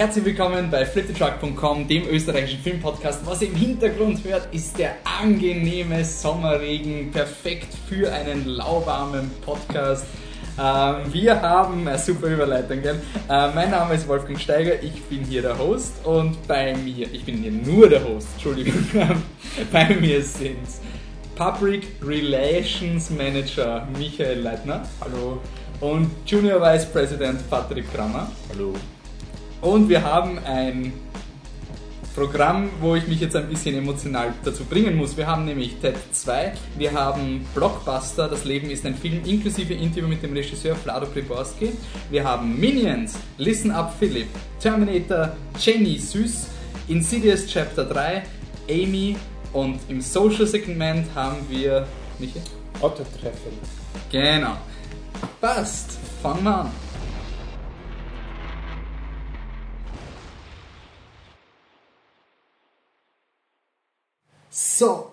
[0.00, 3.20] Herzlich willkommen bei fliptetruck.com, dem österreichischen Filmpodcast.
[3.26, 10.06] Was ihr im Hintergrund hört, ist der angenehme Sommerregen, perfekt für einen lauwarmen Podcast.
[10.58, 12.98] Ähm, wir haben eine super Überleitung, gell?
[13.28, 17.26] Äh, mein Name ist Wolfgang Steiger, ich bin hier der Host und bei mir, ich
[17.26, 18.82] bin hier nur der Host, Entschuldigung,
[19.70, 20.66] bei mir sind
[21.34, 24.88] Public Relations Manager Michael Leitner.
[25.02, 25.42] Hallo.
[25.82, 28.32] Und Junior Vice President Patrick Krammer.
[28.48, 28.72] Hallo.
[29.60, 30.92] Und wir haben ein
[32.14, 35.16] Programm, wo ich mich jetzt ein bisschen emotional dazu bringen muss.
[35.16, 40.08] Wir haben nämlich TED 2, wir haben Blockbuster, das Leben ist ein Film, inklusive Interview
[40.08, 41.72] mit dem Regisseur Vlado Priborski.
[42.10, 44.28] Wir haben Minions, Listen Up Philip,
[44.58, 46.48] Terminator, Jenny Süß,
[46.88, 48.22] Insidious Chapter 3,
[48.68, 49.16] Amy
[49.52, 51.86] und im Social Segment haben wir...
[52.18, 52.42] Michael?
[52.80, 53.52] Otto-Treffen.
[54.10, 54.56] Genau.
[55.40, 55.98] Passt.
[56.22, 56.89] Fangen wir an.
[64.62, 65.10] So,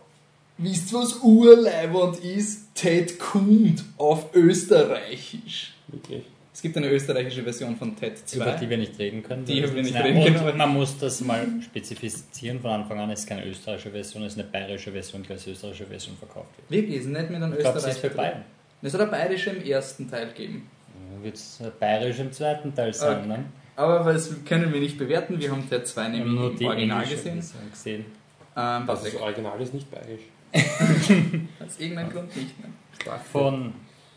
[0.57, 2.75] wisst ihr, was urleibend ist?
[2.75, 5.73] Ted kommt auf Österreichisch.
[5.87, 6.23] Wirklich.
[6.53, 8.35] Es gibt eine österreichische Version von TED 2.
[8.35, 9.45] Über die wir nicht reden können.
[9.45, 10.57] Die wir nicht reden und können.
[10.57, 13.09] Man muss das mal spezifizieren von Anfang an.
[13.11, 16.49] Es ist keine österreichische Version, es ist eine bayerische Version, die als österreichische Version verkauft
[16.57, 16.69] wird.
[16.69, 18.41] Wirklich, ist nicht mit einem sie Österreicher ist für beiden.
[18.81, 20.69] Es hat eine bayerische im ersten Teil geben.
[21.21, 23.27] Wird es bayerisch im zweiten Teil sein, Okay.
[23.27, 23.45] ne?
[23.77, 25.39] Aber das können wir nicht bewerten.
[25.39, 27.41] Wir haben TED 2 Wir haben nämlich im Original gesehen.
[27.71, 28.05] Gesehen.
[28.57, 30.23] Ähm, Das Patrick, Original ist nicht bayerisch.
[31.63, 32.59] aus irgendeinem Grund nicht.
[32.59, 32.69] Ne?
[33.31, 33.73] Von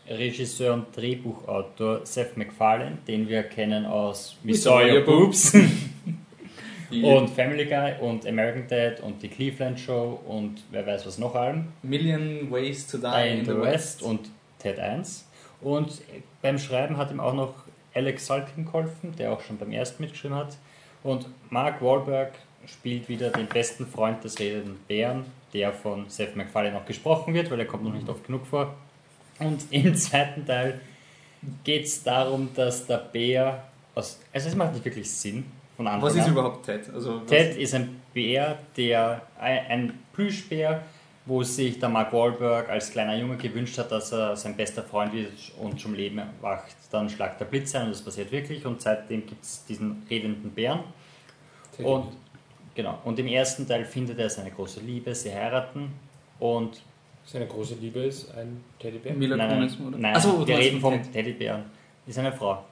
[0.09, 5.53] Regisseur und Drehbuchautor Seth MacFarlane, den wir kennen aus We Saw Your Boobs
[6.91, 11.35] und Family Guy und American Dad und die Cleveland Show und wer weiß was noch
[11.35, 11.67] allem.
[11.83, 15.27] Million Ways to Die Die in the West und Ted 1.
[15.61, 16.01] Und
[16.41, 17.53] beim Schreiben hat ihm auch noch
[17.93, 20.57] Alex Salkin geholfen, der auch schon beim ersten mitgeschrieben hat.
[21.03, 22.33] Und Mark Wahlberg
[22.67, 27.49] spielt wieder den besten Freund des redenden Bären, der von Seth MacFarlane auch gesprochen wird,
[27.51, 28.75] weil er kommt noch nicht oft genug vor.
[29.39, 30.79] Und im zweiten Teil
[31.63, 33.63] geht es darum, dass der Bär
[33.95, 34.19] aus.
[34.31, 35.45] Also es macht nicht wirklich Sinn
[35.75, 36.89] von Anfang Was ist überhaupt TED?
[36.93, 40.83] Also, Ted ist ein Bär, der ein Plüschbär,
[41.25, 45.13] wo sich der Mark Wahlberg als kleiner Junge gewünscht hat, dass er sein bester Freund
[45.13, 46.75] wird und zum Leben erwacht.
[46.91, 50.51] Dann schlagt der Blitz ein und das passiert wirklich und seitdem gibt es diesen redenden
[50.51, 50.81] Bären.
[51.77, 52.07] Und,
[52.75, 55.91] genau, und im ersten Teil findet er seine große Liebe, sie heiraten
[56.39, 56.81] und
[57.23, 59.13] Seine große Liebe ist ein Teddybär.
[59.13, 59.97] Mila nein, Kunis, nein, oder?
[59.99, 61.13] nein, Ach so, wir reden von vom Ted.
[61.13, 61.65] Teddybären.
[62.07, 62.65] Ist eine Frau.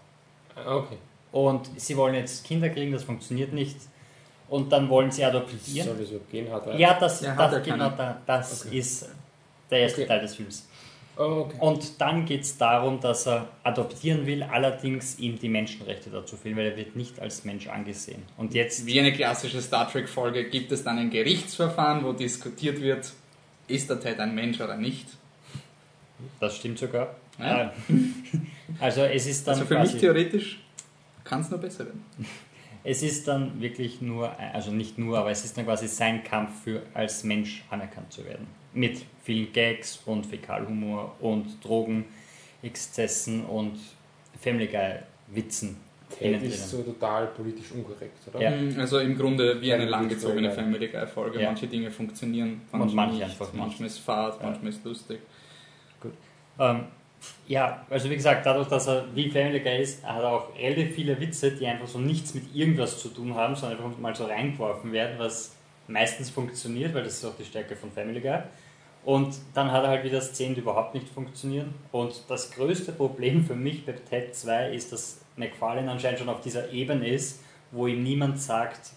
[0.56, 0.98] Ah, okay.
[1.32, 3.78] Und sie wollen jetzt Kinder kriegen, das funktioniert nicht.
[4.50, 5.88] Und dann wollen sie adoptieren.
[5.88, 6.52] Soll das überhaupt gehen?
[6.52, 6.76] Hat er?
[6.80, 7.92] Ja, das, Ja, hat er das, genau,
[8.26, 8.80] das Okay.
[8.80, 9.08] ist
[9.70, 10.08] der erste Okay.
[10.08, 10.68] Teil des Films.
[11.20, 11.58] Oh, okay.
[11.60, 16.56] Und dann geht es darum, dass er adoptieren will, allerdings ihm die Menschenrechte dazu fehlen,
[16.56, 18.24] weil er wird nicht als Mensch angesehen.
[18.38, 23.12] Und jetzt, Wie eine klassische Star Trek-Folge gibt es dann ein Gerichtsverfahren, wo diskutiert wird,
[23.68, 25.08] ist der Ted ein Mensch oder nicht.
[26.40, 27.16] das stimmt sogar.
[27.38, 27.64] Ja.
[27.64, 27.70] Äh,
[28.80, 30.60] Also es ist dann Also für mich theoretisch
[31.26, 32.06] kann es nur besser werden.
[32.86, 36.64] es ist dann wirklich nur, also nicht nur, aber es ist dann quasi sein Kampf
[36.64, 38.48] für als Mensch anerkannt zu werden.
[38.74, 43.80] Mit vielen Gags und Fäkalhumor und Drogenexzessen und
[44.40, 44.96] Family Guy
[45.28, 45.78] Witzen.
[46.18, 48.42] Ted ist so total politisch unkorrekt, oder?
[48.42, 48.50] Ja.
[48.50, 50.52] Mhm, Also im Grunde wie eine langgezogene.
[50.52, 51.40] Family Guy-Folge.
[51.40, 51.48] Ja.
[51.50, 53.24] Manche Dinge funktionieren, Und manche nicht.
[53.26, 53.62] einfach nicht.
[53.62, 54.48] Manchmal ist Fahrt, Ja.
[54.48, 55.20] manchmal ist lustig.
[56.60, 56.86] Ähm,
[57.48, 60.96] ja, also wie gesagt, dadurch, dass er wie Family Guy ist, hat er auch relativ
[60.96, 64.26] viele Witze, die einfach so nichts mit irgendwas zu tun haben, sondern einfach mal so
[64.26, 65.56] reingeworfen werden, was
[65.90, 68.40] meistens funktioniert, weil das ist auch die Stärke von Family Guy.
[69.06, 71.74] Und dann hat er halt wieder Szenen, die überhaupt nicht funktionieren.
[71.92, 76.42] Und das größte Problem für mich bei Ted 2 ist, dass McFarlane anscheinend schon auf
[76.42, 77.42] dieser Ebene ist,
[77.72, 78.92] wo ihm niemand sagt,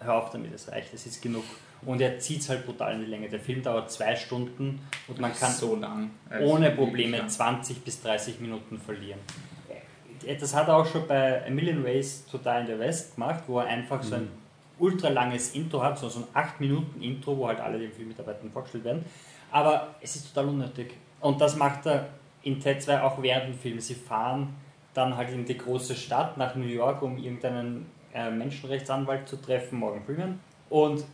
[0.00, 1.44] hör auf damit, es reicht, es ist genug.
[1.86, 3.28] Und er zieht es halt brutal in die Länge.
[3.28, 5.78] Der Film dauert zwei Stunden und man kann so.
[6.28, 7.28] Also ohne Probleme lang.
[7.28, 9.20] 20 bis 30 Minuten verlieren.
[10.40, 13.44] Das hat er auch schon bei A Million Ways to Die in the West gemacht,
[13.46, 14.28] wo er einfach so ein
[14.78, 18.84] ultra langes Intro hat, so ein 8 Minuten Intro, wo halt alle den Filmmitarbeitern vorgestellt
[18.84, 19.04] werden.
[19.50, 20.94] Aber es ist total unnötig.
[21.20, 22.08] Und das macht er
[22.42, 23.80] in Ted 2 auch während dem Film.
[23.80, 24.54] Sie fahren
[24.94, 29.78] dann halt in die große Stadt nach New York, um irgendeinen äh, Menschenrechtsanwalt zu treffen,
[29.78, 30.40] Morgan Freeman.
[30.70, 31.04] Und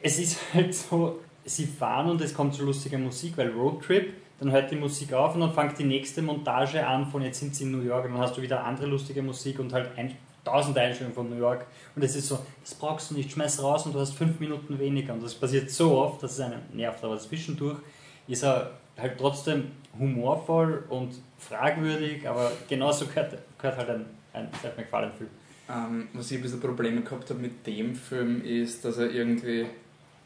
[0.00, 4.52] es ist halt so, sie fahren und es kommt so lustige Musik, weil Roadtrip, dann
[4.52, 7.64] hört die Musik auf und dann fängt die nächste Montage an von jetzt sind sie
[7.64, 10.14] in New York und dann hast du wieder andere lustige Musik und halt ein,
[10.48, 13.86] tausend Einstellungen von New York und es ist so, das brauchst du nicht, schmeiß raus
[13.86, 17.02] und du hast fünf Minuten weniger und das passiert so oft, dass es einen nervt,
[17.04, 17.78] aber zwischendurch
[18.26, 24.76] ist er halt trotzdem humorvoll und fragwürdig, aber genauso gehört, gehört halt ein, ein Seth
[24.76, 25.30] MacFarlane-Film.
[25.70, 29.66] Ähm, was ich ein bisschen Probleme gehabt habe mit dem Film ist, dass er irgendwie,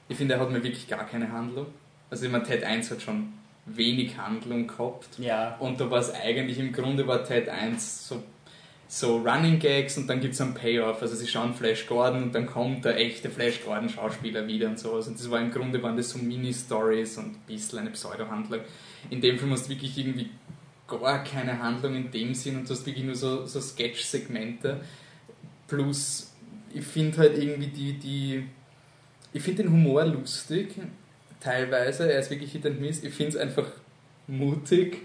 [0.09, 1.67] ich finde, er hat mir wirklich gar keine Handlung.
[2.11, 3.33] Also ich meine, Ted 1 hat schon
[3.67, 5.19] wenig Handlung gehabt.
[5.19, 5.57] Ja.
[5.59, 8.23] Und da war es eigentlich, im Grunde war Ted 1 so,
[8.95, 11.01] so Running Gags und dann gibt es einen Payoff.
[11.01, 14.79] Also sie schauen Flash Gordon und dann kommt der echte Flash Gordon Schauspieler wieder und
[14.79, 15.09] sowas.
[15.09, 18.61] Und das war im Grunde waren das so Mini-Stories und ein bisschen eine Pseudo-Handlung.
[19.09, 20.29] In dem Film hast du wirklich irgendwie
[20.87, 24.83] gar keine Handlung in dem Sinn und du hast wirklich nur so, so Sketch-Segmente.
[25.69, 26.31] Plus,
[26.75, 28.45] ich finde halt irgendwie die, die
[29.33, 30.75] ich finde den Humor lustig,
[31.41, 33.03] teilweise, er ist wirklich Hit and Miss.
[33.03, 33.69] Ich finde es einfach
[34.27, 34.99] mutig,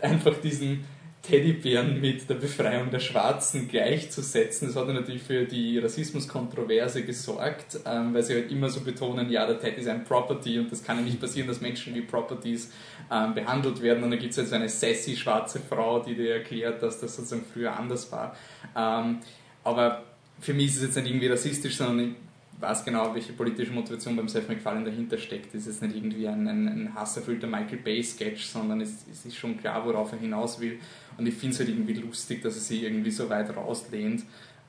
[0.00, 0.86] einfach diesen
[1.26, 4.68] Teddybären mit der Befreiung der Schwarzen gleichzusetzen.
[4.68, 9.46] Das hat natürlich für die Rassismuskontroverse gesorgt, ähm, weil sie halt immer so betonen, ja,
[9.46, 12.72] der Ted ist ein Property und das kann ja nicht passieren, dass Menschen wie Properties
[13.10, 14.04] ähm, behandelt werden.
[14.04, 17.16] Und dann gibt es halt so eine sassy schwarze Frau, die dir erklärt, dass das
[17.16, 18.36] sozusagen früher anders war.
[18.76, 19.18] Ähm,
[19.64, 20.04] aber
[20.40, 22.14] für mich ist es jetzt nicht irgendwie rassistisch, sondern ich
[22.60, 25.54] weiß genau, welche politische Motivation beim Seth MacFarlane dahinter steckt.
[25.54, 29.58] Es ist nicht irgendwie ein, ein, ein hasserfüllter Michael Bay-Sketch, sondern es, es, ist schon
[29.58, 30.78] klar, worauf er hinaus will.
[31.18, 34.24] Und ich finde es halt irgendwie lustig, dass er sich irgendwie so weit rauslehnt.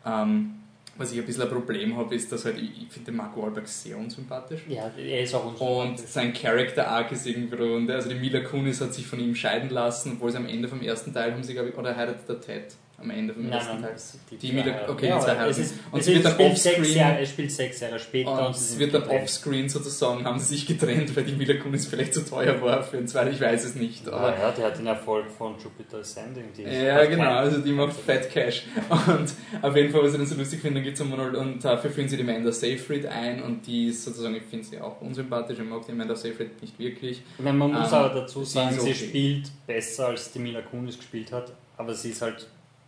[0.06, 0.56] Ähm,
[0.98, 3.68] was ich ein bisschen ein Problem habe, ist, dass halt, ich, ich finde Mark Wahlberg
[3.68, 4.62] sehr unsympathisch.
[4.68, 6.02] Ja, er ist auch unsympathisch.
[6.02, 9.70] Und sein Character Arc ist irgendwie, also die Mila Kunis hat sich von ihm scheiden
[9.70, 12.42] lassen, obwohl sie am Ende vom ersten Teil haben sie, glaube ich, oder heiratet der
[12.42, 13.96] Ted am Ende vom Nein, ersten nein, Teil.
[14.32, 15.52] Die, die zwei- okay, ja, die zwei heiraten.
[15.52, 18.56] es ist- und es sie wird dann offscreen Jahre, es spielt sechs Jahre später und
[18.56, 22.26] es wird dann offscreen sozusagen, haben sie sich getrennt, weil die Mila Kunis vielleicht zu
[22.26, 24.08] teuer war für einen zweiten, ich weiß es nicht.
[24.08, 26.46] Aber Ah, ja, der hat den Erfolg von Jupiter Ascending.
[26.58, 28.64] Die Ja, genau, kein- also die macht Fat Cash.
[28.90, 31.36] Und auf jeden Fall, was ich dann so lustig finde, dann geht es um Ronald
[31.36, 34.82] und dafür führen sie die Amanda Seyfried ein und die ist sozusagen, ich finde sie
[34.82, 37.22] auch unsympathisch, ich mag die Amanda Seyfried nicht wirklich.
[37.38, 38.94] Ich meine, man muss Ähm, aber dazu sagen, sie okay.
[38.96, 42.48] spielt besser als die Mila Kunis gespielt hat, aber sie ist halt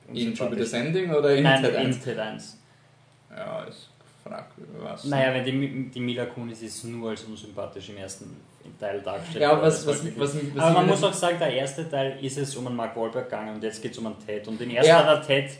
[0.10, 0.40] In unsympathisch.
[0.40, 2.00] Jupiter's Ending oder in Nein, Ted in 1?
[2.04, 2.58] Ted 1.
[3.36, 3.90] Ja, ist
[4.24, 4.76] fragwürdig.
[4.80, 5.06] Was.
[5.06, 8.36] Naja, wenn die, die Mila Kunis ist nur als unsympathisch im ersten
[8.80, 9.42] Teil dargestellt.
[9.42, 12.56] Ja, worden, was, was, was, aber man muss auch sagen, der erste Teil ist es
[12.56, 14.48] um einen Mark Wahlberg gegangen und jetzt geht es um einen Ted.
[14.48, 15.06] Und den ersten Ja.
[15.06, 15.52] war der Ted,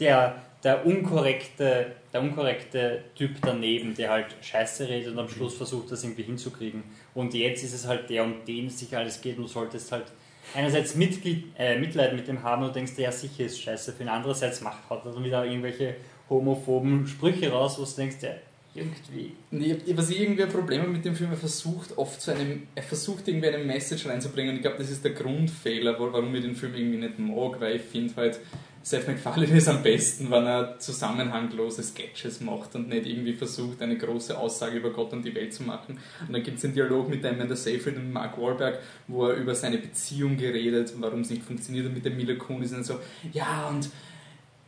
[0.00, 5.90] der, der, unkorrekte, der unkorrekte Typ daneben, der halt Scheiße redet und am Schluss versucht,
[5.90, 6.82] das irgendwie hinzukriegen.
[7.14, 9.92] Und jetzt ist es halt der, um den es sich alles geht und du solltest
[9.92, 10.06] halt
[10.54, 14.08] einerseits Mitglied, äh, Mitleid mit dem haben und denkst, ja sicher ist Scheiße für ihn,
[14.08, 15.96] andererseits macht hat er dann wieder irgendwelche
[16.28, 18.30] homophoben Sprüche raus, wo du denkst, ja,
[18.74, 19.32] irgendwie.
[19.50, 23.26] Nee, was ich irgendwie Problem mit dem Film, er versucht oft zu einem, er versucht
[23.28, 26.74] irgendwie eine Message reinzubringen und ich glaube, das ist der Grundfehler, warum ich den Film
[26.74, 28.40] irgendwie nicht mag, weil ich finde halt,
[28.88, 33.98] Seth MacFarlane ist am besten, wenn er zusammenhanglose Sketches macht und nicht irgendwie versucht, eine
[33.98, 35.98] große Aussage über Gott und die Welt zu machen.
[36.26, 39.54] Und dann gibt es den Dialog mit Amanda Seyfried und Mark Wahlberg, wo er über
[39.54, 42.98] seine Beziehung geredet, warum es nicht funktioniert und mit der Mila Kunis und so,
[43.34, 43.90] ja und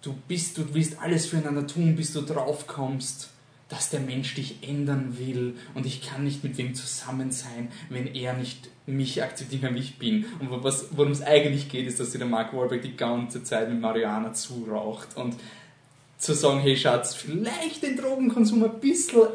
[0.03, 3.31] du bist, du willst alles füreinander tun, bis du drauf kommst,
[3.71, 8.07] dass der Mensch dich ändern will und ich kann nicht mit wem zusammen sein, wenn
[8.07, 10.27] er nicht mich akzeptiert, wie ich bin.
[10.39, 13.71] Und was, worum es eigentlich geht, ist, dass sich der Mark Wahlberg die ganze Zeit
[13.71, 15.35] mit Marihuana zuraucht und
[16.19, 19.29] zu sagen, hey Schatz, vielleicht den Drogenkonsum ein bisschen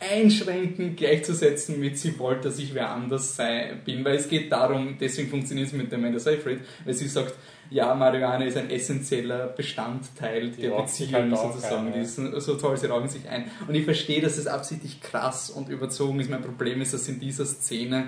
[0.00, 4.96] einschränken, gleichzusetzen mit sie wollte, dass ich wer anders sei, bin, weil es geht darum,
[4.98, 7.34] deswegen funktioniert es mit der Amanda Seyfried, weil sie sagt,
[7.70, 11.86] ja, Marihuana ist ein essentieller Bestandteil Die der Beziehung halt sozusagen.
[11.86, 12.04] ein, Die ja.
[12.04, 13.44] ist so toll, sie rauchen sich ein.
[13.68, 16.30] Und ich verstehe, dass es absichtlich krass und überzogen ist.
[16.30, 18.06] Mein Problem ist, dass in dieser Szene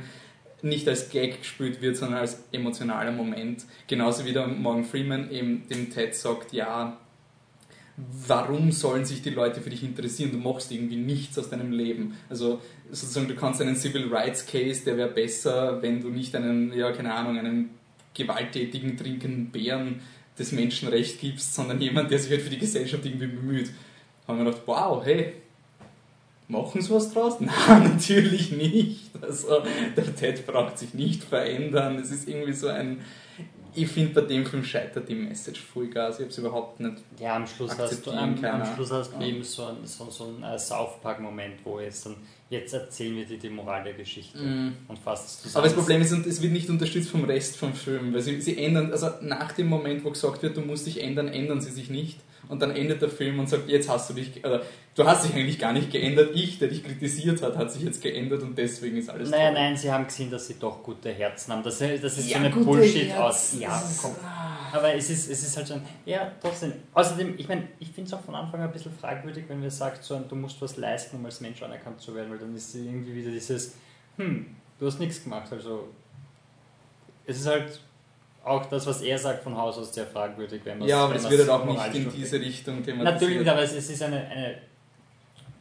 [0.63, 3.65] nicht als Gag gespielt wird, sondern als emotionaler Moment.
[3.87, 6.99] Genauso wie der Morgan Freeman eben dem Ted sagt, ja,
[7.97, 10.33] warum sollen sich die Leute für dich interessieren?
[10.33, 12.17] Du machst irgendwie nichts aus deinem Leben.
[12.29, 16.73] Also sozusagen, du kannst einen Civil Rights Case, der wäre besser, wenn du nicht einen,
[16.73, 17.71] ja, keine Ahnung, einen
[18.15, 20.01] gewalttätigen, trinkenden Bären
[20.37, 23.71] das Menschenrecht gibst, sondern jemand, der sich halt für die Gesellschaft irgendwie bemüht.
[24.27, 25.35] Haben wir gedacht, wow, hey,
[26.49, 27.37] machen sie was draus?
[27.41, 29.11] Nein, natürlich nicht.
[29.21, 29.63] Also,
[29.97, 31.99] der Ted braucht sich nicht verändern.
[31.99, 33.01] Es ist irgendwie so ein.
[33.75, 36.17] Ich finde, bei dem Film scheitert die Message Vollgas.
[36.17, 36.97] Ich habe es überhaupt nicht.
[37.19, 38.75] Ja, am Schluss hast du, am, am.
[38.75, 42.17] Schluss hast du eben so einen so, so ein, äh, South Park-Moment, wo jetzt dann,
[42.51, 44.39] jetzt erzählen wir dir die Moral der Geschichte
[44.89, 45.57] und fasst es zusammen.
[45.57, 48.43] Aber das Problem ist, und es wird nicht unterstützt vom Rest vom Film, weil sie,
[48.43, 51.71] sie ändern, also nach dem Moment, wo gesagt wird, du musst dich ändern, ändern sie
[51.71, 52.19] sich nicht.
[52.53, 54.61] Und dann endet der Film und sagt, jetzt hast du dich, oder
[54.95, 56.33] du hast dich eigentlich gar nicht geändert.
[56.35, 59.55] Ich, der dich kritisiert hat, hat sich jetzt geändert und deswegen ist alles Naja, toll.
[59.55, 61.63] nein, sie haben gesehen, dass sie doch gute Herzen haben.
[61.63, 63.55] Das, das ist Ja, so eine Bullshit Herz, aus.
[63.59, 64.15] Ja, komm.
[64.71, 66.75] Aber es ist, es ist halt schon, ja, trotzdem.
[66.93, 69.71] Außerdem, ich meine, ich finde es auch von Anfang an ein bisschen fragwürdig, wenn wir
[69.71, 72.75] sagt, so, du musst was leisten, um als Mensch anerkannt zu werden, weil dann ist
[72.75, 73.77] irgendwie wieder dieses,
[74.19, 74.45] hm,
[74.79, 75.51] du hast nichts gemacht.
[75.51, 75.89] Also,
[77.27, 77.81] es ist halt,
[78.45, 81.29] auch das, was er sagt, von Haus aus sehr fragwürdig, wenn man Ja, aber es
[81.29, 83.23] wird halt auch nicht in diese Richtung thematisiert.
[83.23, 84.59] Natürlich, aber es ist eine, eine,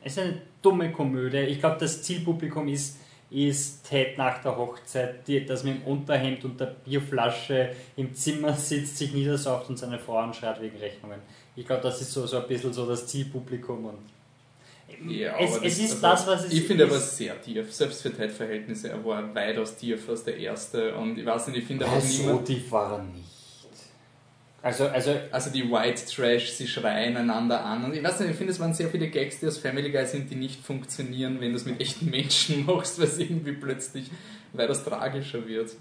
[0.03, 1.37] es ist eine dumme Komödie.
[1.37, 2.97] Ich glaube, das Zielpublikum ist,
[3.29, 8.53] ist Ted nach der Hochzeit, die, das mit dem Unterhemd und der Bierflasche im Zimmer
[8.53, 11.19] sitzt, sich niedersauft und seine Frau anschreit wegen Rechnungen.
[11.55, 13.85] Ich glaube, das ist so, so ein bisschen so das Zielpublikum.
[13.85, 13.99] Und
[15.07, 16.91] Ja, es, aber es ist also, das, was es Ich finde ist.
[16.91, 18.89] aber sehr tief, selbst für Ted-Verhältnisse.
[18.89, 22.45] Er war weitaus tiefer als der erste und ich weiß nicht, ich finde auch niemand.
[22.45, 23.25] tief war er nicht.
[24.63, 27.83] Also, also Also die White Trash, sie schreien einander an.
[27.83, 30.05] Und ich weiß nicht, ich finde, es waren sehr viele Gags, die aus Family Guy
[30.05, 34.11] sind, die nicht funktionieren, wenn du es mit echten Menschen machst, weil es irgendwie plötzlich
[34.53, 35.71] weitaus tragischer wird.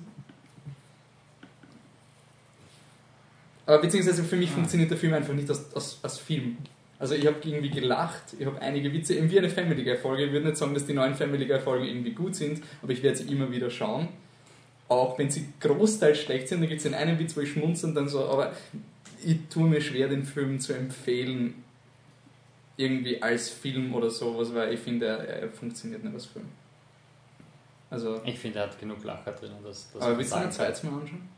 [3.67, 6.57] Aber beziehungsweise für mich funktioniert der Film einfach nicht als, als, als Film.
[7.01, 10.27] Also ich habe irgendwie gelacht, ich habe einige Witze, eben wie eine Family Guy Folge.
[10.27, 13.03] Ich würde nicht sagen, dass die neuen Family Guy Folgen irgendwie gut sind, aber ich
[13.03, 14.09] werde sie immer wieder schauen.
[14.87, 17.87] Auch wenn sie großteils schlecht sind, da gibt es den einen Witz, wo ich schmunze
[17.87, 18.53] und dann so, aber
[19.25, 21.65] ich tue mir schwer, den Film zu empfehlen,
[22.77, 26.49] irgendwie als Film oder sowas, weil ich finde, er, er funktioniert nicht als Film.
[27.89, 29.53] Also, ich finde, er hat genug Lacher drin.
[29.65, 31.29] Das, das aber willst du ihn sagen ein zweites Mal anschauen?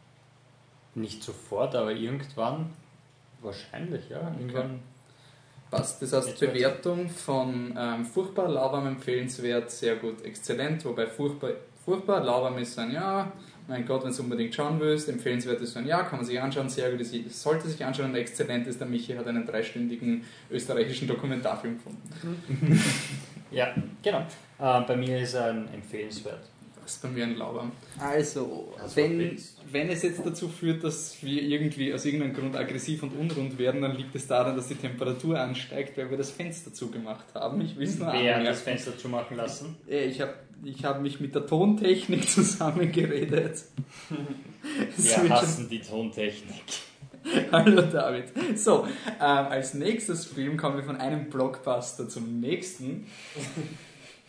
[0.96, 2.70] Nicht sofort, aber irgendwann.
[3.40, 4.34] Wahrscheinlich, ja.
[4.38, 4.80] Irgendwann.
[5.72, 6.02] Passt.
[6.02, 6.38] Das heißt.
[6.38, 11.52] Bewertung von ähm, furchtbar, lauwarm, empfehlenswert, sehr gut, exzellent, wobei furchtbar,
[11.82, 13.32] furchtbar lauwarm ist ein Ja,
[13.66, 16.38] mein Gott, wenn du unbedingt schauen willst, empfehlenswert ist so ein Ja, kann man sich
[16.38, 20.24] anschauen, sehr gut, es sollte sich anschauen und exzellent ist, der Michi hat einen dreistündigen
[20.50, 22.80] österreichischen Dokumentarfilm gefunden.
[23.50, 24.20] Ja, genau.
[24.58, 26.40] Äh, bei mir ist er ein empfehlenswert.
[26.82, 27.72] Das ist bei mir ein lauwarm.
[27.98, 29.38] Also, Das wenn,
[29.70, 33.82] wenn es jetzt dazu führt, dass wir irgendwie aus irgendeinem Grund aggressiv und unrund werden,
[33.82, 37.60] dann liegt es daran, dass die Temperatur ansteigt, weil wir das Fenster zugemacht haben.
[37.60, 39.76] Ich will es nur Wer hat das Fenster zumachen lassen?
[39.88, 40.34] Äh, Ich habe
[40.64, 43.62] ich hab mich mit der Tontechnik zusammengeredet.
[44.96, 46.62] Wir hassen die Tontechnik.
[47.52, 48.26] Hallo David.
[48.58, 53.06] So, ähm, als nächstes Film kommen wir von einem Blockbuster zum nächsten.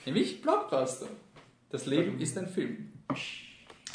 [0.06, 1.08] Nämlich Blockbuster.
[1.74, 2.92] Das Leben ist ein Film.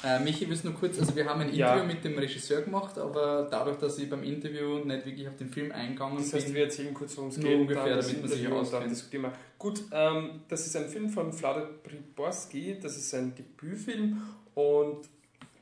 [0.02, 1.74] Äh, Michi, willst du nur kurz, also wir haben ein Ja.
[1.74, 5.48] Interview mit dem Regisseur gemacht, aber dadurch, dass ich beim Interview nicht wirklich auf den
[5.48, 7.56] Film eingegangen Das heißt, bin, wir erzählen kurz, worum es geht.
[7.56, 9.32] ungefähr, dann damit man sich auskennt.
[9.58, 12.78] Gut, ähm, das ist ein Film von Vlada Priborski.
[12.82, 14.20] Das ist sein Debütfilm.
[14.56, 15.06] Und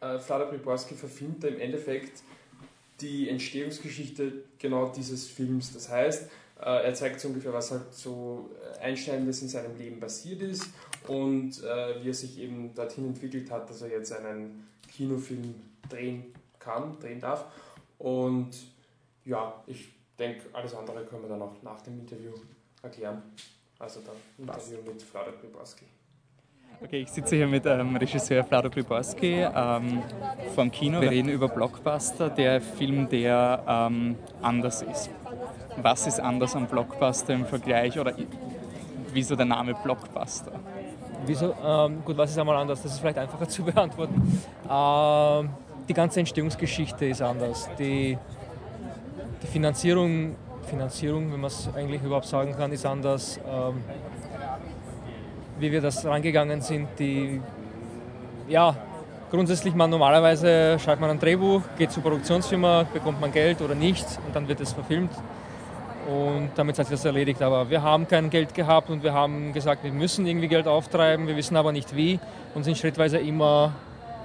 [0.01, 2.23] äh, Vlada Priborski verfilmt im Endeffekt
[3.03, 5.75] die Entstehungsgeschichte genau dieses Films.
[5.75, 6.31] Das heißt,
[6.61, 10.65] äh, er zeigt so ungefähr, was halt so äh, Einschneidendes in seinem Leben passiert ist
[11.09, 15.55] und äh, wie er sich eben dorthin entwickelt hat, dass er jetzt einen Kinofilm
[15.89, 17.47] drehen kann, drehen darf.
[17.99, 18.51] Und
[19.25, 22.33] ja, ich denke, alles andere können wir dann auch nach dem Interview
[22.83, 23.23] erklären.
[23.79, 25.85] Also dann Interview mit Vlada Priborski.
[26.83, 30.03] Okay, ich sitze hier mit ähm, Regisseur Vlado Priborski ähm,
[30.55, 31.01] vom Kino.
[31.01, 35.11] Wir reden über Blockbuster, der Film, der ähm, anders ist.
[35.79, 38.15] Was ist anders am Blockbuster im Vergleich oder
[39.13, 40.53] wieso der Name Blockbuster?
[41.27, 41.55] Wieso?
[41.65, 42.83] Ähm, gut, was ist einmal anders?
[42.83, 44.41] Das ist vielleicht einfacher zu beantworten.
[44.71, 45.51] Ähm,
[45.89, 47.69] die ganze Entstehungsgeschichte ist anders.
[47.79, 48.17] Die,
[49.43, 50.37] die Finanzierung,
[50.69, 53.41] Finanzierung, wenn man es eigentlich überhaupt sagen kann, ist anders.
[53.49, 53.83] Ähm,
[55.59, 57.41] wie wir das rangegangen sind, die,
[58.49, 58.77] ja,
[59.31, 64.19] grundsätzlich man normalerweise schreibt man ein Drehbuch, geht zur Produktionsfirma, bekommt man Geld oder nichts
[64.27, 65.11] und dann wird es verfilmt.
[66.07, 67.43] Und damit hat sich das erledigt.
[67.43, 71.27] Aber wir haben kein Geld gehabt und wir haben gesagt, wir müssen irgendwie Geld auftreiben,
[71.27, 72.21] wir wissen aber nicht wie
[72.55, 73.73] und sind schrittweise immer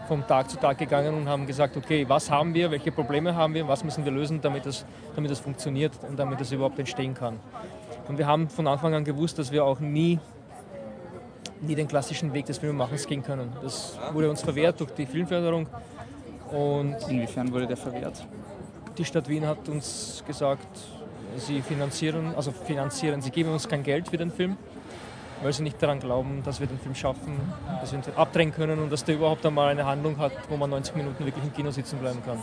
[0.08, 3.54] vom Tag zu Tag gegangen und haben gesagt, okay, was haben wir, welche Probleme haben
[3.54, 4.86] wir, was müssen wir lösen, damit das,
[5.16, 7.40] damit das funktioniert und damit das überhaupt entstehen kann.
[8.08, 10.20] Und wir haben von Anfang an gewusst, dass wir auch nie,
[11.62, 13.54] nie den klassischen Weg des Filmemachens gehen können.
[13.62, 15.68] Das wurde uns verwehrt durch die Filmförderung
[16.52, 18.26] und Inwiefern wurde der verwehrt?
[18.98, 20.68] die Stadt Wien hat uns gesagt,
[21.38, 24.58] sie finanzieren, also finanzieren, sie geben uns kein Geld für den Film,
[25.42, 27.40] weil sie nicht daran glauben, dass wir den Film schaffen,
[27.80, 30.70] dass wir ihn abdrehen können und dass der überhaupt einmal eine Handlung hat, wo man
[30.70, 32.38] 90 Minuten wirklich im Kino sitzen bleiben kann.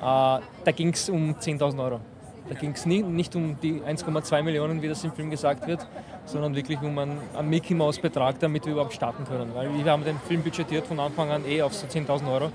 [0.00, 2.00] Äh, da ging es um 10.000 Euro.
[2.48, 5.86] Da ging es nie, nicht um die 1,2 Millionen, wie das im Film gesagt wird,
[6.24, 9.54] sondern wirklich um einen, einen Mickey Mouse Betrag, damit wir überhaupt starten können.
[9.54, 12.46] Weil wir haben den Film budgetiert von Anfang an eh auf so 10.000 Euro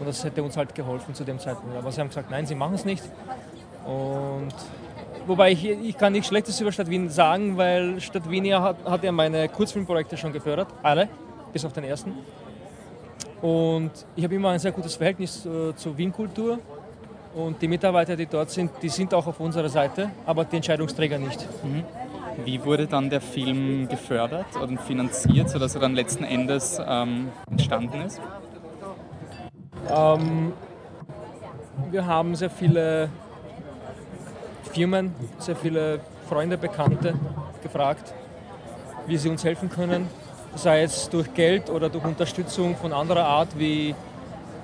[0.00, 1.76] und das hätte uns halt geholfen zu dem Zeitpunkt.
[1.76, 3.04] Aber sie haben gesagt, nein, sie machen es nicht.
[3.86, 4.52] Und
[5.26, 8.76] wobei ich, ich kann nichts Schlechtes über Stadt Wien sagen, weil Stadt Wien ja hat,
[8.84, 11.08] hat ja meine Kurzfilmprojekte schon gefördert, alle,
[11.52, 12.12] bis auf den ersten.
[13.42, 16.58] Und ich habe immer ein sehr gutes Verhältnis äh, zur Wien-Kultur.
[17.34, 21.18] Und die Mitarbeiter, die dort sind, die sind auch auf unserer Seite, aber die Entscheidungsträger
[21.18, 21.46] nicht.
[22.44, 28.00] Wie wurde dann der Film gefördert oder finanziert, sodass er dann letzten Endes ähm, entstanden
[28.00, 28.20] ist?
[29.90, 30.52] Ähm,
[31.90, 33.10] wir haben sehr viele
[34.76, 37.14] Firmen, sehr viele Freunde, Bekannte
[37.62, 38.12] gefragt,
[39.06, 40.06] wie sie uns helfen können,
[40.54, 43.94] sei es durch Geld oder durch Unterstützung von anderer Art, wie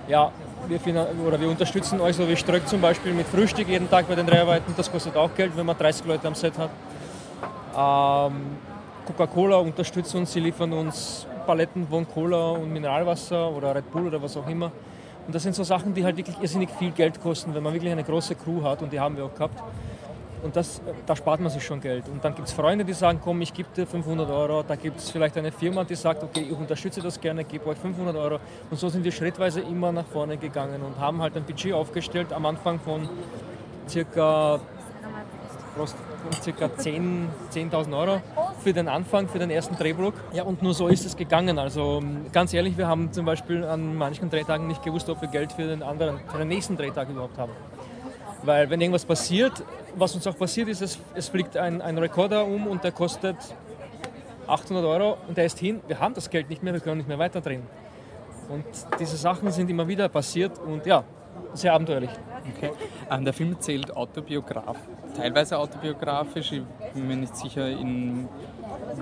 [0.09, 0.31] ja,
[0.69, 4.15] wir, oder wir unterstützen euch so wie Ströck zum Beispiel mit Frühstück jeden Tag bei
[4.15, 4.75] den Dreharbeiten.
[4.77, 6.71] Das kostet auch Geld, wenn man 30 Leute am Set hat.
[7.75, 8.59] Ähm,
[9.07, 14.23] Coca-Cola unterstützt uns, sie liefern uns Paletten von Cola und Mineralwasser oder Red Bull oder
[14.23, 14.71] was auch immer.
[15.27, 17.93] Und das sind so Sachen, die halt wirklich irrsinnig viel Geld kosten, wenn man wirklich
[17.93, 19.59] eine große Crew hat und die haben wir auch gehabt.
[20.43, 22.09] Und das, da spart man sich schon Geld.
[22.09, 24.65] Und dann gibt es Freunde, die sagen, komm, ich gebe dir 500 Euro.
[24.67, 27.79] Da gibt es vielleicht eine Firma, die sagt, okay, ich unterstütze das gerne, gebe euch
[27.79, 28.39] 500 Euro.
[28.71, 32.33] Und so sind wir schrittweise immer nach vorne gegangen und haben halt ein Budget aufgestellt
[32.33, 33.09] am Anfang von
[33.89, 34.61] circa,
[36.43, 38.21] circa 10.000 10 Euro
[38.63, 40.15] für den Anfang, für den ersten Drehblock.
[40.33, 41.59] Ja, und nur so ist es gegangen.
[41.59, 45.53] Also ganz ehrlich, wir haben zum Beispiel an manchen Drehtagen nicht gewusst, ob wir Geld
[45.53, 47.53] für den anderen, für den nächsten Drehtag überhaupt haben.
[48.43, 49.65] Weil wenn irgendwas passiert,
[49.97, 53.37] was uns auch passiert ist, es, es fliegt ein, ein Rekorder um und der kostet
[54.47, 57.09] 800 Euro und der ist hin, wir haben das Geld nicht mehr, wir können nicht
[57.09, 57.63] mehr weiterdrehen.
[58.49, 58.65] Und
[58.99, 61.05] diese Sachen sind immer wieder passiert und ja,
[61.55, 62.11] sehr abenteuerlich.
[62.57, 62.73] Okay.
[63.11, 64.77] Ähm, der Film erzählt autobiograf,
[65.17, 68.29] teilweise autobiografisch, ich bin mir nicht sicher, in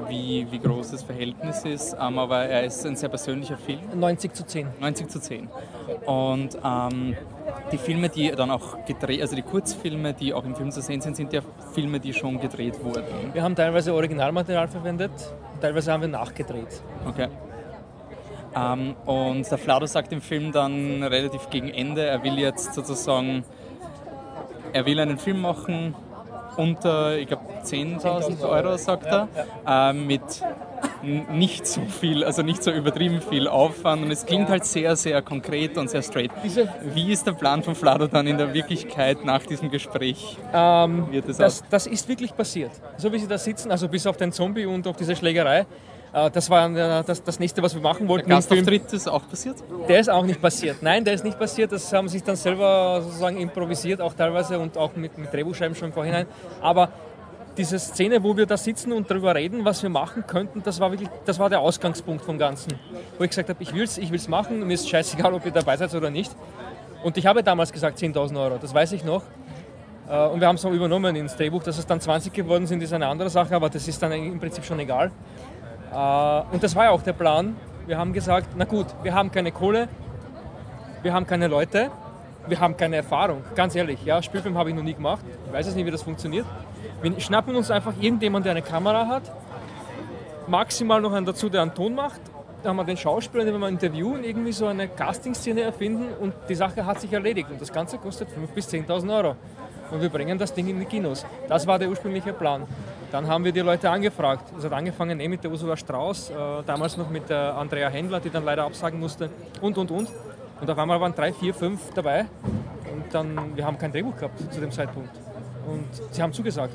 [0.09, 3.81] wie, wie groß das Verhältnis ist, ähm, aber er ist ein sehr persönlicher Film.
[3.95, 4.67] 90 zu 10.
[4.81, 5.49] 90 zu 10.
[6.07, 7.17] Und ähm,
[7.73, 11.01] die Filme, die dann auch gedreht, also die Kurzfilme, die auch im Film zu sehen
[11.01, 11.41] sind, sind ja
[11.73, 13.33] Filme, die schon gedreht wurden.
[13.33, 15.13] Wir haben teilweise Originalmaterial verwendet,
[15.61, 16.83] teilweise haben wir nachgedreht.
[17.07, 17.29] Okay.
[18.55, 23.45] Ähm, und der Flado sagt im Film dann relativ gegen Ende, er will jetzt sozusagen,
[24.73, 25.95] er will einen Film machen,
[26.57, 29.29] unter, ich glaube, 10.000 Euro, sagt er,
[29.67, 30.23] äh, mit
[31.03, 35.23] nicht so viel, also nicht so übertrieben viel Aufwand und es klingt halt sehr, sehr
[35.23, 36.31] konkret und sehr straight.
[36.95, 40.37] Wie ist der Plan von Flado dann in der Wirklichkeit nach diesem Gespräch?
[40.53, 42.73] Ähm, das, das, das, ist wirklich passiert.
[42.97, 45.67] So wie sie da sitzen, also bis auf den Zombie und auf diese Schlägerei,
[46.13, 46.69] das war
[47.03, 48.29] das, das nächste, was wir machen wollten.
[48.29, 49.57] Der Gastauftritt ist auch passiert?
[49.89, 50.83] Der ist auch nicht passiert.
[50.83, 51.71] Nein, der ist nicht passiert.
[51.73, 55.89] Das haben sich dann selber sozusagen improvisiert, auch teilweise und auch mit, mit Drehbuchschreiben schon
[55.89, 56.27] im Vorhinein.
[56.61, 56.91] Aber
[57.57, 60.91] diese Szene, wo wir da sitzen und darüber reden, was wir machen könnten, das war
[60.91, 62.73] wirklich, das war der Ausgangspunkt vom Ganzen.
[63.19, 65.53] Wo ich gesagt habe, ich will es ich will's machen, mir ist scheißegal, ob ihr
[65.53, 66.35] dabei seid oder nicht.
[67.03, 69.23] Und ich habe damals gesagt 10.000 Euro, das weiß ich noch.
[70.09, 72.83] Äh, und wir haben es auch übernommen ins Drehbuch, dass es dann 20 geworden sind,
[72.83, 75.11] ist eine andere Sache, aber das ist dann im Prinzip schon egal.
[75.93, 77.57] Äh, und das war ja auch der Plan.
[77.87, 79.89] Wir haben gesagt, na gut, wir haben keine Kohle,
[81.03, 81.91] wir haben keine Leute,
[82.47, 83.43] wir haben keine Erfahrung.
[83.55, 85.25] Ganz ehrlich, ja, Spielfilm habe ich noch nie gemacht.
[85.47, 86.47] Ich weiß jetzt nicht, wie das funktioniert.
[87.03, 89.23] Wir schnappen uns einfach irgendjemanden, der eine Kamera hat,
[90.47, 92.21] maximal noch einen dazu, der einen Ton macht.
[92.63, 96.35] Da haben wir den Schauspieler, den wir mal interviewen, irgendwie so eine Casting-Szene erfinden und
[96.49, 97.51] die Sache hat sich erledigt.
[97.51, 99.37] Und das Ganze kostet 5.000 bis 10.000 Euro.
[99.91, 101.25] Und wir bringen das Ding in die Kinos.
[101.49, 102.65] Das war der ursprüngliche Plan.
[103.11, 104.53] Dann haben wir die Leute angefragt.
[104.57, 108.21] Es hat angefangen eh mit der Ursula Strauß, äh, damals noch mit der Andrea Händler,
[108.21, 110.09] die dann leider absagen musste und, und, und.
[110.61, 112.27] Und auf einmal waren drei, vier, fünf dabei.
[112.93, 115.11] Und dann, wir haben kein Drehbuch gehabt zu dem Zeitpunkt.
[115.67, 116.75] Und sie haben zugesagt.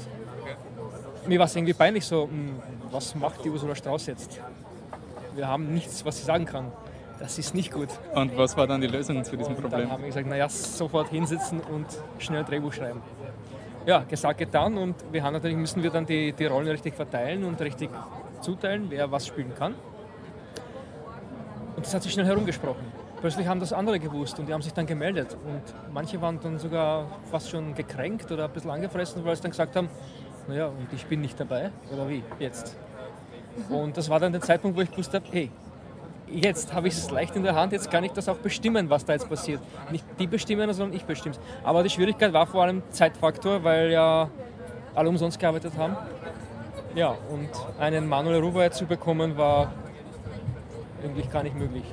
[1.26, 2.60] Mir war es irgendwie peinlich so, hm,
[2.91, 4.41] was macht die Ursula Strauß jetzt?
[5.36, 6.71] Wir haben nichts, was sie sagen kann.
[7.19, 7.89] Das ist nicht gut.
[8.13, 9.84] Und was war dann die Lösung zu diesem und Problem?
[9.84, 11.86] Dann haben wir gesagt, naja, sofort hinsitzen und
[12.19, 13.02] schnell Drehbuch schreiben
[13.86, 17.43] ja, gesagt, getan und wir haben natürlich müssen wir dann die, die Rollen richtig verteilen
[17.43, 17.89] und richtig
[18.41, 19.76] zuteilen, wer was spielen kann.
[21.76, 22.86] Und das hat sich schnell herumgesprochen.
[23.21, 25.38] Plötzlich haben das andere gewusst und die haben sich dann gemeldet.
[25.45, 29.52] Und manche waren dann sogar fast schon gekränkt oder ein bisschen angefressen, weil sie dann
[29.52, 29.89] gesagt haben,
[30.48, 32.78] naja, und ich bin nicht dabei, oder wie, jetzt.
[33.69, 35.50] Und das war dann der Zeitpunkt, wo ich gewusst habe, hey,
[36.27, 39.05] jetzt habe ich es leicht in der Hand, jetzt kann ich das auch bestimmen, was
[39.05, 39.61] da jetzt passiert.
[39.91, 41.41] Nicht die bestimmen, sondern ich bestimme es.
[41.63, 44.29] Aber die Schwierigkeit war vor allem Zeitfaktor, weil ja
[44.93, 45.95] alle umsonst gearbeitet haben.
[46.95, 49.73] Ja, und einen Manuel Ruber zu bekommen, war
[51.03, 51.83] eigentlich gar nicht möglich.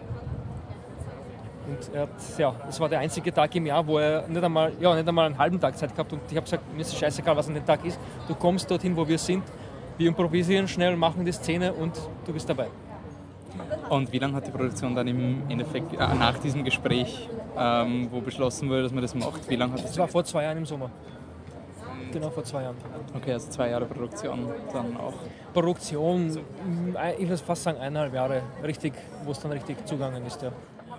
[1.66, 4.72] Und er hat, ja, das war der einzige Tag im Jahr, wo er nicht einmal,
[4.80, 7.36] ja, nicht einmal einen halben Tag Zeit gehabt und ich habe gesagt, mir ist scheißegal,
[7.36, 7.98] was an dem Tag ist.
[8.26, 9.44] Du kommst dorthin, wo wir sind,
[9.96, 11.92] wir improvisieren schnell, machen die Szene und
[12.26, 12.68] du bist dabei.
[13.92, 17.28] Und wie lange hat die Produktion dann im Endeffekt äh, nach diesem Gespräch,
[17.58, 19.88] ähm, wo beschlossen wurde, dass man das macht, wie lange hat das?
[19.88, 20.90] Das war vor zwei Jahren im Sommer.
[22.10, 22.76] Genau, vor zwei Jahren.
[23.14, 25.12] Okay, also zwei Jahre Produktion dann auch.
[25.52, 26.38] Produktion,
[27.18, 28.94] ich würde fast sagen eineinhalb Jahre, richtig,
[29.26, 30.52] wo es dann richtig zugangen ist, ja.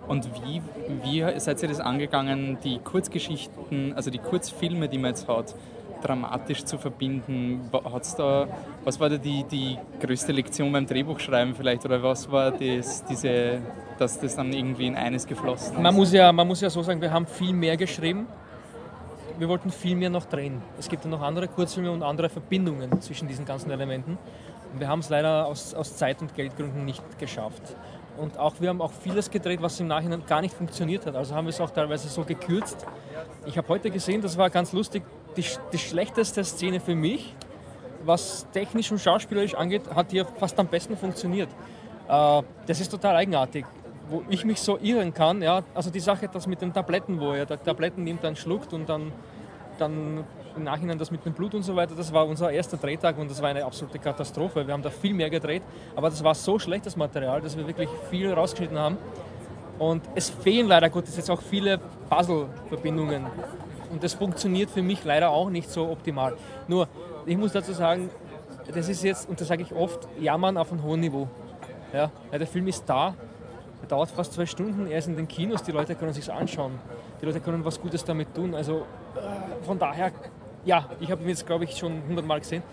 [0.08, 0.62] Und wie,
[1.02, 5.56] wie seid ihr das angegangen, die Kurzgeschichten, also die Kurzfilme, die man jetzt hat,
[6.04, 7.70] dramatisch zu verbinden.
[7.92, 8.48] Hat's da,
[8.84, 13.60] was war da die, die größte Lektion beim Drehbuchschreiben vielleicht oder was war das, diese,
[13.98, 15.82] dass das dann irgendwie in eines geflossen ist?
[15.82, 18.28] Man muss, ja, man muss ja so sagen, wir haben viel mehr geschrieben.
[19.38, 20.62] Wir wollten viel mehr noch drehen.
[20.78, 24.18] Es gibt ja noch andere Kurzfilme und andere Verbindungen zwischen diesen ganzen Elementen.
[24.74, 27.76] Und wir haben es leider aus, aus Zeit- und Geldgründen nicht geschafft.
[28.18, 31.16] Und auch, wir haben auch vieles gedreht, was im Nachhinein gar nicht funktioniert hat.
[31.16, 32.86] Also haben wir es auch teilweise so gekürzt.
[33.46, 35.04] Ich habe heute gesehen, das war ganz lustig,
[35.38, 37.36] die, die schlechteste Szene für mich,
[38.06, 41.50] was technisch und schauspielerisch angeht, hat hier fast am besten funktioniert.
[42.08, 43.66] Äh, das ist total eigenartig,
[44.10, 45.42] wo ich mich so irren kann.
[45.42, 48.74] Ja, also die Sache, das mit den Tabletten, wo er die Tabletten nimmt, dann schluckt
[48.74, 49.12] und dann,
[49.78, 50.24] dann
[50.56, 53.32] im Nachhinein das mit dem Blut und so weiter, das war unser erster Drehtag und
[53.32, 54.68] das war eine absolute Katastrophe.
[54.68, 55.64] Wir haben da viel mehr gedreht,
[55.96, 58.98] aber das war so schlecht, das Material, dass wir wirklich viel rausgeschnitten haben.
[59.80, 63.26] Und es fehlen leider Gottes jetzt auch viele Puzzle-Verbindungen.
[63.94, 66.36] Und das funktioniert für mich leider auch nicht so optimal.
[66.68, 66.88] Nur,
[67.26, 68.10] ich muss dazu sagen,
[68.74, 71.28] das ist jetzt, und das sage ich oft, Jammern auf einem hohen Niveau.
[71.94, 73.14] Ja, der Film ist da,
[73.82, 76.80] er dauert fast zwei Stunden, er ist in den Kinos, die Leute können sich anschauen.
[77.22, 78.56] Die Leute können was Gutes damit tun.
[78.56, 80.12] Also äh, von daher
[80.66, 82.64] ja, ich habe ihn jetzt, glaube ich, schon 100 Mal gesehen.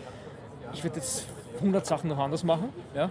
[0.72, 2.68] Ich werde jetzt 100 Sachen noch anders machen.
[2.94, 3.10] Ja?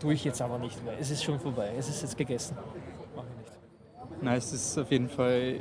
[0.00, 0.94] Tue ich jetzt aber nicht mehr.
[0.98, 1.70] Es ist schon vorbei.
[1.78, 2.56] Es ist jetzt gegessen.
[3.14, 4.22] Mache ich nicht.
[4.22, 5.60] Nein, es ist auf jeden Fall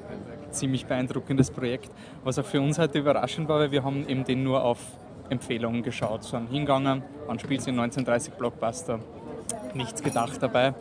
[0.54, 1.92] ziemlich beeindruckendes Projekt.
[2.24, 4.80] Was auch für uns heute überraschend war, weil wir haben eben den nur auf
[5.30, 6.24] Empfehlungen geschaut.
[6.24, 9.00] So hingegangen, wann spielt sie 1930 Blockbuster?
[9.74, 10.74] Nichts gedacht dabei.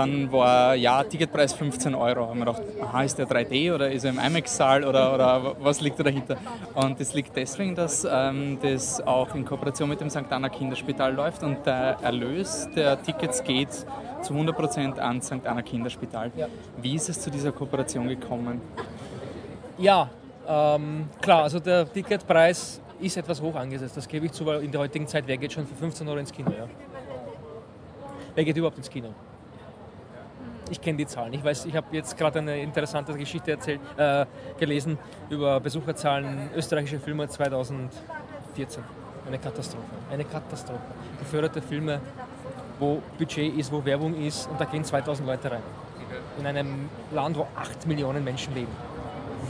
[0.00, 2.26] Dann war, ja, Ticketpreis 15 Euro.
[2.26, 5.82] Haben wir gedacht, aha, ist der 3D oder ist er im IMAX-Saal oder, oder was
[5.82, 6.38] liegt da dahinter?
[6.74, 10.24] Und das liegt deswegen, dass ähm, das auch in Kooperation mit dem St.
[10.30, 13.68] Anna Kinderspital läuft und der Erlös der Tickets geht
[14.22, 15.46] zu 100% an St.
[15.46, 16.32] Anna Kinderspital.
[16.34, 16.46] Ja.
[16.80, 18.62] Wie ist es zu dieser Kooperation gekommen?
[19.76, 20.08] Ja,
[20.48, 24.70] ähm, klar, also der Ticketpreis ist etwas hoch angesetzt, das gebe ich zu, weil in
[24.70, 26.50] der heutigen Zeit, wer geht schon für 15 Euro ins Kino?
[26.50, 26.66] Ja?
[28.34, 29.10] Wer geht überhaupt ins Kino?
[30.70, 31.32] Ich kenne die Zahlen.
[31.32, 34.24] Ich weiß, ich habe jetzt gerade eine interessante Geschichte erzählt, äh,
[34.58, 38.82] gelesen über Besucherzahlen österreichischer Filme 2014.
[39.26, 39.84] Eine Katastrophe.
[40.10, 40.80] Eine Katastrophe.
[41.18, 42.00] Geförderte Filme,
[42.78, 45.62] wo Budget ist, wo Werbung ist und da gehen 2000 Leute rein.
[46.38, 48.72] In einem Land, wo 8 Millionen Menschen leben.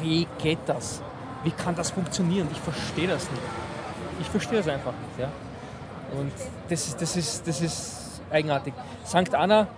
[0.00, 1.02] Wie geht das?
[1.44, 2.48] Wie kann das funktionieren?
[2.50, 3.42] Ich verstehe das nicht.
[4.20, 5.18] Ich verstehe das einfach nicht.
[5.18, 5.28] Ja?
[6.18, 6.32] Und
[6.68, 8.74] das, das, ist, das ist eigenartig.
[9.06, 9.34] St.
[9.34, 9.68] Anna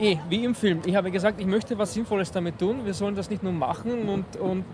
[0.00, 0.80] eh, wie im Film.
[0.84, 2.84] Ich habe gesagt, ich möchte was Sinnvolles damit tun.
[2.84, 4.64] Wir sollen das nicht nur machen und, und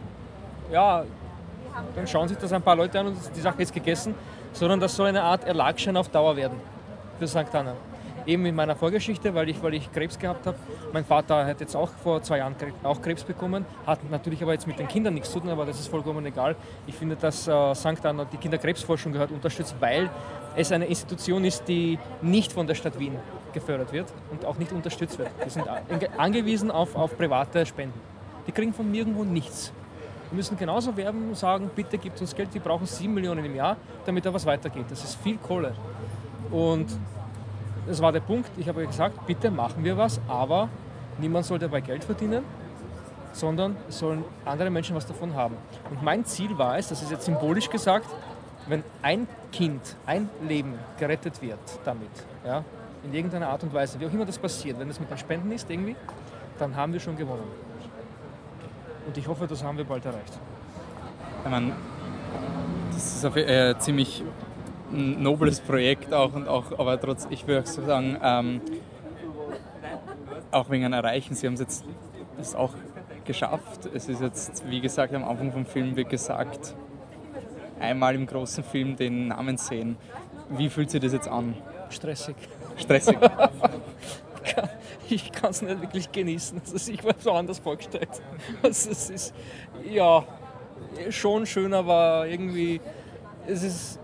[0.73, 1.05] ja,
[1.95, 4.15] dann schauen sich das ein paar Leute an und die Sache ist gegessen,
[4.53, 6.59] sondern das soll eine Art Erlagschein auf Dauer werden
[7.19, 7.55] für St.
[7.55, 7.75] Anna.
[8.27, 10.57] Eben in meiner Vorgeschichte, weil ich, weil ich Krebs gehabt habe.
[10.93, 14.67] Mein Vater hat jetzt auch vor zwei Jahren auch Krebs bekommen, hat natürlich aber jetzt
[14.67, 16.57] mit den Kindern nichts zu tun, aber das ist vollkommen egal.
[16.89, 18.05] Ich finde, dass äh, St.
[18.05, 20.11] Anna die Kinderkrebsforschung gehört unterstützt, weil
[20.57, 23.16] es eine Institution ist, die nicht von der Stadt Wien
[23.53, 25.29] gefördert wird und auch nicht unterstützt wird.
[25.40, 25.66] Wir sind
[26.19, 28.01] angewiesen auf, auf private Spenden.
[28.47, 29.73] Die kriegen von nirgendwo nichts.
[30.31, 33.55] Wir müssen genauso werben und sagen, bitte gebt uns Geld, wir brauchen 7 Millionen im
[33.55, 34.87] Jahr, damit da was weitergeht.
[34.88, 35.75] Das ist viel Kohle.
[36.51, 36.87] Und
[37.87, 38.51] das war der Punkt.
[38.57, 40.69] Ich habe gesagt, bitte machen wir was, aber
[41.19, 42.42] niemand soll dabei Geld verdienen,
[43.33, 45.57] sondern sollen andere Menschen was davon haben.
[45.90, 48.09] Und mein Ziel war es, das ist jetzt symbolisch gesagt,
[48.68, 52.11] wenn ein Kind, ein Leben gerettet wird damit,
[52.44, 52.64] ja,
[53.05, 55.52] in irgendeiner Art und Weise, wie auch immer das passiert, wenn das mit den Spenden
[55.52, 55.96] ist irgendwie,
[56.59, 57.48] dann haben wir schon gewonnen.
[59.07, 60.38] Und ich hoffe, das haben wir bald erreicht.
[61.44, 61.72] Ich meine,
[62.92, 64.24] das ist ein äh, ziemlich
[64.90, 68.61] nobles Projekt auch und auch, aber trotz, ich würde so sagen, ähm,
[70.50, 71.85] auch wegen einem Erreichen, Sie haben es jetzt
[72.37, 72.74] das auch
[73.24, 73.87] geschafft.
[73.92, 76.74] Es ist jetzt, wie gesagt, am Anfang vom Film wird gesagt,
[77.81, 79.97] einmal im großen Film den Namen sehen.
[80.51, 81.55] Wie fühlt sich das jetzt an?
[81.91, 82.37] Stressig.
[82.77, 83.19] Stressig.
[85.09, 86.61] ich kann es nicht wirklich genießen.
[86.73, 88.09] Also ich war so anders vorgestellt.
[88.62, 89.35] Also es ist
[89.89, 90.25] ja
[91.11, 92.81] schon schön, aber irgendwie
[93.47, 94.01] es ist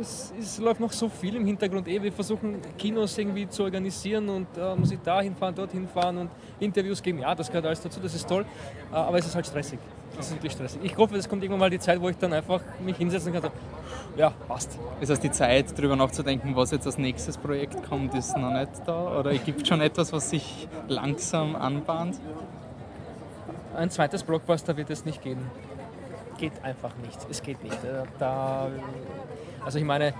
[0.00, 1.86] es, es, läuft noch so viel im Hintergrund.
[1.86, 6.16] Eh, wir versuchen Kinos irgendwie zu organisieren und äh, muss ich da hinfahren, dorthin fahren
[6.18, 7.18] und Interviews geben.
[7.18, 8.44] Ja, das gehört alles dazu, das ist toll.
[8.90, 9.78] Äh, aber es ist halt stressig.
[10.20, 10.80] Ist wirklich stressig.
[10.84, 13.50] Ich hoffe, es kommt irgendwann mal die Zeit, wo ich dann einfach mich hinsetzen kann.
[14.16, 14.78] Ja, passt.
[15.00, 18.70] Das heißt, die Zeit, darüber nachzudenken, was jetzt als nächstes Projekt kommt, ist noch nicht
[18.86, 19.18] da?
[19.18, 22.20] Oder gibt es schon etwas, was sich langsam anbahnt?
[23.74, 25.50] Ein zweites Blockbuster wird es nicht geben.
[26.38, 27.18] Geht einfach nicht.
[27.30, 27.82] Es geht nicht.
[27.84, 28.68] Äh, da,
[29.64, 30.12] also ich meine,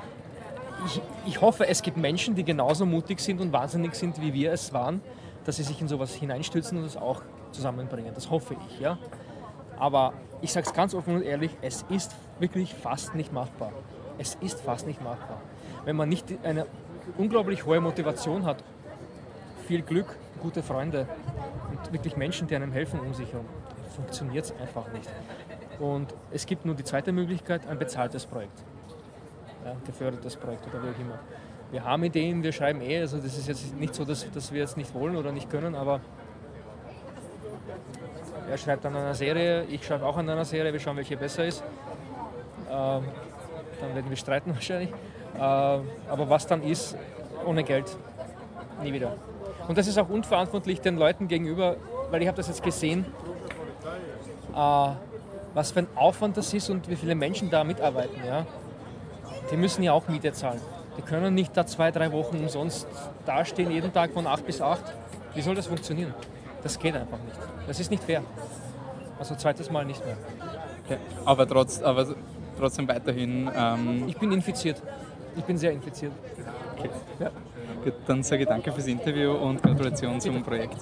[0.87, 4.53] ich, ich hoffe, es gibt Menschen, die genauso mutig sind und wahnsinnig sind, wie wir
[4.53, 5.03] es waren,
[5.45, 8.13] dass sie sich in sowas hineinstürzen und es auch zusammenbringen.
[8.15, 8.81] Das hoffe ich.
[8.81, 8.99] Ja?
[9.81, 10.13] Aber
[10.43, 13.73] ich sage es ganz offen und ehrlich, es ist wirklich fast nicht machbar.
[14.19, 15.41] Es ist fast nicht machbar.
[15.85, 16.67] Wenn man nicht eine
[17.17, 18.63] unglaublich hohe Motivation hat,
[19.67, 21.09] viel Glück, gute Freunde
[21.71, 23.47] und wirklich Menschen, die einem helfen um sich herum,
[23.97, 25.09] funktioniert es einfach nicht.
[25.79, 28.63] Und es gibt nur die zweite Möglichkeit, ein bezahltes Projekt.
[29.65, 31.19] Ja, gefördertes Projekt oder wie auch immer.
[31.71, 34.61] Wir haben Ideen, wir schreiben eh, also das ist jetzt nicht so, dass, dass wir
[34.61, 36.01] jetzt nicht wollen oder nicht können, aber
[38.49, 41.45] er schreibt an einer Serie, ich schreibe auch an einer Serie, wir schauen, welche besser
[41.45, 41.63] ist.
[42.71, 43.05] Ähm,
[43.81, 44.91] dann werden wir streiten wahrscheinlich.
[45.35, 46.97] Ähm, aber was dann ist,
[47.47, 47.97] ohne Geld,
[48.83, 49.17] nie wieder.
[49.69, 51.77] Und das ist auch unverantwortlich den Leuten gegenüber,
[52.11, 53.07] weil ich habe das jetzt gesehen,
[54.55, 54.89] äh,
[55.55, 58.21] was für ein Aufwand das ist und wie viele Menschen da mitarbeiten.
[58.27, 58.47] Ja?
[59.51, 60.61] Die müssen ja auch Miete zahlen.
[60.97, 62.87] Die können nicht da zwei, drei Wochen umsonst
[63.25, 64.83] dastehen, jeden Tag von 8 bis 8.
[65.35, 66.15] Wie soll das funktionieren?
[66.63, 67.39] Das geht einfach nicht.
[67.71, 68.25] Das ist nicht fair.
[69.17, 70.17] Also zweites Mal nicht mehr.
[70.85, 70.99] Okay.
[71.25, 72.17] Aber, trotz, aber
[72.59, 73.49] trotzdem weiterhin.
[73.55, 74.83] Ähm ich bin infiziert.
[75.37, 76.11] Ich bin sehr infiziert.
[76.77, 76.91] Okay.
[77.21, 77.31] Ja.
[77.85, 80.79] Gut, dann sage ich danke fürs Interview und Gratulation zum Projekt.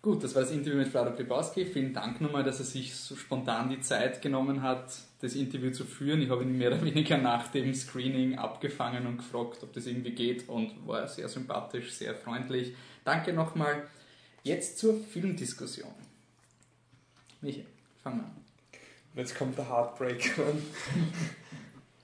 [0.00, 1.66] Gut, das war das Interview mit Vlado Klebowski.
[1.66, 4.86] Vielen Dank nochmal, dass er sich so spontan die Zeit genommen hat,
[5.20, 6.22] das Interview zu führen.
[6.22, 10.12] Ich habe ihn mehr oder weniger nach dem Screening abgefangen und gefragt, ob das irgendwie
[10.12, 12.74] geht und war sehr sympathisch, sehr freundlich.
[13.04, 13.82] Danke nochmal.
[14.42, 15.90] Jetzt zur Filmdiskussion.
[17.40, 17.66] Michael,
[18.02, 18.36] fang mal an.
[19.14, 20.38] Jetzt kommt der Heartbreak.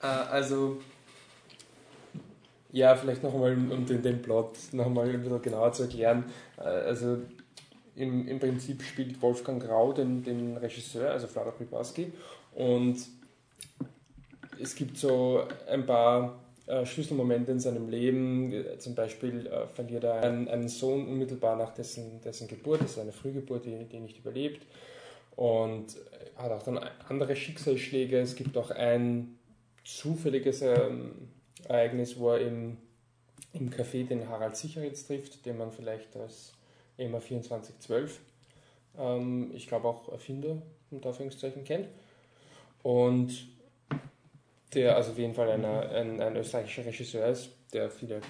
[0.03, 0.81] äh, also,
[2.73, 6.25] ja, vielleicht noch einmal, um den, den Plot noch einmal genauer zu erklären.
[6.57, 7.18] Äh, also,
[7.97, 12.12] im, im Prinzip spielt Wolfgang Grau den, den Regisseur, also Flora Pribowski,
[12.55, 12.97] und
[14.61, 18.64] es gibt so ein paar äh, Schlüsselmomente in seinem Leben.
[18.79, 22.98] Zum Beispiel äh, verliert er einen, einen, Sohn unmittelbar nach dessen, dessen Geburt, das ist
[22.98, 24.66] eine Frühgeburt, die, die nicht überlebt.
[25.37, 25.96] Und
[26.37, 28.18] hat auch dann andere Schicksalsschläge.
[28.18, 29.38] Es gibt auch ein
[29.85, 31.12] zufälliges ähm,
[31.68, 32.77] Ereignis, wo er im,
[33.53, 36.53] im Café den Harald Sicheritz trifft, den man vielleicht als
[36.98, 38.20] EMA 2412,
[38.98, 41.88] ähm, ich glaube auch Erfinder, unter Anführungszeichen, kennt.
[42.83, 43.48] Und
[44.75, 48.21] der also auf jeden Fall eine, ein, ein österreichischer Regisseur ist, der viele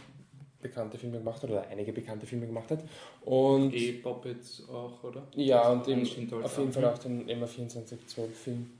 [0.60, 2.82] bekannte Filme gemacht hat oder einige bekannte Filme gemacht hat.
[3.22, 5.26] Und E-Puppets auch, oder?
[5.34, 8.70] Ja, und im, auf jeden Fall auch den EMA 2412 Film.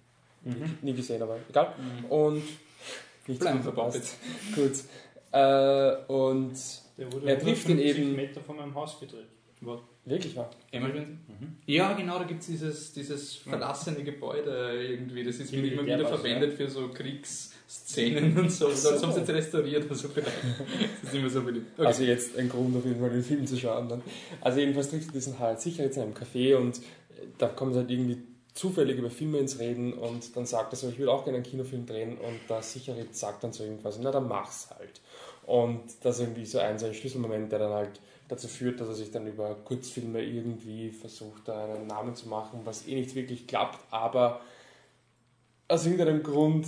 [0.42, 0.78] Mhm.
[0.82, 1.74] Nie gesehen, aber egal.
[1.78, 2.04] Mhm.
[2.06, 2.42] Und
[3.26, 4.16] nichts Bleiben verpasst.
[4.54, 4.72] Gut.
[5.32, 6.52] Äh, und
[7.26, 8.14] er trifft ihn eben.
[8.16, 9.26] Meter von meinem Haus gedreht.
[9.60, 9.80] Was?
[10.04, 10.50] Wirklich wahr?
[10.72, 11.56] Mhm.
[11.66, 15.24] Ja, genau, da gibt es dieses, dieses verlassene Gebäude irgendwie.
[15.24, 16.88] Das ist immer wieder verwendet für so
[17.66, 18.70] Kriegsszenen und so.
[18.70, 18.90] so.
[18.90, 20.32] Das haben sie jetzt restauriert, also vielleicht.
[21.02, 21.78] Das ist immer so beliebt.
[21.78, 21.86] Okay.
[21.86, 23.88] Also jetzt ein Grund auf jeden Fall den Film zu schauen.
[23.88, 24.02] Dann.
[24.40, 26.80] Also jedenfalls trifft er diesen halt sicher jetzt in einem Café und
[27.38, 28.22] da kommen sie halt irgendwie
[28.54, 31.46] zufällig über Filme ins Reden und dann sagt er so, ich will auch gerne einen
[31.46, 35.00] Kinofilm drehen und der Sicherheit sagt dann so irgendwas, na dann mach's halt.
[35.46, 38.88] Und das ist irgendwie so ein, so ein Schlüsselmoment, der dann halt dazu führt, dass
[38.88, 43.14] er sich dann über Kurzfilme irgendwie versucht, da einen Namen zu machen, was eh nicht
[43.14, 44.40] wirklich klappt, aber
[45.66, 46.66] aus irgendeinem Grund,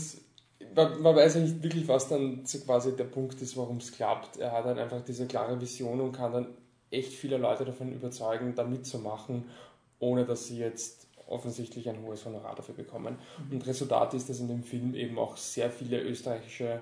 [0.77, 3.93] man, man weiß ja nicht wirklich, was dann so quasi der Punkt ist, warum es
[3.93, 4.37] klappt.
[4.37, 6.47] Er hat dann einfach diese klare Vision und kann dann
[6.91, 9.45] echt viele Leute davon überzeugen, da mitzumachen,
[9.99, 13.19] ohne dass sie jetzt offensichtlich ein hohes Honorar dafür bekommen.
[13.51, 16.81] Und Resultat ist, dass in dem Film eben auch sehr viele österreichische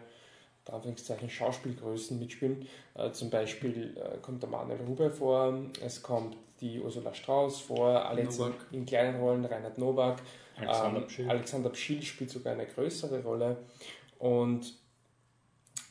[0.71, 2.67] Anführungszeichen Schauspielgrößen mitspielen.
[2.95, 8.07] Äh, zum Beispiel äh, kommt der Manuel Huber vor, es kommt die Ursula Strauß vor,
[8.07, 8.29] alle in,
[8.73, 10.21] in, kleinen Rollen, Reinhard Nowak,
[10.57, 11.29] Alexander, ähm, Pschill.
[11.29, 13.57] Alexander Pschill spielt sogar eine größere Rolle.
[14.19, 14.75] Und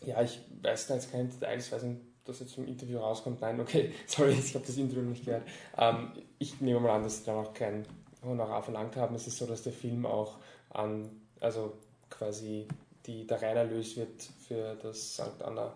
[0.06, 3.42] ja, ich weiß da jetzt keine Details, weiß nicht, dass jetzt vom Interview rauskommt.
[3.42, 5.44] Nein, okay, sorry, ich habe das Interview nicht gehört.
[5.78, 7.86] Ähm, ich nehme mal an, dass sie da noch kein
[8.24, 9.16] Honorar verlangt haben.
[9.16, 10.38] Es ist so, dass der Film auch
[10.70, 11.74] an, also
[12.10, 12.68] quasi
[13.06, 15.42] die, der Reinerlös wird für das St.
[15.44, 15.74] Anna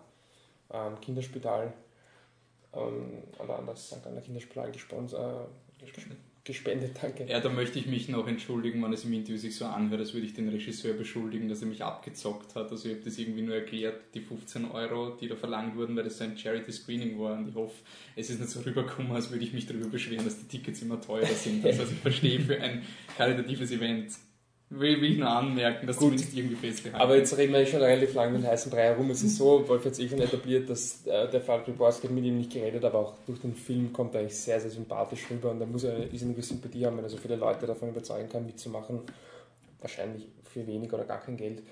[0.70, 1.72] ähm, Kinderspital
[2.72, 4.06] ähm, oder an das St.
[4.06, 5.48] Anna Kinderspital gesponsert,
[5.80, 5.84] äh,
[6.48, 6.96] gespendet.
[7.00, 7.26] Danke.
[7.28, 10.14] Ja, da möchte ich mich noch entschuldigen, wenn es im Interview sich so anhört, als
[10.14, 12.72] würde ich den Regisseur beschuldigen, dass er mich abgezockt hat.
[12.72, 16.04] Also ich habe das irgendwie nur erklärt, die 15 Euro, die da verlangt wurden, weil
[16.04, 17.38] das so ein Charity-Screening war.
[17.38, 17.76] Und ich hoffe,
[18.16, 21.00] es ist nicht so rübergekommen, als würde ich mich darüber beschweren, dass die Tickets immer
[21.00, 21.64] teurer sind.
[21.64, 22.82] Also, also ich verstehe, für ein
[23.16, 24.12] karitatives Event
[24.70, 26.08] will, will ich nur anmerken, dass Gut.
[26.08, 29.10] zumindest irgendwie festgehalten Aber jetzt reden wir schon relativ lange den heißen Brei herum.
[29.10, 32.14] Es ist so, Wolf hat es eh schon etabliert, dass äh, der Fall Priborski hat
[32.14, 35.24] mit ihm nicht geredet, aber auch durch den Film kommt er eigentlich sehr, sehr sympathisch
[35.30, 37.88] rüber und da muss er eine irrsinnige Sympathie haben, wenn er so viele Leute davon
[37.88, 39.00] überzeugen kann, mitzumachen.
[39.80, 41.62] Wahrscheinlich für wenig oder gar kein Geld.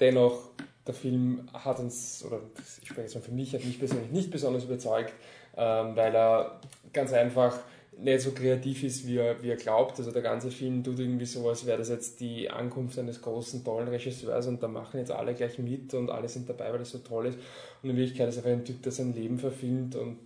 [0.00, 0.50] Dennoch,
[0.86, 2.40] der Film hat uns, oder
[2.80, 5.12] ich spreche jetzt mal für mich, hat mich persönlich nicht besonders überzeugt,
[5.56, 6.60] ähm, weil er
[6.92, 7.58] ganz einfach
[7.98, 9.98] nicht so kreativ ist, wie er, wie er glaubt.
[9.98, 13.64] Also der ganze Film tut irgendwie so, als wäre das jetzt die Ankunft eines großen,
[13.64, 16.90] tollen Regisseurs und da machen jetzt alle gleich mit und alle sind dabei, weil das
[16.90, 17.38] so toll ist.
[17.82, 20.18] Und in Wirklichkeit ist er einfach ein Typ, der sein Leben verfilmt und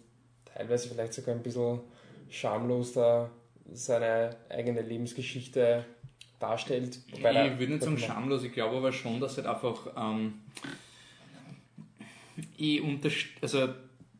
[0.45, 1.81] teilweise vielleicht sogar ein bisschen
[2.31, 3.31] schamlos da
[3.73, 5.85] seine eigene Lebensgeschichte
[6.39, 7.01] darstellt.
[7.47, 10.35] ich würde nicht sagen schamlos, ich glaube aber schon, dass halt einfach ähm,
[12.57, 12.83] ich
[13.41, 13.69] also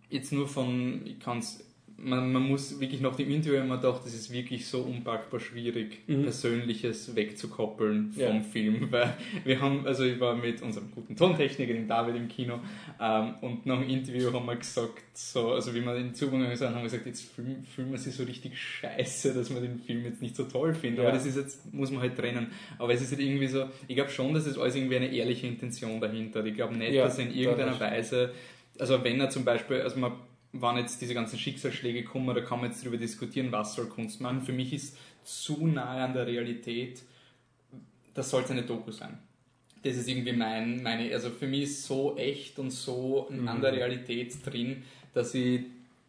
[0.09, 1.66] jetzt nur von, ich kann es
[1.99, 6.03] man, man muss wirklich nach dem Interview immer gedacht, das ist wirklich so unpackbar schwierig,
[6.07, 6.25] mhm.
[6.25, 8.41] Persönliches wegzukoppeln vom ja.
[8.41, 8.89] Film.
[8.91, 12.61] Weil wir haben, also ich war mit unserem guten Tontechniker, dem David, im Kino
[13.01, 16.69] ähm, und nach dem Interview haben wir gesagt, so, also wie wir den Zugang sind,
[16.69, 20.05] haben wir gesagt, jetzt fühlen, fühlen wir sich so richtig scheiße, dass wir den Film
[20.05, 21.01] jetzt nicht so toll finden.
[21.01, 21.09] Ja.
[21.09, 22.49] Aber das ist jetzt, muss man halt trennen.
[22.79, 25.47] Aber es ist halt irgendwie so, ich glaube schon, dass es alles irgendwie eine ehrliche
[25.47, 26.47] Intention dahinter hat.
[26.47, 28.33] Ich glaube nicht, ja, dass in irgendeiner Weise,
[28.79, 30.13] also wenn er zum Beispiel, also man
[30.53, 34.21] wann jetzt diese ganzen Schicksalsschläge kommen, da kann man jetzt darüber diskutieren, was soll Kunst
[34.21, 34.43] machen.
[34.43, 37.03] Für mich ist zu nahe an der Realität,
[38.15, 39.19] das sollte eine Doku sein.
[39.83, 43.47] Das ist irgendwie mein, meine, also für mich ist so echt und so mhm.
[43.47, 44.83] an der Realität drin,
[45.15, 45.61] dass ich,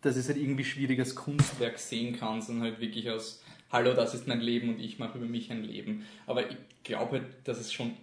[0.01, 3.93] dass ich es halt irgendwie schwierig als Kunstwerk sehen kann, sondern halt wirklich aus, hallo,
[3.93, 6.05] das ist mein Leben und ich mache über mich ein Leben.
[6.25, 7.93] Aber ich glaube halt, dass es schon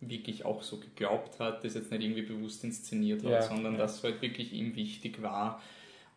[0.00, 3.80] wirklich auch so geglaubt hat, das jetzt nicht irgendwie bewusst inszeniert hat, ja, sondern ja.
[3.80, 5.60] dass halt wirklich ihm wichtig war.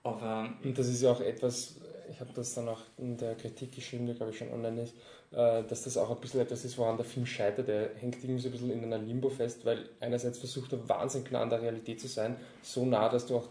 [0.03, 1.75] Aber und das ist ja auch etwas,
[2.09, 4.95] ich habe das dann auch in der Kritik geschrieben, die glaube ich schon online ist,
[5.31, 7.69] äh, dass das auch ein bisschen etwas ist, woran der Film scheitert.
[7.69, 11.31] Er hängt irgendwie so ein bisschen in einer Limbo fest, weil einerseits versucht er wahnsinnig
[11.31, 13.47] nah an der Realität zu sein, so nah, dass du auch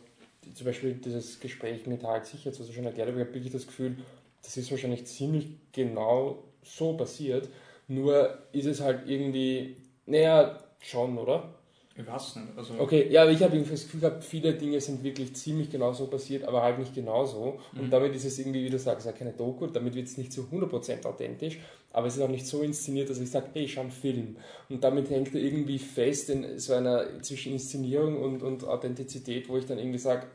[0.54, 3.52] zum Beispiel dieses Gespräch mit Harald Sicherts, was du schon erklärt hast, ich habe wirklich
[3.52, 3.96] das Gefühl,
[4.42, 7.48] das ist wahrscheinlich ziemlich genau so passiert,
[7.88, 11.54] nur ist es halt irgendwie naja, schon, oder?
[11.94, 12.48] Ich weiß nicht.
[12.56, 15.92] Also okay, ja, aber ich habe das Gefühl gehabt, viele Dinge sind wirklich ziemlich genau
[15.92, 17.58] so passiert, aber halt nicht genauso.
[17.74, 17.90] Und mhm.
[17.90, 20.42] damit ist es irgendwie, wie du sagst, ja keine Doku, damit wird es nicht zu
[20.42, 21.58] 100% authentisch,
[21.90, 24.36] aber es ist auch nicht so inszeniert, dass ich sage, hey, schau einen Film.
[24.70, 29.58] Und damit hängt er irgendwie fest in so einer zwischen Inszenierung und, und Authentizität, wo
[29.58, 30.26] ich dann irgendwie sage,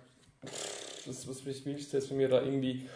[1.08, 2.88] was, was willst du jetzt von mir da irgendwie,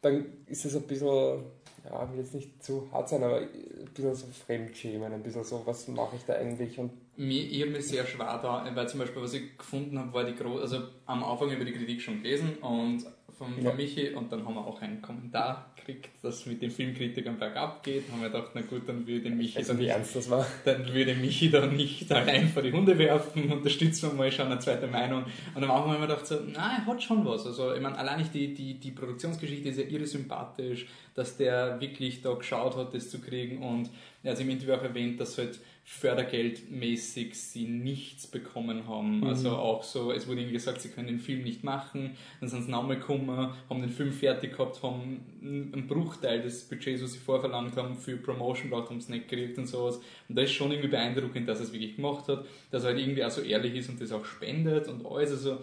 [0.00, 1.42] dann ist es ein bisschen
[1.90, 3.48] ja, will jetzt nicht zu hart sein, aber ein
[3.94, 6.78] bisschen so Fremdschämen, ein bisschen so, was mache ich da eigentlich?
[6.78, 10.12] Und mir, ich habe mir sehr schwer da, weil zum Beispiel, was ich gefunden habe,
[10.12, 13.04] war die große, also am Anfang über die Kritik schon gelesen und
[13.38, 13.72] von, ja.
[13.72, 18.10] Michi und dann haben wir auch einen Kommentar gekriegt, dass mit den Filmkritikern bergab geht.
[18.10, 20.46] Haben wir gedacht, na gut, dann würde Michi also dann nicht, ernst das war.
[20.64, 24.58] dann würde Michi da nicht allein vor die Hunde werfen, unterstützen wir mal, schauen eine
[24.60, 25.24] zweite Meinung.
[25.54, 27.46] Und Anfang haben wir gedacht, so, nein, er hat schon was.
[27.46, 32.22] Also ich meine, allein die, die, die Produktionsgeschichte ist ja irre sympathisch, dass der wirklich
[32.22, 33.90] da geschaut hat, das zu kriegen und
[34.22, 39.20] er hat im Interview auch erwähnt, dass halt fördergeldmäßig sie nichts bekommen haben.
[39.20, 39.26] Mhm.
[39.28, 42.64] Also auch so, es wurde ihnen gesagt, sie können den Film nicht machen, dann sind
[42.64, 47.20] sie nochmal gekommen, haben den Film fertig gehabt, haben einen Bruchteil des Budgets, was sie
[47.20, 50.00] vorverlangt haben, für Promotion braucht, haben es nicht gekriegt und sowas.
[50.28, 52.98] Und da ist schon irgendwie beeindruckend, dass er es wirklich gemacht hat, dass er halt
[52.98, 55.30] irgendwie auch so ehrlich ist und das auch spendet und alles.
[55.30, 55.58] Also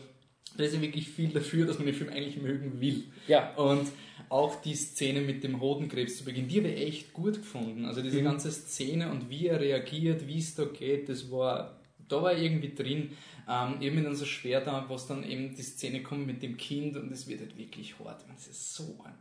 [0.56, 3.04] da ist ja wirklich viel dafür, dass man den Film eigentlich mögen will.
[3.28, 3.54] Ja.
[3.56, 3.90] Und
[4.34, 7.86] auch die Szene mit dem Hodenkrebs zu Beginn, die habe ich echt gut gefunden.
[7.86, 8.26] Also diese mhm.
[8.26, 11.78] ganze Szene und wie er reagiert, wie es da geht, das war,
[12.10, 13.12] da war irgendwie drin.
[13.48, 17.12] Ähm, dann so schwer da, was dann eben die Szene kommt mit dem Kind und
[17.12, 18.26] es wird halt wirklich hart.
[18.36, 19.14] Es ist so ein,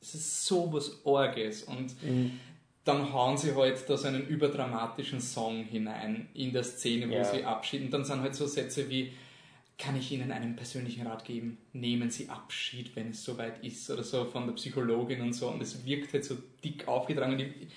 [0.00, 2.40] es ist so was Orges und mhm.
[2.84, 7.24] dann hauen sie halt da so einen überdramatischen Song hinein in der Szene, wo ja.
[7.24, 7.86] sie abschieden.
[7.86, 9.12] Und dann sind halt so Sätze wie,
[9.82, 11.58] kann ich Ihnen einen persönlichen Rat geben?
[11.72, 15.48] Nehmen Sie Abschied, wenn es soweit ist oder so von der Psychologin und so.
[15.48, 17.36] Und es wirkt halt so dick aufgetragen.
[17.40, 17.68] Ich,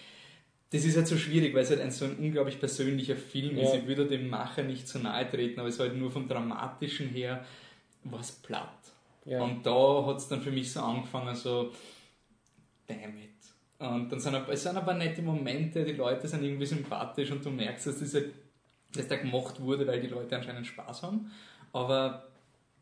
[0.69, 3.73] das ist halt so schwierig, weil es halt ein so ein unglaublich persönlicher Film ist.
[3.73, 7.09] Ich würde dem Macher nicht zu nahe treten, aber es war halt nur vom Dramatischen
[7.09, 7.43] her
[8.03, 8.69] was platt.
[9.25, 9.41] Ja.
[9.41, 11.71] Und da hat es dann für mich so angefangen, so,
[12.85, 13.31] damn it.
[13.79, 17.49] Und dann sind, es sind aber nette Momente, die Leute sind irgendwie sympathisch und du
[17.49, 18.31] merkst, dass das halt,
[18.93, 21.31] dass der gemacht wurde, weil die Leute anscheinend Spaß haben
[21.75, 22.23] aber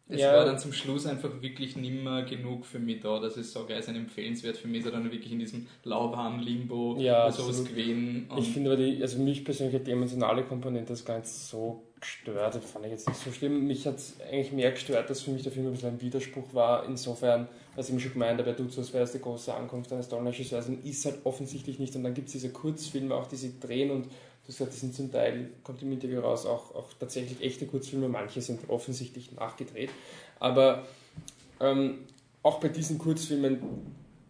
[0.08, 0.36] es ja.
[0.36, 3.80] war dann zum Schluss einfach wirklich nimmer genug für mich da, dass ich sage, er
[3.80, 8.30] ist ein empfehlenswert für mich, sondern wirklich in diesem lauwarmen Limbo ja, sowas gewesen.
[8.38, 11.84] Ich finde aber die, also mich persönlich hat die emotionale Komponente das gar nicht so
[12.00, 13.66] gestört, das fand ich jetzt nicht so schlimm.
[13.66, 16.54] Mich hat es eigentlich mehr gestört, dass für mich der Film ein bisschen ein Widerspruch
[16.54, 19.22] war, insofern, was ich mir schon gemeint habe, er tut so, als wäre es die
[19.22, 21.96] große Ankunft eines tollen Regisseurs und ist halt offensichtlich nicht.
[21.96, 24.10] Und dann gibt es diese Kurzfilme auch, die sie drehen und
[24.46, 28.10] Du sagst, das sind zum Teil, kommt im Interview raus, auch, auch tatsächlich echte Kurzfilme,
[28.10, 29.90] manche sind offensichtlich nachgedreht.
[30.40, 30.86] Aber
[31.62, 32.00] ähm,
[32.42, 33.62] auch bei diesen Kurzfilmen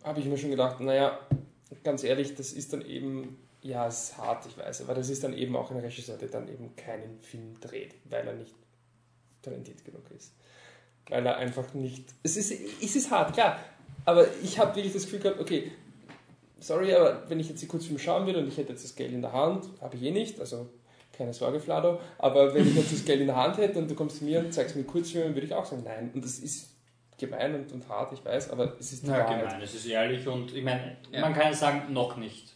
[0.03, 1.19] habe ich mir schon gedacht, naja,
[1.83, 5.23] ganz ehrlich, das ist dann eben, ja, es ist hart, ich weiß, aber das ist
[5.23, 8.53] dann eben auch ein Regisseur, der dann eben keinen Film dreht, weil er nicht
[9.41, 10.33] talentiert genug ist.
[11.09, 13.59] Weil er einfach nicht, es ist, es ist hart, klar,
[14.05, 15.71] aber ich habe wirklich das Gefühl gehabt, okay,
[16.63, 19.11] sorry, aber wenn ich jetzt die Kurzfilme schauen würde und ich hätte jetzt das Geld
[19.13, 20.67] in der Hand, habe ich eh nicht, also
[21.11, 23.95] keine Sorge, Flado, aber wenn ich jetzt das Geld in der Hand hätte und du
[23.95, 26.09] kommst zu mir und zeigst mir Kurzfilme, würde ich auch sagen, nein.
[26.13, 26.69] Und das ist
[27.19, 29.41] gemein und, und hart, ich weiß, aber es ist die Ja, Wahrheit.
[29.47, 31.21] gemein, es ist ehrlich und ich meine, Ja.
[31.21, 32.55] man kann ja sagen, noch nicht.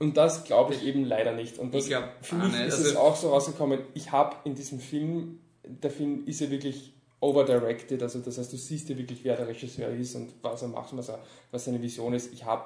[0.00, 1.58] Und das glaube ich eben leider nicht.
[1.58, 2.66] Und das, Ich glaub für mich nicht.
[2.66, 6.50] ist Also- es auch so rausgekommen, ich habe in diesem Film, der Film ist ja
[6.50, 10.62] wirklich overdirected, also das heißt, du siehst ja wirklich, wer der Regisseur ist und was
[10.62, 11.20] er macht und was, er,
[11.52, 12.32] was seine Vision ist.
[12.32, 12.64] Ich habe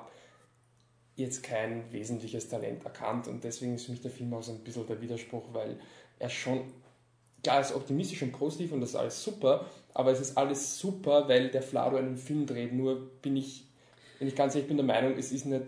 [1.19, 4.61] jetzt kein wesentliches Talent erkannt und deswegen ist für mich der Film auch so ein
[4.61, 5.77] bisschen der Widerspruch, weil
[6.19, 6.61] er schon,
[7.43, 11.29] klar, ist optimistisch und positiv und das ist alles super, aber es ist alles super,
[11.29, 13.65] weil der Flado einen Film dreht, nur bin ich,
[14.21, 15.65] wenn ich ganz ehrlich bin, der Meinung, es ist nicht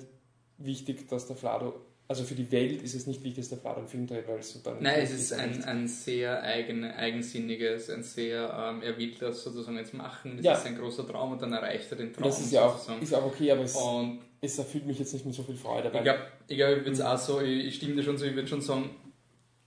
[0.59, 1.75] wichtig, dass der Flado,
[2.07, 4.39] also für die Welt ist es nicht wichtig, dass der Flado einen Film dreht, weil
[4.39, 8.97] es so dann Nein, es ist ein, ein sehr eigen, eigensinniges, ein sehr, ähm, er
[8.99, 10.53] will das sozusagen jetzt machen, das Ja.
[10.55, 13.03] ist ein großer Traum und dann erreicht er den Traum das ist ja auch, sozusagen.
[13.03, 15.91] ist auch okay, aber es, Und es erfüllt mich jetzt nicht mit so viel Freude.
[15.93, 18.24] ich glaube, ich, glaub, ich würde es auch so, ich, ich stimme dir schon so,
[18.24, 18.91] ich würde schon sagen,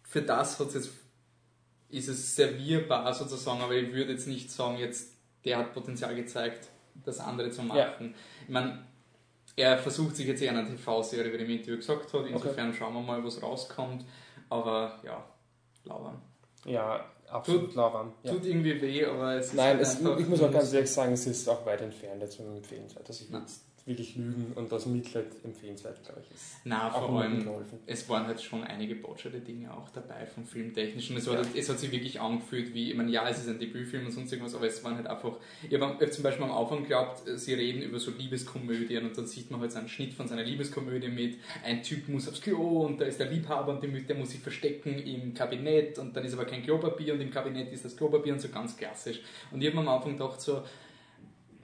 [0.03, 0.89] für das hat's jetzt,
[1.89, 5.11] ist es servierbar sozusagen, aber ich würde jetzt nicht sagen, jetzt,
[5.45, 6.69] der hat Potenzial gezeigt,
[7.05, 7.77] das andere zu machen.
[7.77, 8.19] Ja.
[8.43, 8.83] Ich meine,
[9.55, 12.93] er versucht sich jetzt eher einer TV-Serie, wie er im Interview gesagt hat, insofern schauen
[12.93, 14.05] wir mal, was rauskommt,
[14.49, 15.23] aber ja,
[15.83, 16.19] lauern.
[16.65, 18.13] ja, absolut lauwarm.
[18.23, 18.31] Ja.
[18.31, 21.13] Tut irgendwie weh, aber es ist Nein, halt es, ich muss auch ganz ehrlich sagen,
[21.13, 23.07] es ist auch weit entfernt jetzt von empfehlenswert.
[23.07, 23.43] Also ich Nein.
[23.85, 27.45] Wirklich lügen und aus Mitleid empfehlenswert, glaube ich, ist Na, auch vor allem,
[27.85, 31.17] es waren halt schon einige botscherte Dinge auch dabei vom Filmtechnischen.
[31.17, 33.59] Es, war, halt, es hat sich wirklich angefühlt wie, ich meine, ja, es ist ein
[33.59, 35.37] Debütfilm und sonst irgendwas, aber es waren halt einfach,
[35.69, 39.27] ich habe hab zum Beispiel am Anfang geglaubt, sie reden über so Liebeskomödien und dann
[39.27, 42.85] sieht man halt so einen Schnitt von seiner Liebeskomödie mit, ein Typ muss aufs Klo
[42.85, 46.33] und da ist der Liebhaber und der, muss sich verstecken im Kabinett und dann ist
[46.33, 49.19] aber kein Klopapier und im Kabinett ist das Klopapier und so ganz klassisch.
[49.51, 50.63] Und ich habe am Anfang gedacht so,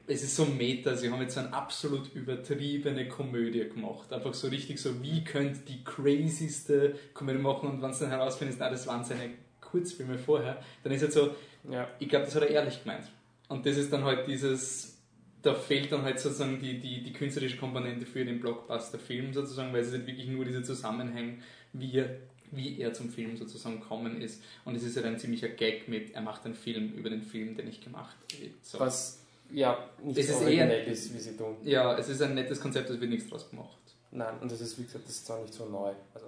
[0.09, 4.11] es ist so Meta, sie haben jetzt so eine absolut übertriebene Komödie gemacht.
[4.11, 8.59] Einfach so richtig so, wie könnte die crazyste Komödie machen und wenn es dann herausfindest,
[8.59, 9.29] na, das waren seine
[9.61, 11.35] Kurzfilme vorher, dann ist halt so,
[11.69, 11.87] Ja.
[11.99, 13.05] ich glaube, das hat er ehrlich gemeint.
[13.49, 14.97] Und das ist dann halt dieses,
[15.43, 19.81] da fehlt dann halt sozusagen die, die, die künstlerische Komponente für den Blockbuster-Film sozusagen, weil
[19.81, 21.37] es ist halt wirklich nur diese Zusammenhänge,
[21.73, 22.17] wie er,
[22.51, 24.41] wie er zum Film sozusagen kommen ist.
[24.65, 27.55] Und es ist halt ein ziemlicher Gag mit, er macht einen Film über den Film,
[27.55, 28.49] den ich gemacht habe.
[28.63, 28.79] So.
[28.79, 29.18] Was
[29.51, 31.57] ja nicht Es so ist originell eher- ist, wie sie tun.
[31.63, 33.77] Ja, es ist ein nettes Konzept, es wird nichts draus gemacht.
[34.11, 35.91] Nein, und das ist, wie gesagt, das ist zwar nicht so neu.
[36.13, 36.27] Also,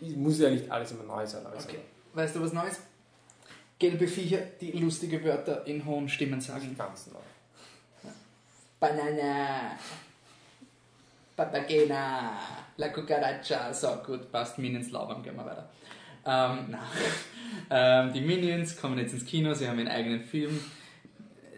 [0.00, 1.78] ich- muss ja nicht alles immer neu sein, aber es- Okay.
[2.14, 2.80] Weißt du was Neues?
[3.78, 6.74] Gelbe Viecher, die lustige Wörter in hohen Stimmen sagen.
[6.76, 8.10] ganz neu.
[8.80, 9.72] Banana,
[11.36, 12.32] Papagena,
[12.76, 13.72] La Cucaracha.
[13.72, 14.58] So, gut, passt.
[14.58, 15.68] Minions labern, gehen wir weiter.
[16.26, 16.80] Ähm, na.
[17.70, 20.60] ähm, die Minions kommen jetzt ins Kino, sie haben ihren eigenen Film.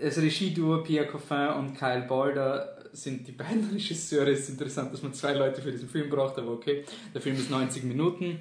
[0.02, 4.32] Das Regieduo Pierre Coffin und Kyle Balder sind die beiden Regisseure.
[4.32, 6.84] Es ist interessant, dass man zwei Leute für diesen Film braucht, aber okay.
[7.14, 8.40] Der Film ist 90 Minuten.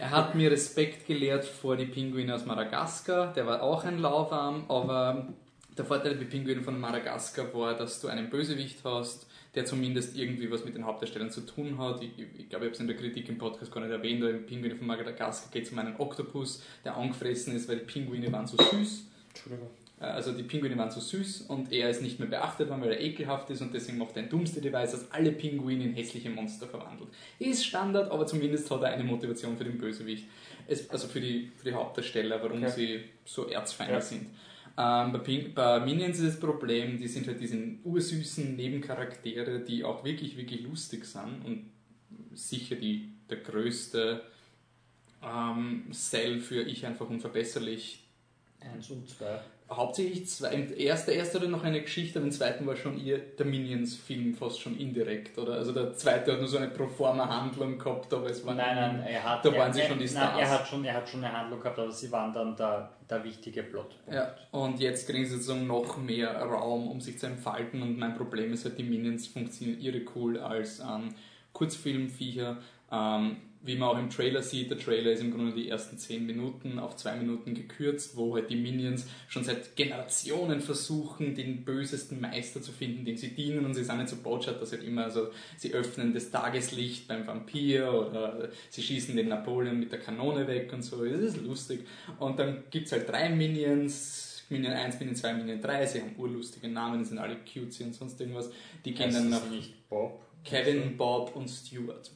[0.00, 3.34] Er hat mir Respekt gelehrt vor die Pinguine aus Madagaskar.
[3.34, 5.28] Der war auch ein Lauwarm, aber
[5.76, 10.50] der Vorteil bei Pinguinen von Madagaskar war, dass du einen Bösewicht hast, der zumindest irgendwie
[10.50, 12.02] was mit den Hauptdarstellern zu tun hat.
[12.02, 14.30] Ich, ich, glaube, ich habe es in der Kritik im Podcast gar nicht erwähnt, aber
[14.30, 18.32] im Pinguine von Madagaskar geht es um einen Oktopus, der angefressen ist, weil die Pinguine
[18.32, 19.04] waren so süß.
[19.28, 19.81] Entschuldigung.
[20.02, 22.92] Äh, Also die Pinguine waren so süß und er ist nicht mehr beachtet worden, weil
[22.92, 26.28] er ekelhaft ist und deswegen macht er ein dummste Device, das alle Pinguine in hässliche
[26.30, 27.10] Monster verwandelt.
[27.38, 30.26] Ist Standard, aber zumindest hat er eine Motivation für den Bösewicht.
[30.66, 32.70] Es, also für die, für die Hauptdarsteller, warum Okay.
[32.70, 34.00] sie so Erzfeinde Ja.
[34.00, 34.26] sind.
[34.78, 39.84] Ähm, bei, Pink, bei Minions ist das Problem, die sind halt diese ursüßen Nebencharaktere, die
[39.84, 41.70] auch wirklich, wirklich lustig sind und
[42.32, 44.22] sicher die, der größte
[45.22, 47.98] ähm, Sell für ich einfach unverbesserlich
[48.60, 49.40] Eins und zwei.
[49.76, 50.48] Hauptsächlich zwei.
[50.50, 53.46] Im ersten, der erste hatte noch eine Geschichte, aber im zweiten war schon ihr der
[53.46, 55.54] Minions-Film fast schon indirekt, oder?
[55.54, 59.22] Also der zweite hat nur so eine Proforma-Handlung gehabt, aber es war Nein, nein, er
[59.22, 60.40] hat, Da er, waren sie er, schon die nein, Stars.
[60.40, 63.24] er, hat schon, er hat schon eine Handlung gehabt, aber sie waren dann der, der
[63.24, 63.96] wichtige Plot.
[64.10, 67.82] Ja, und jetzt kriegen sie sozusagen noch mehr Raum, um sich zu entfalten.
[67.82, 71.14] Und mein Problem ist halt, die Minions funktionieren irre cool als ähm,
[71.52, 72.56] Kurzfilmviecher.
[72.90, 76.26] Ähm, wie man auch im Trailer sieht, der Trailer ist im Grunde die ersten 10
[76.26, 82.20] Minuten auf 2 Minuten gekürzt, wo halt die Minions schon seit Generationen versuchen, den bösesten
[82.20, 83.64] Meister zu finden, dem sie dienen.
[83.64, 87.26] Und sie sind nicht so botschert, dass halt immer so, sie öffnen das Tageslicht beim
[87.26, 91.04] Vampir oder sie schießen den Napoleon mit der Kanone weg und so.
[91.04, 91.86] Das ist lustig.
[92.18, 96.14] Und dann gibt es halt drei Minions, Minion 1, Minion 2, Minion 3, sie haben
[96.18, 98.50] urlustige Namen, sind alle cutesy und sonst irgendwas.
[98.84, 100.20] Die das nach nicht Bob?
[100.44, 102.10] Kevin, Bob und Stuart.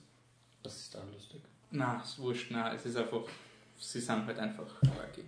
[0.66, 1.40] Das ist dann lustig.
[1.70, 3.22] Na, ist wurscht, na, es ist einfach,
[3.78, 5.22] sie sind halt einfach quirky.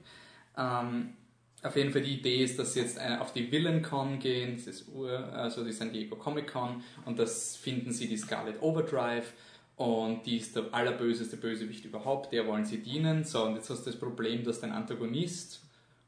[0.56, 1.14] Ähm,
[1.62, 4.66] auf jeden Fall die Idee ist, dass sie jetzt äh, auf die VillainCon gehen, das
[4.66, 9.32] ist Ur, also die San Diego Comic Con, und das finden sie die Scarlet Overdrive
[9.76, 13.22] und die ist der allerböseste Bösewicht überhaupt, der wollen sie dienen.
[13.22, 15.60] So, und jetzt hast du das Problem, dass dein Antagonist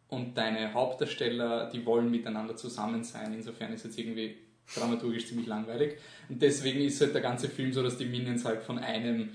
[0.09, 3.33] und deine Hauptdarsteller, die wollen miteinander zusammen sein.
[3.33, 4.39] Insofern ist jetzt irgendwie
[4.75, 5.99] dramaturgisch ziemlich langweilig.
[6.29, 9.31] Und deswegen ist halt der ganze Film so, dass die Minions halt von einem,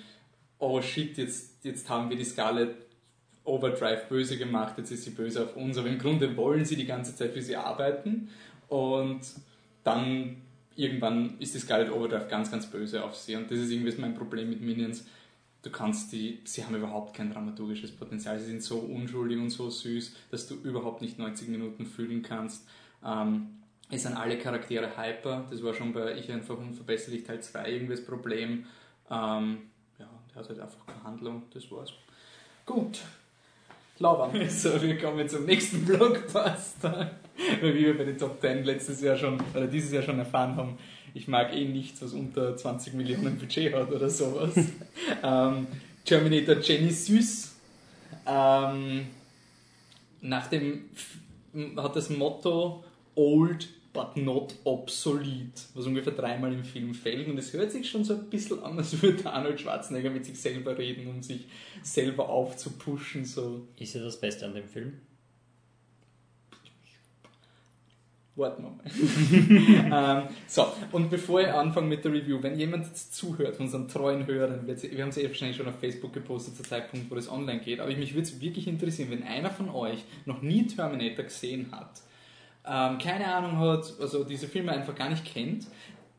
[0.60, 2.76] oh shit, jetzt, jetzt haben wir die Scarlet
[3.46, 6.86] Overdrive böse gemacht, jetzt ist sie böse auf uns, aber im Grunde wollen sie die
[6.86, 8.30] ganze Zeit für sie arbeiten
[8.68, 9.22] und
[9.84, 10.38] dann
[10.76, 14.16] irgendwann ist die Scarlet Overdrive ganz, ganz böse auf sie und das ist irgendwie mein
[14.16, 15.06] Problem mit Minions.
[15.62, 19.70] Du kannst die, sie haben überhaupt kein dramaturgisches Potenzial, sie sind so unschuldig und so
[19.70, 22.68] süß, dass du überhaupt nicht 90 Minuten fühlen kannst.
[23.04, 23.48] Ähm,
[23.90, 27.96] es sind alle Charaktere hyper, das war schon bei Ich einfach unverbesserlich Teil 2 irgendwie
[27.96, 28.66] das Problem.
[29.10, 29.58] Ähm,
[30.00, 31.94] ja, der hat halt einfach keine Handlung, das war's.
[32.66, 33.00] Gut,
[34.00, 34.32] Lauern.
[34.50, 37.12] So, wir kommen zum nächsten Blockbuster.
[37.62, 40.56] Weil wie wir bei den Top 10 letztes Jahr schon, oder dieses Jahr schon erfahren
[40.56, 40.78] haben,
[41.14, 44.54] ich mag eh nichts, was unter 20 Millionen Budget hat oder sowas.
[45.24, 45.68] ähm,
[46.04, 47.56] Terminator Jenny Süß.
[48.28, 49.08] Ähm,
[50.22, 50.90] nach dem
[51.78, 52.84] hat das Motto
[53.16, 57.28] Old but not obsolete, was ungefähr dreimal im Film fällt.
[57.28, 60.40] Und es hört sich schon so ein bisschen an, als würde Arnold Schwarzenegger mit sich
[60.40, 61.48] selber reden, um sich
[61.82, 63.26] selber aufzupushen.
[63.26, 63.68] So.
[63.80, 64.94] Ist ja das Beste an dem Film?
[68.36, 70.20] Warten wir mal.
[70.28, 74.28] ähm, so, und bevor ich anfange mit der Review, wenn jemand zuhört, von unseren treuen
[74.28, 77.62] Hörern, wir haben es eh wahrscheinlich schon auf Facebook gepostet, zum Zeitpunkt, wo das online
[77.62, 81.72] geht, aber mich würde es wirklich interessieren, wenn einer von euch noch nie Terminator gesehen
[81.72, 82.02] hat,
[82.68, 85.68] ähm, keine Ahnung hat, also diese Filme einfach gar nicht kennt.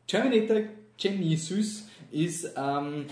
[0.07, 0.61] Terminator
[0.97, 3.05] Genesis ist ähm,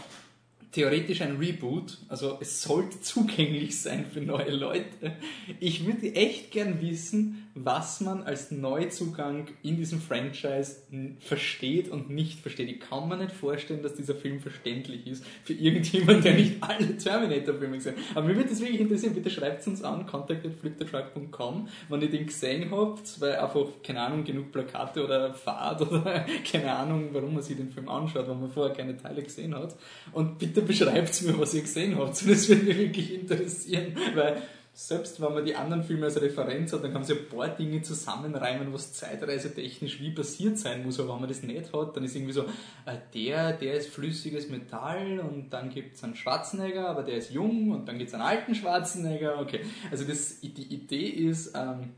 [0.72, 5.16] theoretisch ein Reboot, also es sollte zugänglich sein für neue Leute.
[5.60, 10.76] Ich würde echt gern wissen, was man als Neuzugang in diesem Franchise
[11.22, 12.70] versteht und nicht versteht.
[12.70, 16.98] Ich kann mir nicht vorstellen, dass dieser Film verständlich ist für irgendjemanden, der nicht alle
[16.98, 18.18] Terminator-Filme gesehen hat.
[18.18, 19.14] Aber mir würde das wirklich interessieren.
[19.14, 24.26] Bitte schreibt es uns an, contact.fliptetruck.com, wenn ihr den gesehen habt, weil einfach, keine Ahnung,
[24.26, 28.52] genug Plakate oder Fahrt oder keine Ahnung, warum man sich den Film anschaut, wenn man
[28.52, 29.78] vorher keine Teile gesehen hat.
[30.12, 32.22] Und bitte beschreibt mir, was ihr gesehen habt.
[32.36, 34.42] Das würde mich wirklich interessieren, weil
[34.78, 37.48] selbst wenn man die anderen Filme als Referenz hat, dann kann man sich ein paar
[37.48, 41.00] Dinge zusammenreimen, was zeitreisetechnisch wie passiert sein muss.
[41.00, 42.44] Aber wenn man das nicht hat, dann ist irgendwie so,
[42.86, 47.32] äh, der, der ist flüssiges Metall und dann gibt es einen Schwarzenegger, aber der ist
[47.32, 49.40] jung und dann gibt es einen alten Schwarzenegger.
[49.40, 51.94] Okay, also das, die Idee ist, ähm,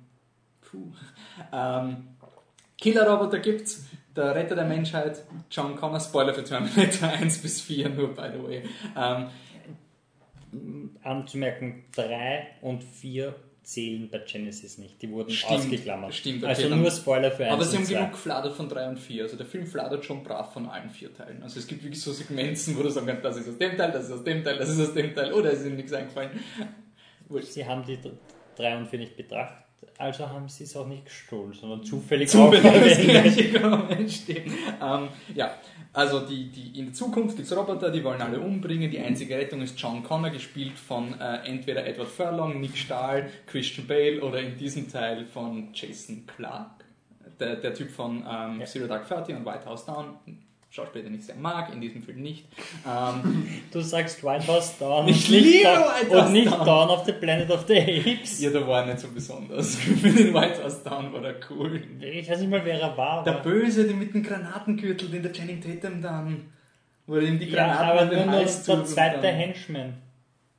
[0.61, 0.91] puh,
[1.51, 2.09] ähm,
[2.77, 8.13] Killerroboter gibt's, der Retter der Menschheit, John Connor, Spoiler für Terminator 1 bis 4, nur
[8.13, 8.63] by the way.
[8.95, 9.27] Ähm,
[11.03, 15.01] anzumerken, 3 und 4 zählen bei Genesis nicht.
[15.01, 16.13] Die wurden stimmt, ausgeklammert.
[16.13, 18.99] Stimmt, okay, also nur Spoiler für 1 Aber sie haben genug gefladert von 3 und
[18.99, 19.23] 4.
[19.23, 21.43] Also der Film fladert schon brav von allen vier Teilen.
[21.43, 23.91] Also es gibt wirklich so Segmenzen, wo du sagen kannst, das ist aus dem Teil,
[23.91, 25.91] das ist aus dem Teil, das ist aus dem Teil, oder es ist ihnen nichts
[25.91, 26.31] eingefallen.
[27.41, 27.99] Sie haben die
[28.55, 29.66] 3 und 4 nicht betrachtet.
[29.97, 33.57] Also haben sie es auch nicht gestohlen, sondern zufällig, zufällig das gleiche
[33.89, 34.53] entstehen.
[34.81, 35.55] Ähm, ja,
[35.91, 38.91] also die, die, in der Zukunft gibt es Roboter, die wollen alle umbringen.
[38.91, 43.87] Die einzige Rettung ist John Connor, gespielt von äh, entweder Edward Furlong, Nick Stahl, Christian
[43.87, 46.85] Bale oder in diesem Teil von Jason Clark,
[47.39, 48.65] der, der Typ von ähm, ja.
[48.65, 50.17] Zero Dark Thirty und White House Down.
[50.69, 52.45] Schauspieler, den ich sehr mag, in diesem Film nicht.
[52.85, 56.65] Ähm, du sagst White House Down ich liebe White House und nicht Down.
[56.65, 58.41] Dawn of the Planet of the Apes.
[58.41, 59.75] Ja, der war nicht so besonders.
[59.77, 61.81] Für den White House Down war der cool.
[62.01, 63.23] Ich weiß nicht mal, wer er war.
[63.23, 66.45] Der Böse, der mit dem Granatengürtel, den der Channing Tatum dann,
[67.05, 69.93] wo er ihm die ja, Granaten aber an den nur Hals der zweite Henchman.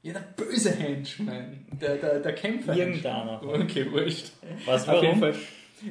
[0.02, 1.66] Ja, der böse Henchman.
[1.72, 2.74] Der, der, der Kämpfer.
[2.74, 3.42] Irgendeiner.
[3.42, 4.32] Okay, wurscht.
[4.64, 5.04] Was, Auf warum?
[5.04, 5.34] jeden Fall.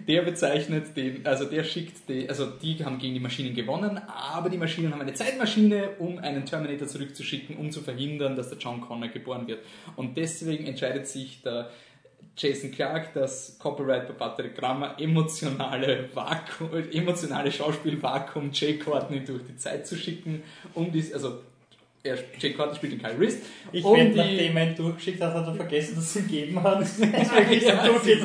[0.08, 4.50] Der bezeichnet den, also der schickt, die, also die haben gegen die Maschinen gewonnen, aber
[4.50, 8.82] die Maschinen haben eine Zeitmaschine, um einen Terminator zurückzuschicken, um zu verhindern, dass der John
[8.82, 9.64] Connor geboren wird.
[9.96, 11.70] Und deswegen entscheidet sich der
[12.36, 16.10] Jason Clark, das Copyright bei Patrick Grammer, emotionale
[16.92, 21.42] emotionale Schauspielvakuum Jay Courtney durch die Zeit zu schicken, um dies, also
[22.04, 23.40] er, Jay Courtney spielt den Kyle Rist.
[23.72, 26.28] Ich um wette, die- nachdem er ihn durchgeschickt hat, hat er vergessen, dass es ihn
[26.28, 26.82] gegeben hat.
[26.82, 27.70] Das ist wirklich so,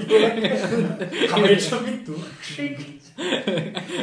[0.08, 1.32] durch.
[1.32, 3.02] Haben wir jetzt schon mit durchgeschickt?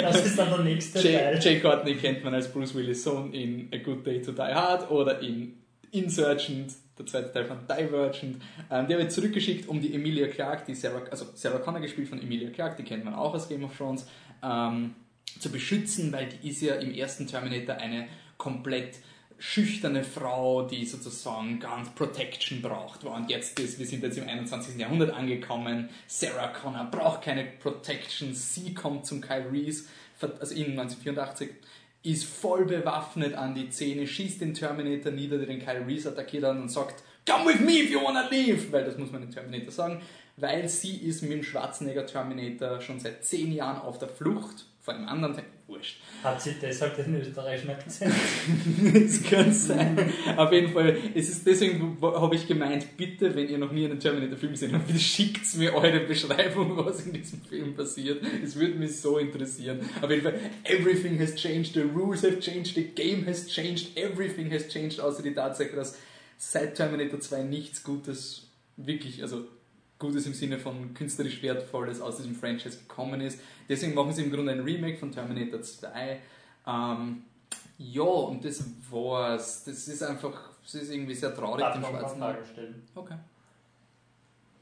[0.01, 1.39] Das ist dann der nächste Jay, Teil.
[1.41, 4.89] Jay Courtney kennt man als Bruce Willis Sohn in A Good Day to Die Hard
[4.91, 5.53] oder in
[5.91, 8.41] Insurgent, der zweite Teil von Divergent.
[8.69, 12.21] Ähm, der wird zurückgeschickt, um die Emilia Clarke, die Sarah, also Sarah Connor gespielt von
[12.21, 14.05] Emilia Clarke, die kennt man auch aus Game of Thrones,
[14.43, 14.93] ähm,
[15.39, 18.07] zu beschützen, weil die ist ja im ersten Terminator eine
[18.37, 18.97] komplett
[19.39, 23.05] schüchterne Frau, die sozusagen ganz Protection braucht.
[23.05, 24.77] Und jetzt ist, wir sind jetzt im 21.
[24.77, 25.89] Jahrhundert angekommen.
[26.07, 28.35] Sarah Connor braucht keine Protection.
[28.35, 29.85] Sie kommt zum Kyle Reese,
[30.21, 31.49] also in 1984,
[32.03, 36.43] ist voll bewaffnet an die Zähne, schießt den Terminator nieder, der den Kyle Reese attackiert
[36.43, 38.71] hat und sagt, Come with me if you wanna leave!
[38.71, 40.01] Weil das muss man den Terminator sagen.
[40.37, 44.93] Weil sie ist mit dem Schwarzenegger Terminator schon seit zehn Jahren auf der Flucht vor
[44.93, 45.97] einem anderen Wurscht.
[46.23, 48.13] Hat sie deshalb den österreichischen Akzent?
[48.93, 50.13] das kann sein.
[50.35, 53.99] Auf jeden Fall, es ist deswegen habe ich gemeint, bitte, wenn ihr noch nie einen
[53.99, 58.23] Terminator-Film gesehen habt, bitte schickt mir eure Beschreibung, was in diesem Film passiert.
[58.43, 59.81] Es würde mich so interessieren.
[60.01, 64.51] Auf jeden Fall, everything has changed, the rules have changed, the game has changed, everything
[64.51, 65.97] has changed, außer die Tatsache, dass
[66.37, 69.45] seit Terminator 2 nichts Gutes, wirklich, also
[69.99, 73.39] Gutes im Sinne von künstlerisch Wertvolles aus diesem Franchise gekommen ist.
[73.67, 76.19] Deswegen machen sie im Grunde ein Remake von Terminator 2.
[76.65, 77.23] Ähm,
[77.77, 79.63] ja, und das war's.
[79.65, 82.83] Das ist einfach, das ist irgendwie sehr traurig, Darf den schwarzen Fragen stellen?
[82.95, 83.15] Okay.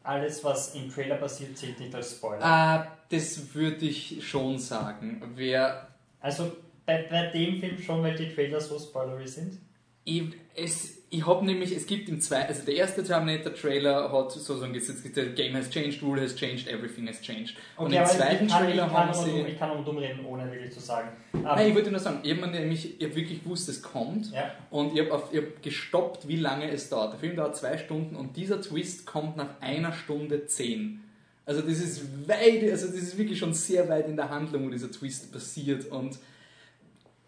[0.04, 2.40] Alles, was im Trailer passiert, zählt nicht als Spoiler.
[2.40, 5.22] Äh, das würde ich schon sagen.
[5.36, 5.88] Wer
[6.20, 6.52] also
[6.86, 9.60] bei, bei dem Film schon, weil die Trailer so spoilery sind?
[10.56, 15.00] Es, ich habe nämlich, es gibt im zweiten, also der erste Terminator-Trailer hat sozusagen gesagt,
[15.16, 17.56] the game has changed, rule has changed, everything has changed.
[17.78, 19.32] Okay, und im zweiten kann, Trailer haben sie...
[19.32, 21.10] Dumm, ich kann nur dumm reden, ohne wirklich zu sagen.
[21.32, 24.52] Nein, ich wollte nur sagen, ich habe nämlich, ich hab wirklich gewusst, es kommt ja.
[24.70, 27.14] und ich habe hab gestoppt, wie lange es dauert.
[27.14, 31.04] Der Film dauert zwei Stunden und dieser Twist kommt nach einer Stunde zehn.
[31.46, 34.70] Also das ist weit, also das ist wirklich schon sehr weit in der Handlung, wo
[34.70, 36.18] dieser Twist passiert und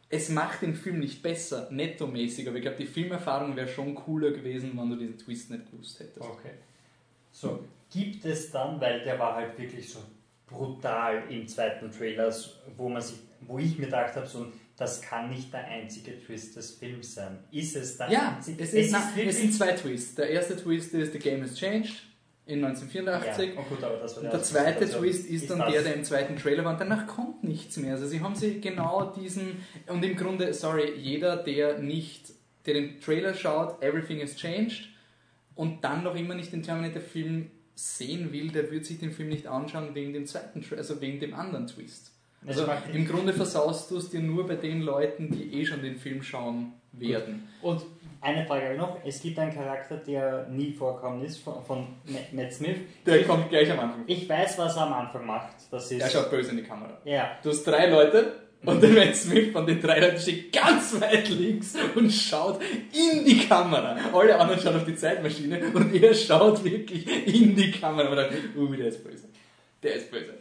[0.09, 4.31] es macht den Film nicht besser, nettomäßig, aber ich glaube, die Filmerfahrung wäre schon cooler
[4.31, 6.21] gewesen, wenn du diesen Twist nicht gewusst hättest.
[6.21, 6.51] Okay.
[7.31, 9.99] So, gibt es dann, weil der war halt wirklich so
[10.47, 12.33] brutal im zweiten Trailer,
[12.75, 16.55] wo, man sich, wo ich mir gedacht habe, so, das kann nicht der einzige Twist
[16.55, 17.37] des Films sein.
[17.51, 18.11] Ist es dann?
[18.11, 20.15] Ja, es, ist, es, na, es sind zwei Twists.
[20.15, 22.08] Der erste Twist ist, the game has changed
[22.49, 23.53] in 1984.
[23.53, 26.65] Ja, oh gut, der, der zweite Twist ist, ist dann der, der im zweiten Trailer
[26.65, 27.93] war und danach kommt nichts mehr.
[27.93, 32.33] Also sie haben sie genau diesen und im Grunde, sorry, jeder, der nicht,
[32.65, 34.89] der den Trailer schaut, Everything has changed
[35.55, 39.47] und dann noch immer nicht den Terminator-Film sehen will, der wird sich den Film nicht
[39.47, 42.11] anschauen wegen dem zweiten, also wegen dem anderen Twist.
[42.47, 45.97] Also im Grunde versaust du es dir nur bei den Leuten, die eh schon den
[45.97, 47.47] Film schauen werden.
[47.61, 47.85] Und
[48.21, 48.97] eine Frage noch.
[49.05, 51.87] Es gibt einen Charakter, der nie vorkommen ist, von, von
[52.31, 52.77] Matt Smith.
[53.05, 54.03] Der kommt gleich am Anfang.
[54.07, 55.55] Ich weiß, was er am Anfang macht.
[55.71, 56.97] Das ist er schaut böse in die Kamera.
[57.05, 57.37] Ja.
[57.41, 58.33] Du hast drei Leute
[58.65, 63.23] und der Matt Smith von den drei Leuten steht ganz weit links und schaut in
[63.23, 63.97] die Kamera.
[64.13, 68.33] Alle anderen schauen auf die Zeitmaschine und er schaut wirklich in die Kamera und sagt,
[68.57, 69.29] uh, der ist böse.
[69.81, 70.33] Der ist böse.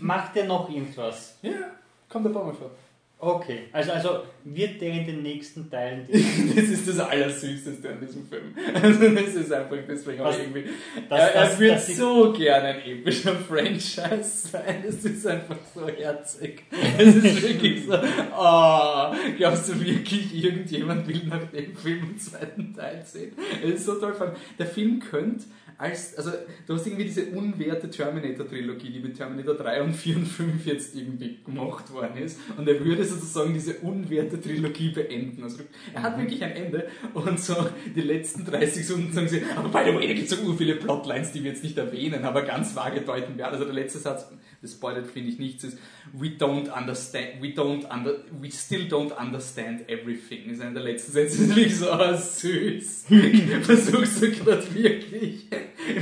[0.00, 1.38] Macht er noch irgendwas?
[1.42, 1.72] Ja,
[2.08, 2.70] kommt ein paar Mal vor.
[3.18, 6.06] Okay, also, also wird der in den nächsten Teilen.
[6.10, 8.54] das ist das Allersüßeste an diesem Film.
[8.74, 10.64] Also das ist einfach deswegen auch irgendwie.
[11.08, 14.84] Das, er, er wird so gerne ein epischer Franchise sein.
[14.86, 16.64] Es ist einfach so herzig.
[16.98, 17.94] Es ist wirklich so.
[18.38, 23.32] Oh, glaubst du wirklich, irgendjemand will nach dem Film einen zweiten Teil sehen?
[23.64, 24.14] Es ist so toll.
[24.58, 25.46] Der Film könnte
[25.78, 26.30] als, also
[26.66, 30.96] du hast irgendwie diese unwerte Terminator-Trilogie, die mit Terminator 3 und 4 und 5 jetzt
[30.96, 32.38] irgendwie gemacht worden ist.
[32.56, 35.42] Und er würde sozusagen diese unwerte Trilogie beenden.
[35.42, 35.58] Also
[35.92, 37.54] er hat wirklich ein Ende und so
[37.94, 40.76] die letzten 30 Sekunden sagen sie, aber by the way, da gibt es so viele
[40.76, 43.52] Plotlines, die wir jetzt nicht erwähnen, aber ganz vage deuten werden.
[43.52, 44.26] Also der letzte Satz,
[44.66, 45.78] das spoilert finde ich nichts, ist
[46.12, 50.50] we don't understand, we don't under, we still don't understand everything.
[50.50, 53.06] Ist einer der letzten Sätze, ist wirklich so, oh, süß.
[53.62, 55.46] Versuchst du gerade wirklich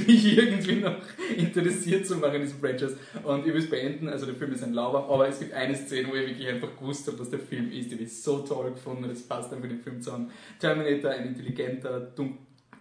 [0.06, 0.96] mich irgendwie noch
[1.36, 2.96] interessiert zu machen in diesem Franchise.
[3.22, 5.74] Und ich will es beenden, also der Film ist ein Lauber, aber es gibt eine
[5.74, 8.40] Szene, wo ich wirklich einfach gewusst habe, was der Film ist, die habe ich so
[8.40, 10.30] toll gefunden, das passt einfach in den Film zusammen.
[10.58, 12.12] Terminator, ein intelligenter,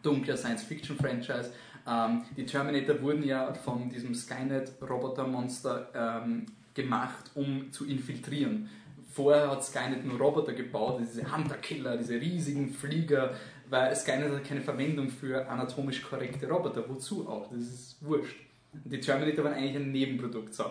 [0.02, 1.52] dunkler Science-Fiction-Franchise.
[1.88, 8.70] Ähm, die Terminator wurden ja von diesem Skynet-Roboter-Monster ähm, gemacht, um zu infiltrieren.
[9.12, 13.34] Vorher hat Skynet nur Roboter gebaut, diese Hunter-Killer, diese riesigen Flieger,
[13.70, 16.84] weil Skynet hat keine Verwendung für anatomisch korrekte Roboter.
[16.88, 17.50] Wozu auch?
[17.52, 18.38] Das ist wurscht.
[18.86, 20.54] Die Terminator waren eigentlich ein Nebenprodukt.
[20.56, 20.66] So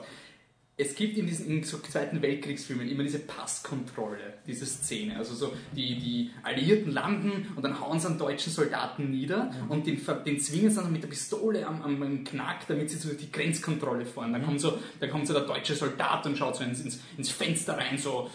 [0.77, 5.17] es gibt in diesen in so Zweiten Weltkriegsfilmen immer diese Passkontrolle, diese Szene.
[5.19, 9.71] Also so die, die Alliierten landen und dann hauen sie einen deutschen Soldaten nieder mhm.
[9.71, 12.97] und den, den zwingen sie dann mit der Pistole am, am, am Knack, damit sie
[12.97, 14.33] so die Grenzkontrolle fahren.
[14.33, 17.31] Dann kommt so, dann kommt so der deutsche Soldat und schaut so ins, ins, ins
[17.31, 18.31] Fenster rein, so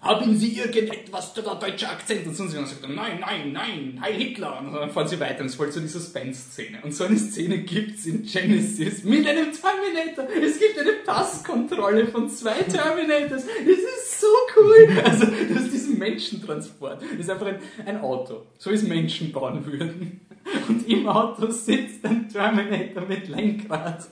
[0.00, 2.26] haben Sie irgendetwas der deutschen Akzent?
[2.26, 4.58] Und sonst und sagt nein, nein, nein, Heil Hitler.
[4.58, 6.78] Und dann fahren sie weiter und es folgt so die Suspense-Szene.
[6.82, 10.26] Und so eine Szene gibt es in Genesis mit einem Terminator.
[10.42, 13.44] Es gibt eine Passkontrolle von zwei Terminators.
[13.44, 14.88] Das ist so cool.
[15.04, 17.02] Also, du hast diesen Menschentransport.
[17.02, 20.25] Das ist einfach ein, ein Auto, so wie es Menschen bauen würden.
[20.68, 24.08] Und im Auto sitzt ein Terminator mit Lenkrad.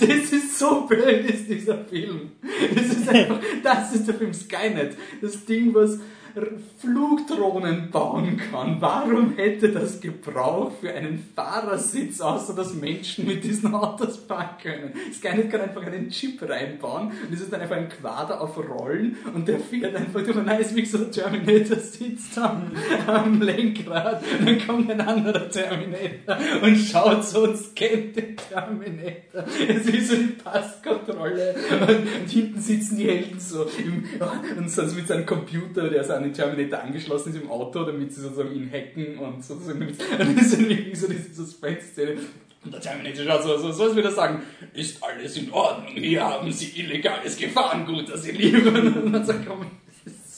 [0.00, 2.32] Das ist so blöd, ist dieser Film.
[2.74, 4.96] Das ist einfach, das ist der Film Skynet.
[5.20, 5.98] Das Ding, was
[6.78, 8.76] Flugdrohnen bauen kann.
[8.80, 14.92] Warum hätte das gebraucht für einen Fahrersitz, außer dass Menschen mit diesen Autos fahren können?
[15.12, 19.16] Skynet kann einfach einen Chip reinbauen und es ist dann einfach ein Quader auf Rollen
[19.34, 20.36] und der fährt einfach durch.
[20.36, 22.72] ein ist wie so ein Terminator sitzt am,
[23.06, 29.44] am Lenkrad und dann kommt ein anderer Terminator und schaut so und scannt den Terminator.
[29.68, 34.04] Es ist so die Passkontrolle und, und hinten sitzen die Helden so im,
[34.56, 38.12] und sonst mit seinem Computer, der ist an den Terminator angeschlossen ist im Auto, damit
[38.12, 39.80] sie sozusagen ihn hacken und sozusagen,
[40.18, 42.16] wirklich so diese Suspense-Szene.
[42.64, 44.42] Und der Terminator schaut so, so, würde er sagen,
[44.72, 48.96] ist alles in Ordnung, hier haben sie illegales Gefahrengut, das sie lieben.
[49.04, 49.66] Und dann sagt komm,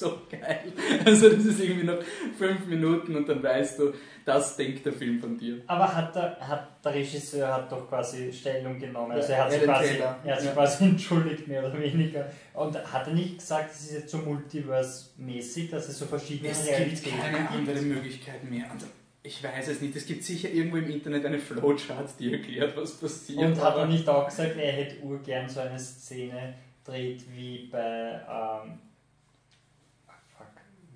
[0.04, 0.60] so geil.
[1.04, 1.98] Also das ist irgendwie noch
[2.38, 3.92] fünf Minuten und dann weißt du,
[4.24, 5.60] das denkt der Film von dir.
[5.66, 9.12] Aber hat der, hat der Regisseur hat doch quasi Stellung genommen.
[9.12, 10.54] Also er hat, sich, quasi, er hat sich Ja.
[10.54, 12.26] quasi entschuldigt, mehr oder weniger.
[12.54, 16.64] Und hat er nicht gesagt, es ist jetzt so Multiverse-mäßig, dass es so verschiedene Es
[16.66, 17.50] gibt keine gibt?
[17.52, 18.64] andere Möglichkeit mehr.
[18.72, 18.84] Und
[19.22, 19.96] ich weiß es nicht.
[19.96, 23.38] Es gibt sicher irgendwo im Internet eine Flowchart, die erklärt, was passiert.
[23.40, 28.20] Und hat er nicht auch gesagt, er hätte urgern so eine Szene dreht wie bei.
[28.30, 28.78] Ähm.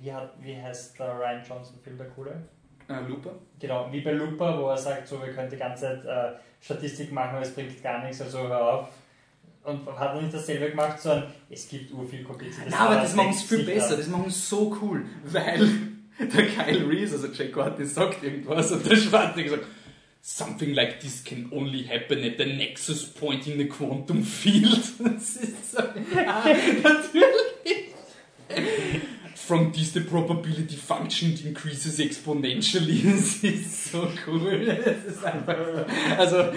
[0.01, 2.43] Wie, hat, wie heißt der Ryan Johnson-Film, der coole?
[2.89, 3.35] Äh, Looper?
[3.59, 7.13] Genau, wie bei Looper, wo er sagt, so, wir können die ganze Zeit äh, Statistik
[7.13, 8.89] machen, aber es bringt gar nichts, also hör auf.
[9.65, 12.73] Und hat er nicht dasselbe gemacht, sondern es gibt ur viel kompliziertes.
[12.73, 13.97] Na, aber das machen sie viel besser, da.
[13.97, 15.69] das machen sie so cool, weil
[16.19, 19.65] der Kyle Reese, also Jack Courtney, sagt irgendwas und der Schwarze sagt,
[20.21, 24.83] Something like this can only happen at the nexus point in the quantum field.
[24.99, 25.79] Das ist so,
[26.15, 26.45] ja,
[26.83, 27.95] natürlich.
[29.49, 33.03] From this the probability function increases exponentially.
[33.17, 34.67] Das ist so cool.
[34.67, 36.19] Das ist einfach so.
[36.19, 36.53] Also,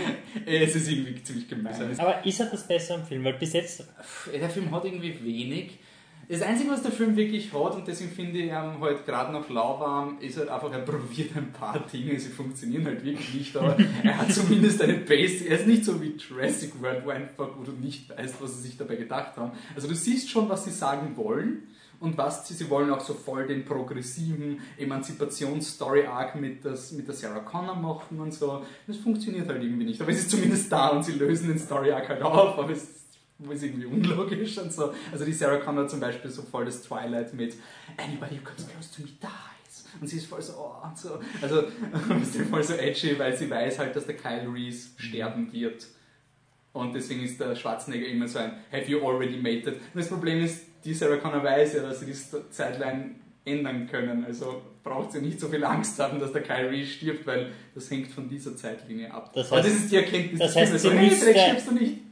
[0.46, 1.74] es ist irgendwie ziemlich gemein.
[1.98, 3.24] Aber ist er das besser im Film?
[3.24, 3.86] Weil bis jetzt,
[4.34, 5.80] Der Film hat irgendwie wenig.
[6.28, 9.50] Das Einzige, was der Film wirklich hat, und deswegen finde ich ihn halt gerade noch
[9.50, 13.78] lauwarm, ist halt einfach, er probiert ein paar Dinge, sie funktionieren halt wirklich nicht, aber
[14.04, 15.46] er hat zumindest eine Base.
[15.46, 18.68] Er ist nicht so wie Jurassic World, wo einfach, wo du nicht weißt, was sie
[18.68, 19.52] sich dabei gedacht haben.
[19.76, 21.64] Also du siehst schon, was sie sagen wollen.
[22.02, 27.42] Und was sie, sie wollen auch so voll den progressiven Emanzipations-Story-Arc mit, mit der Sarah
[27.42, 28.66] Connor machen und so.
[28.88, 30.02] Das funktioniert halt irgendwie nicht.
[30.02, 33.64] Aber es ist zumindest da und sie lösen den Story-Arc halt auf, aber es ist
[33.64, 34.92] irgendwie unlogisch und so.
[35.12, 37.54] Also die Sarah Connor zum Beispiel so voll das Twilight mit
[37.98, 39.86] Anybody who comes close to me dies.
[40.02, 41.20] Und sie ist voll so, oh, und so.
[41.40, 41.62] Also
[42.20, 45.86] ist voll so edgy, weil sie weiß halt, dass der Kyle Reese sterben wird.
[46.74, 49.76] Und deswegen ist der Schwarzenegger immer so ein Have you already made it?
[49.94, 53.12] Und das Problem ist, die Sarah Connor weiß ja, dass sie die Zeitline
[53.46, 54.26] ändern können.
[54.26, 58.08] Also braucht sie nicht so viel Angst haben, dass der Reese stirbt, weil das hängt
[58.12, 59.32] von dieser Zeitlinie ab.
[59.34, 61.34] Das Aber heißt- das ist die Erkenntnis heißt, sie müsste-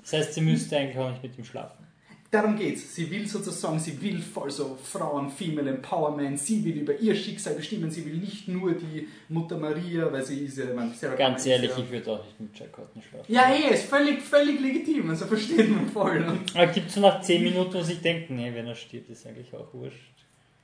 [0.02, 1.86] das heißt, sie müsste eigentlich auch nicht mit ihm schlafen.
[2.32, 2.94] Darum geht's.
[2.94, 7.56] Sie will sozusagen, sie will voll so Frauen, Female Empowerment, sie will über ihr Schicksal
[7.56, 11.46] bestimmen, sie will nicht nur die Mutter Maria, weil sie ist ja, man, Sarah Ganz
[11.48, 13.34] ehrlich, ja, ich würde auch nicht mit Jack Courtney schlafen.
[13.34, 16.24] ja, eh, ist völlig, völlig legitim, also versteht man voll.
[16.24, 19.10] Und Aber gibt es so nach 10 Minuten, wo sich denken, nee, wenn er stirbt,
[19.10, 19.98] ist eigentlich auch wurscht.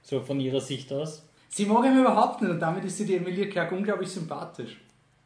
[0.03, 1.23] So von ihrer Sicht aus.
[1.49, 4.77] sie mag ihn überhaupt nicht und damit ist sie die Emilia Clarke unglaublich sympathisch.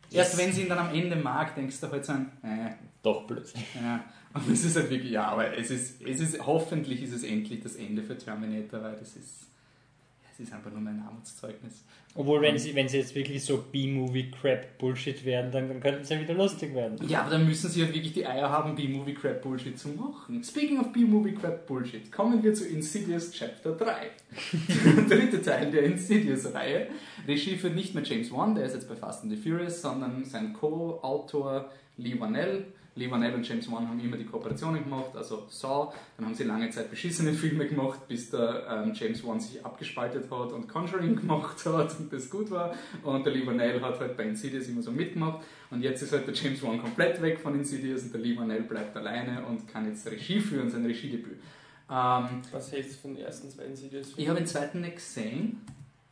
[0.10, 2.72] Erst wenn sie ihn dann am Ende mag, denkst du halt so ein, äh,
[3.04, 3.44] Doch blöd.
[3.76, 4.06] ja.
[4.34, 7.62] Und es ist halt wirklich, ja, aber es ist, es ist, hoffentlich ist es endlich
[7.62, 9.48] das Ende für Terminator, weil das ist,
[10.32, 11.84] es ist einfach nur mein Armutszeugnis.
[12.16, 16.22] Obwohl, wenn sie, wenn sie jetzt wirklich so B-Movie-Crap-Bullshit werden, dann, dann könnten sie ja
[16.22, 16.98] wieder lustig werden.
[17.08, 20.44] Ja, aber dann müssen sie ja wirklich die Eier haben, B-Movie Crap Bullshit zu machen.
[20.44, 24.10] Speaking of B-Movie Crap Bullshit, kommen wir zu Insidious Chapter 3.
[25.10, 26.88] der dritte Teil der Insidious-Reihe.
[27.28, 30.26] Regie führt nicht mehr James Wan, der ist jetzt bei Fast and the Furious, sondern
[30.26, 32.66] sein Co-Autor Lee Wanell.
[33.00, 35.94] Lee und James Wan haben immer die Kooperationen gemacht, also Saw.
[36.18, 40.30] Dann haben sie lange Zeit beschissene Filme gemacht, bis der ähm, James Wan sich abgespaltet
[40.30, 42.76] hat und Conjuring gemacht hat und das gut war.
[43.04, 43.46] Und der Lee
[43.82, 45.42] hat halt bei Insidious immer so mitgemacht.
[45.72, 48.96] Und jetzt ist halt der James Wan komplett weg von Insidious und der Lee bleibt
[48.98, 51.40] alleine und kann jetzt Regie führen, sein Regiedebüt.
[51.90, 55.62] Ähm, Was hältst du von den ersten zwei Insidious ich habe den zweiten nicht gesehen.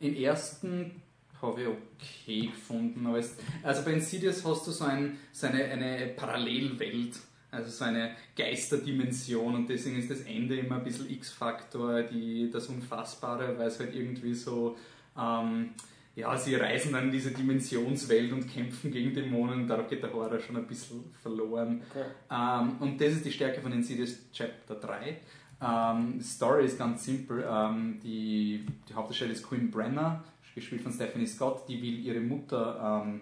[0.00, 1.02] Den ersten
[1.42, 3.06] habe ich okay gefunden.
[3.06, 7.18] Aber es, also bei Insidious hast du so, ein, so eine, eine Parallelwelt,
[7.50, 12.04] also so eine Geisterdimension und deswegen ist das Ende immer ein bisschen X-Faktor,
[12.52, 14.76] das Unfassbare, weil es halt irgendwie so,
[15.16, 15.70] ähm,
[16.14, 20.40] ja, sie reisen dann in diese Dimensionswelt und kämpfen gegen Dämonen, da geht der Horror
[20.40, 21.80] schon ein bisschen verloren.
[21.90, 22.06] Okay.
[22.30, 25.16] Ähm, und das ist die Stärke von Insidious Chapter 3.
[25.60, 27.44] Ähm, Story ist ganz simpel.
[27.48, 30.24] Ähm, die, die Hauptdarstellerin ist Queen Brenner,
[30.58, 33.20] gespielt von Stephanie Scott, die will ihre Mutter ähm,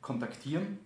[0.00, 0.78] kontaktieren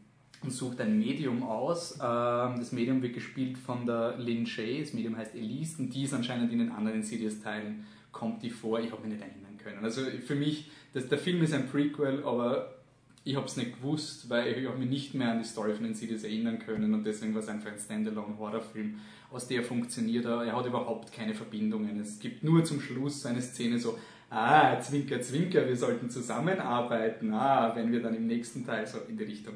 [0.43, 1.95] und sucht ein Medium aus.
[1.95, 6.05] Ähm, das Medium wird gespielt von der Lynn Shay, das Medium heißt Elise und die
[6.05, 9.85] ist anscheinend in den anderen Insidious-Teilen, kommt die vor, ich habe mich nicht erinnern können.
[9.85, 12.75] Also für mich, das, der Film ist ein Prequel, aber
[13.23, 15.85] ich habe es nicht gewusst, weil ich habe mich nicht mehr an die Story von
[15.85, 18.99] Insidious erinnern können und deswegen war es einfach ein Standalone-Horrorfilm,
[19.31, 20.45] aus der funktioniert er.
[20.45, 22.01] Er hat überhaupt keine Verbindungen.
[22.01, 23.99] Es gibt nur zum Schluss eine Szene so,
[24.31, 29.17] ah, Zwinker, Zwinker, wir sollten zusammenarbeiten, ah, wenn wir dann im nächsten Teil so in
[29.17, 29.55] die Richtung.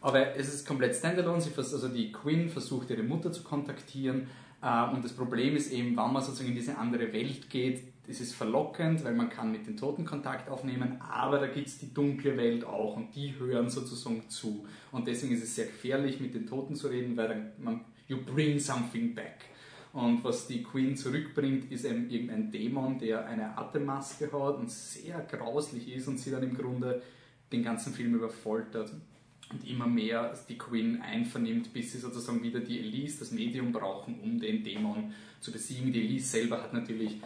[0.00, 1.40] Aber es ist komplett standalone.
[1.40, 4.28] Sie vers also die Quinn versucht ihre Mutter zu kontaktieren.
[4.62, 8.20] Äh, und das Problem ist eben, wenn man sozusagen in diese andere Welt geht, es
[8.20, 11.92] ist verlockend, weil man kann mit den Toten Kontakt aufnehmen, aber da gibt es die
[11.92, 14.64] dunkle Welt auch und die hören sozusagen zu.
[14.92, 18.60] Und deswegen ist es sehr gefährlich, mit den Toten zu reden, weil man, you bring
[18.60, 19.46] something back.
[19.96, 25.20] Und was die Queen zurückbringt, ist eben irgendein Dämon, der eine Atemmaske hat und sehr
[25.20, 27.00] grauslich ist und sie dann im Grunde
[27.50, 28.92] den ganzen Film überfoltert
[29.50, 34.20] und immer mehr die Queen einvernimmt, bis sie sozusagen wieder die Elise, das Medium brauchen,
[34.20, 35.90] um den Dämon zu besiegen.
[35.90, 37.18] Die Elise selber hat natürlich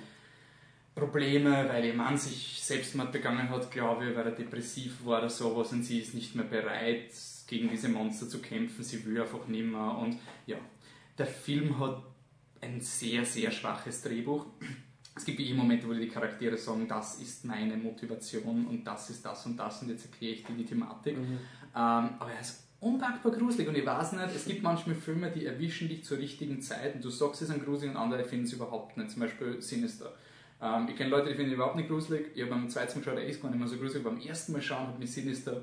[0.95, 5.29] Probleme, weil ihr Mann sich Selbstmord begangen hat, glaube ich, weil er depressiv war oder
[5.29, 7.11] sowas und sie ist nicht mehr bereit,
[7.49, 10.59] gegen diese Monster zu kämpfen, sie will einfach nicht mehr und ja,
[11.19, 12.01] der Film hat
[12.61, 14.47] ein sehr, sehr schwaches Drehbuch.
[15.17, 19.25] Es gibt wie Momente, wo die Charaktere sagen, das ist meine Motivation und das ist
[19.25, 21.19] das und das und jetzt erkläre ich dir die Thematik.
[21.19, 21.39] Mhm.
[21.75, 25.47] Ähm, aber er ist unpackbar gruselig und ich weiß nicht, es gibt manchmal Filme, die
[25.47, 28.53] erwischen dich zur richtigen Zeit und du sagst, sie sind gruselig und andere finden es
[28.53, 29.11] überhaupt nicht.
[29.11, 30.13] Zum Beispiel Sinister.
[30.63, 32.31] Ähm, ich kenne Leute, die finden überhaupt nicht gruselig.
[32.35, 34.05] Ich habe beim zweiten Mal geschaut, er ist gar nicht mehr so gruselig.
[34.05, 35.63] Beim ersten Mal schauen hat mich Sinister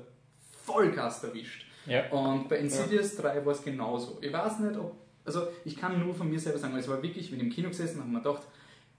[0.64, 1.66] Vollgas erwischt.
[1.86, 2.08] Ja.
[2.10, 3.22] Und bei Insidious ja.
[3.22, 4.18] 3 war es genauso.
[4.20, 5.07] Ich weiß nicht, ob.
[5.28, 7.68] Also, ich kann nur von mir selber sagen, es war wirklich, ich bin im Kino
[7.68, 8.44] gesessen habe mir gedacht,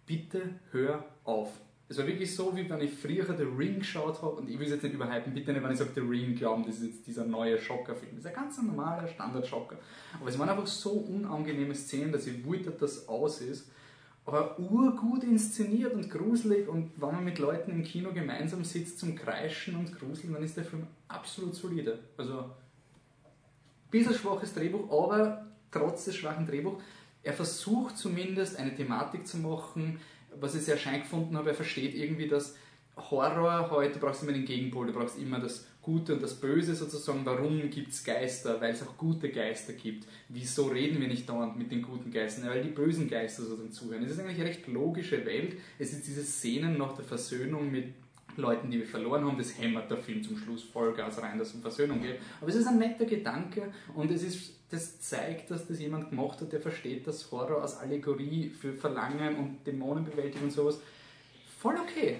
[0.06, 1.50] bitte hör auf.
[1.88, 4.68] Es war wirklich so, wie wenn ich früher The Ring geschaut habe, und ich will
[4.68, 7.08] es jetzt nicht überhypen, bitte nicht, wenn ich sage The Ring, glauben, das ist jetzt
[7.08, 8.12] dieser neue Schocker-Film.
[8.12, 9.78] Das ist ein ganz normaler Standard-Schocker.
[10.20, 13.72] Aber es waren einfach so unangenehme Szenen, dass ich wollte, dass das aus ist.
[14.28, 19.16] Aber urgut inszeniert und gruselig und wenn man mit Leuten im Kino gemeinsam sitzt zum
[19.16, 21.98] Kreischen und Gruseln, dann ist der Film absolut solide.
[22.18, 26.84] Also, ein bisschen schwaches Drehbuch, aber trotz des schwachen Drehbuchs,
[27.24, 30.00] er versucht zumindest eine Thematik zu machen,
[30.40, 32.56] was ich sehr schein gefunden habe, er versteht irgendwie, dass
[32.96, 36.76] Horror heute, du brauchst immer den Gegenpol, du brauchst immer das Gute und das Böse
[36.76, 37.26] sozusagen.
[37.26, 38.60] Warum gibt es Geister?
[38.60, 40.06] Weil es auch gute Geister gibt.
[40.28, 42.50] Wieso reden wir nicht dauernd mit den guten Geistern?
[42.50, 44.04] Weil die bösen Geister sozusagen zuhören.
[44.04, 45.58] Es ist eigentlich eine recht logische Welt.
[45.80, 47.94] Es ist diese Szenen nach der Versöhnung mit
[48.36, 51.56] Leuten, die wir verloren haben, das hämmert der Film zum Schluss Vollgas rein, dass es
[51.56, 52.20] um Versöhnung geht.
[52.40, 56.42] Aber es ist ein netter Gedanke und es ist, das zeigt, dass das jemand gemacht
[56.42, 60.80] hat, der versteht, dass Horror als Allegorie für Verlangen und Dämonenbewältigung und sowas
[61.60, 62.18] voll okay.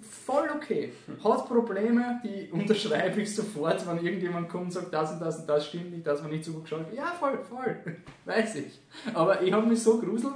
[0.00, 0.92] Voll okay.
[1.22, 5.48] Hat Probleme, die unterschreibe ich sofort, wenn irgendjemand kommt und sagt, das und das und
[5.48, 6.92] das stimmt nicht, das war nicht so gut geschaut.
[6.92, 7.76] Ja, voll, voll.
[8.24, 8.80] Weiß ich.
[9.12, 10.34] Aber ich habe mich so gruselt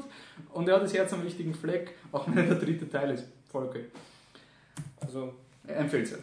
[0.53, 3.25] und er hat das Herz am richtigen Fleck, auch wenn er der dritte Teil ist.
[3.51, 3.87] Voll okay.
[5.01, 5.33] Also
[5.67, 6.23] empfehlenswert.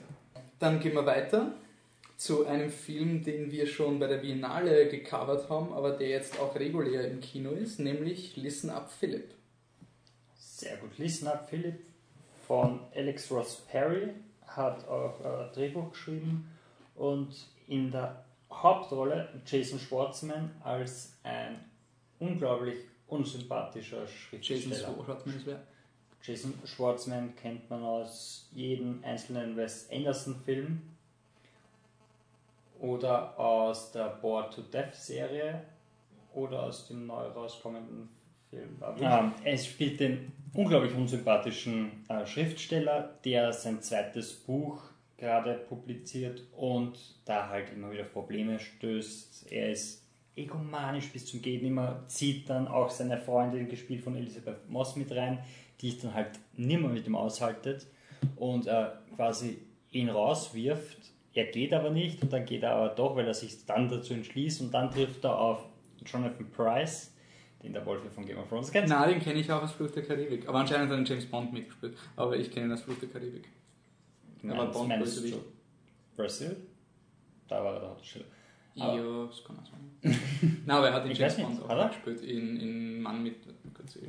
[0.59, 1.51] Dann gehen wir weiter
[2.17, 6.55] zu einem Film, den wir schon bei der Biennale gecovert haben, aber der jetzt auch
[6.55, 9.33] regulär im Kino ist, nämlich Listen Up Philip.
[10.35, 10.97] Sehr gut.
[10.97, 11.79] Listen Up Philip
[12.47, 14.11] von Alex Ross Perry
[14.47, 16.49] hat auch ein Drehbuch geschrieben
[16.95, 17.35] und
[17.67, 21.59] in der Hauptrolle Jason Schwartzman als ein
[22.19, 24.61] unglaublich unsympathischer Schriftsteller.
[24.61, 25.63] Jason Schwartzman ist wer?
[26.21, 30.81] Jason Schwartzman kennt man aus jedem einzelnen Wes Anderson-Film
[32.79, 35.61] oder aus der Bored to Death Serie
[36.33, 38.09] oder aus dem neu rauskommenden
[38.49, 38.77] Film.
[38.99, 44.81] Ähm, es spielt den unglaublich unsympathischen äh, Schriftsteller, der sein zweites Buch
[45.17, 49.51] gerade publiziert und da halt immer wieder Probleme stößt.
[49.51, 50.03] Er ist
[50.35, 55.11] egomanisch bis zum Geht immer, zieht dann auch seine Freundin, gespielt von Elisabeth Moss, mit
[55.11, 55.39] rein,
[55.79, 57.87] die ich dann halt nimmer mit ihm aushaltet
[58.35, 59.59] und äh, quasi
[59.91, 61.11] ihn rauswirft.
[61.35, 64.13] Er geht aber nicht und dann geht er aber doch, weil er sich dann dazu
[64.13, 65.65] entschließt und dann trifft er auf
[66.05, 67.13] Jonathan Price,
[67.61, 68.87] den der Wolf von Game of Thrones kennt.
[68.87, 70.47] Nein, den kenne ich auch aus Flucht der Karibik.
[70.47, 71.97] Aber anscheinend hat er James Bond mitgespielt.
[72.15, 73.49] Aber ich kenne ihn aus Flucht der Karibik.
[74.41, 75.37] Nein, aber Bond Bösewicht.
[76.15, 76.55] Brasil?
[77.49, 78.25] Da war er der Hauptdarsteller.
[78.75, 80.19] Ja, das kann auch sein.
[80.65, 82.21] Nein, aber er hat in James Bond auch gespielt.
[82.21, 83.35] In, in Mann mit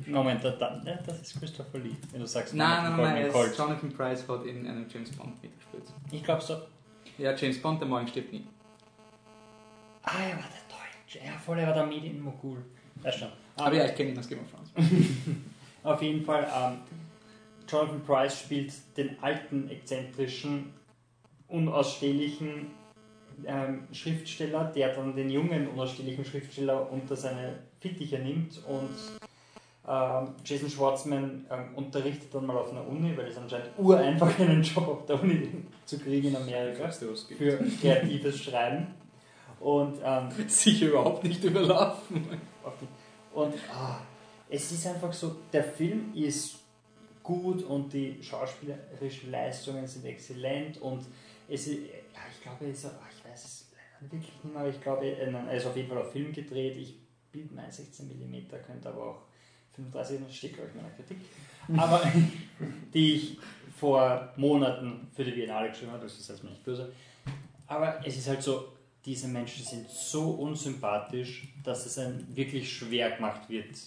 [0.07, 3.91] Moment, da, da, das ist Christopher Lee, wenn du sagst, nein, nein, nein, nein Jonathan
[3.91, 5.83] Price hat in einem James Bond mitgespielt.
[6.11, 6.55] Ich glaube so.
[7.17, 8.45] Ja, James Bond, der Morgen stirbt nie.
[10.03, 11.25] Ah, er war der Deutsche.
[11.25, 12.63] Ja, voll, er war der Medienmogul.
[13.03, 13.29] Ja, schon.
[13.55, 14.71] Aber ja, ich kenne ihn aus Game of Thrones.
[15.83, 16.79] Auf jeden Fall, ähm,
[17.67, 20.73] Jonathan Price spielt den alten, exzentrischen,
[21.47, 22.67] unausstehlichen
[23.45, 28.95] ähm, Schriftsteller, der dann den jungen, unausstehlichen Schriftsteller unter seine Fittiche nimmt und
[30.43, 34.87] Jason Schwartzman ähm, unterrichtet dann mal auf einer Uni, weil es anscheinend ureinfach einen Job
[34.87, 35.47] auf der Uni
[35.85, 38.87] zu kriegen in Amerika für kreatives Schreiben.
[39.59, 42.27] Und ähm, Sicher überhaupt nicht überlaufen.
[43.33, 44.01] und ah,
[44.49, 46.59] es ist einfach so, der Film ist
[47.23, 51.05] gut und die schauspielerischen Leistungen sind exzellent und
[51.49, 54.61] es ist, ja, ich glaube, es ist, ah, ich weiß es leider wirklich nicht mehr,
[54.61, 56.77] aber ich glaube, er ist auf jeden Fall auf Film gedreht.
[56.77, 56.99] Ich
[57.31, 59.26] bilde mein 16 mm, könnte aber auch
[59.77, 61.17] 35, das steht glaube ich in meiner Kritik.
[61.75, 62.01] Aber
[62.93, 63.37] die ich
[63.79, 66.91] vor Monaten für die Biennale geschrieben habe, das ist jetzt nicht böse.
[67.67, 68.73] Aber es ist halt so,
[69.05, 73.77] diese Menschen sind so unsympathisch, dass es einem wirklich schwer gemacht wird,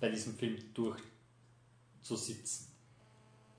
[0.00, 2.68] bei diesem Film durchzusitzen.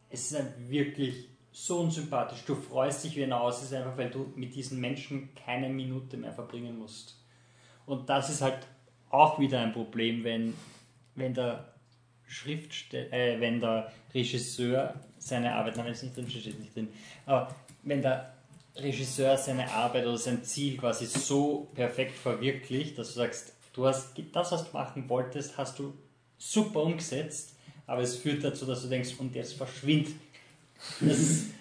[0.09, 2.43] Es ist einem wirklich so unsympathisch.
[2.45, 6.17] Du freust dich wie ein Aus, ist einfach, weil du mit diesen Menschen keine Minute
[6.17, 7.15] mehr verbringen musst.
[7.85, 8.67] Und das ist halt
[9.09, 10.53] auch wieder ein Problem, wenn,
[11.19, 11.73] wenn der
[12.27, 16.89] Schriftsteller, äh, wenn der Regisseur seine Arbeit, nein, es nicht drin steht, nicht drin,
[17.25, 17.53] aber
[17.83, 18.33] wenn der
[18.75, 24.13] Regisseur seine Arbeit oder sein Ziel quasi so perfekt verwirklicht, dass du sagst, du hast
[24.31, 25.93] das, was du machen wolltest, hast du
[26.37, 27.55] super umgesetzt,
[27.85, 30.13] aber es führt dazu, dass du denkst, und jetzt verschwindet.
[31.01, 31.51] Das ist,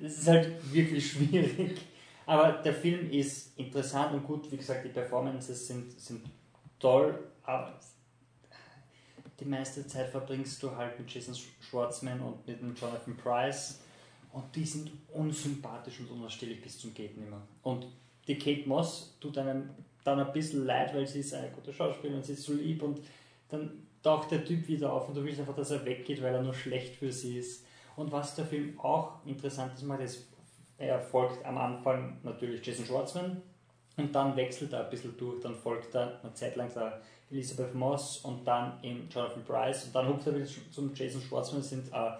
[0.00, 1.80] das ist halt wirklich schwierig.
[2.24, 4.50] Aber der Film ist interessant und gut.
[4.52, 6.22] Wie gesagt, die Performances sind, sind
[6.78, 7.78] toll, aber
[9.40, 13.80] die meiste Zeit verbringst du halt mit Jason Schwartzman und mit dem Jonathan Price
[14.32, 17.40] und die sind unsympathisch und unausstehlich bis zum Geht nimmer.
[17.62, 17.86] Und
[18.26, 19.70] die Kate Moss tut einem
[20.04, 22.82] dann ein bisschen leid, weil sie ist eine gute Schauspielerin und sie ist so lieb
[22.82, 23.00] und
[23.48, 26.42] dann taucht der Typ wieder auf und du willst einfach, dass er weggeht, weil er
[26.42, 27.64] nur schlecht für sie ist.
[27.96, 30.28] Und was der Film auch interessant ist, ist,
[30.78, 33.42] er folgt am Anfang natürlich Jason Schwartzman
[33.96, 37.00] und dann wechselt er ein bisschen durch, dann folgt er eine Zeit lang der
[37.30, 41.62] Elizabeth Moss und dann in Jonathan Price und dann hupft er wieder zum Jason Schwartzman,
[41.62, 42.12] sind äh,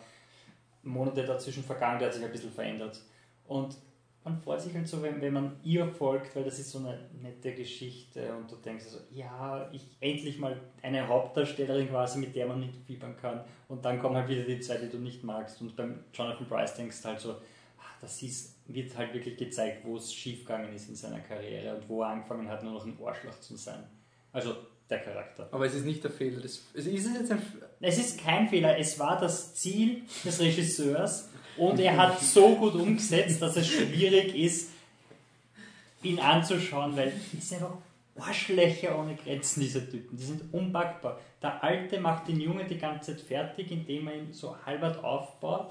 [0.83, 3.01] Monate dazwischen vergangen, der hat sich ein bisschen verändert.
[3.47, 3.77] Und
[4.25, 6.99] man freut sich halt so, wenn, wenn man ihr folgt, weil das ist so eine
[7.23, 12.47] nette Geschichte und du denkst so, ja, ich endlich mal eine Hauptdarstellerin quasi, mit der
[12.47, 13.41] man mitfiebern kann.
[13.69, 15.61] Und dann kommen halt wieder die zwei, die du nicht magst.
[15.63, 17.37] Und beim Jonathan Price denkst halt so,
[17.79, 21.89] ach, das ist, wird halt wirklich gezeigt, wo es schiefgegangen ist in seiner Karriere und
[21.89, 23.85] wo er angefangen hat, nur noch ein Arschloch zu sein.
[24.33, 24.55] Also
[24.91, 25.49] der Charakter.
[25.51, 26.65] Aber es ist nicht der Fehler des.
[26.75, 27.43] Ist es jetzt ein.
[27.81, 32.75] Es ist kein Fehler, es war das Ziel des Regisseurs und er hat so gut
[32.75, 34.71] umgesetzt, dass es schwierig ist,
[36.03, 37.77] ihn anzuschauen, weil die sind einfach
[38.19, 40.17] Arschlöcher ohne Grenzen, diese Typen.
[40.17, 41.19] Die sind unpackbar.
[41.43, 45.71] Der Alte macht den Jungen die ganze Zeit fertig, indem er ihn so halbert aufbaut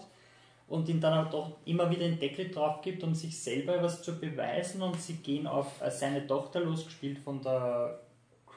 [0.68, 4.02] und ihn dann aber doch immer wieder den Deckel drauf gibt, um sich selber was
[4.02, 8.00] zu beweisen und sie gehen auf seine Tochter losgespielt von der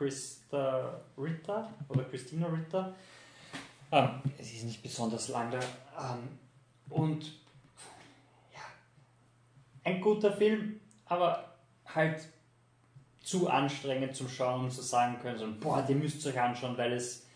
[0.03, 2.95] Christa Ritter oder Christina Ritter.
[3.91, 4.09] Ähm,
[4.41, 5.61] sie ist nicht besonders lang da.
[5.99, 6.39] Ähm,
[6.91, 7.25] und
[8.53, 8.61] ja,
[9.85, 11.55] ein guter Film, aber
[11.87, 12.27] halt
[13.21, 16.77] zu anstrengend zum Schauen, um zu sagen können, so, boah, die müsst ihr euch anschauen,
[16.77, 17.27] weil es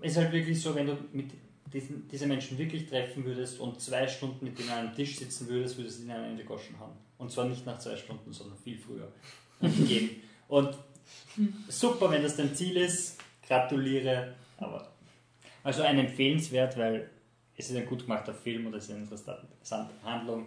[0.00, 1.30] ist halt wirklich so, wenn du mit
[1.72, 5.48] diesen, diese Menschen wirklich treffen würdest und zwei Stunden mit denen an einem Tisch sitzen
[5.48, 6.96] würdest, würdest du ihnen einen Goschen haben.
[7.18, 9.12] Und zwar nicht nach zwei Stunden, sondern viel früher.
[10.48, 10.78] Und
[11.68, 14.90] super, wenn das dein Ziel ist, gratuliere, aber
[15.62, 17.10] also ein empfehlenswert, weil
[17.56, 20.46] es ist ein gut gemachter Film und es ist eine interessante Handlung,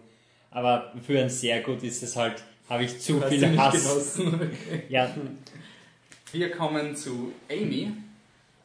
[0.49, 4.19] aber für ein sehr gut ist es halt, habe ich zu viel Hass.
[4.89, 5.13] ja.
[6.31, 7.91] Wir kommen zu Amy,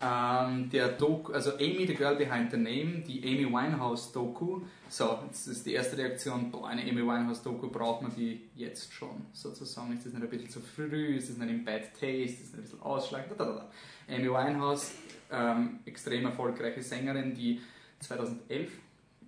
[0.01, 4.63] ähm, der Doku, also Amy, the Girl Behind the Name, die Amy Winehouse Doku.
[4.89, 8.93] So, jetzt ist die erste Reaktion, boah, eine Amy Winehouse Doku braucht man die jetzt
[8.93, 9.93] schon, sozusagen.
[9.93, 11.17] Ist das nicht ein bisschen zu früh?
[11.17, 12.15] Ist das nicht im Bad Taste?
[12.15, 13.41] Ist das ein bisschen ausschlagend?
[13.41, 14.93] Amy Winehouse,
[15.31, 17.61] ähm, extrem erfolgreiche Sängerin, die
[18.01, 18.71] 2011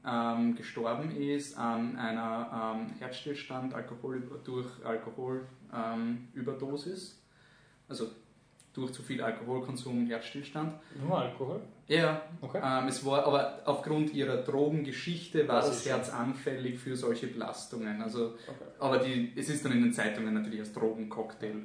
[0.07, 7.13] ähm, gestorben ist an einer ähm, Herzstillstand Alkohol, durch Alkoholüberdosis.
[7.13, 7.19] Ähm,
[7.89, 8.11] also
[8.79, 10.75] durch zu viel Alkoholkonsum Herzstillstand.
[11.03, 11.61] Nur Alkohol?
[11.89, 12.61] Ja, okay.
[12.63, 18.03] Ähm, es war, aber aufgrund ihrer Drogengeschichte war das, das Herz anfällig für solche Belastungen.
[18.03, 18.65] Also, okay.
[18.79, 21.65] Aber die, es ist dann in den Zeitungen natürlich als Drogencocktail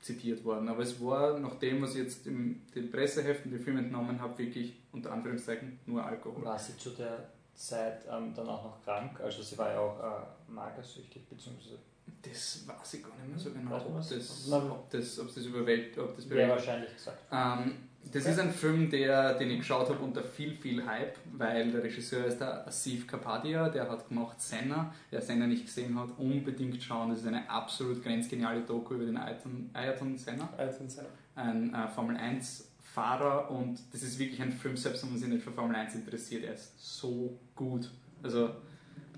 [0.00, 0.68] zitiert worden.
[0.68, 4.38] Aber es war, nach dem, was ich jetzt in den Presseheften, die Film entnommen habe,
[4.38, 6.44] wirklich unter Anführungszeichen nur Alkohol.
[6.44, 9.20] War sie zu der Zeit ähm, dann auch noch krank.
[9.20, 11.78] Also sie war ja auch äh, magersüchtig, beziehungsweise.
[12.22, 15.98] Das weiß ich gar nicht mehr so genau, ob das, ob das, ob das überwältigt,
[15.98, 16.56] ob das bewältigt.
[16.56, 17.22] wahrscheinlich gesagt.
[17.32, 17.72] Ähm,
[18.12, 21.82] das ist ein Film, der, den ich geschaut habe unter viel, viel Hype, weil der
[21.82, 24.92] Regisseur ist der Asif Kapadia, der hat gemacht Senna.
[25.10, 27.10] Wer Senna nicht gesehen hat, unbedingt schauen.
[27.10, 31.08] Das ist eine absolut grenzgeniale Doku über den Ayrton, Ayrton Senna, Ayrton Senna.
[31.34, 35.28] ein äh, Formel 1 Fahrer und das ist wirklich ein Film, selbst wenn man sich
[35.28, 37.88] nicht für Formel 1 interessiert, er ist so gut.
[38.22, 38.50] Also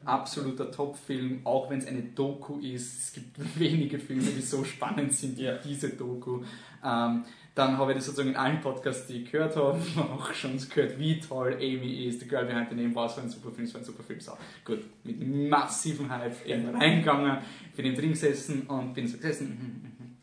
[0.05, 3.03] absoluter Top-Film, auch wenn es eine Doku ist.
[3.03, 6.43] Es gibt wenige Filme, die so spannend sind wie diese Doku.
[6.85, 7.25] Ähm,
[7.55, 10.99] dann habe ich das sozusagen in allen Podcasts, die ich gehört habe, auch schon gehört,
[10.99, 12.21] wie toll Amy ist.
[12.21, 14.21] The Girl Behind the Name war so ein super Film, so ein super Film.
[14.21, 14.33] So,
[14.65, 17.39] gut, mit massivem Hype eben reingegangen,
[17.77, 19.49] bin im drin gesessen und bin so gesessen.
[19.49, 20.17] mhm, mhm.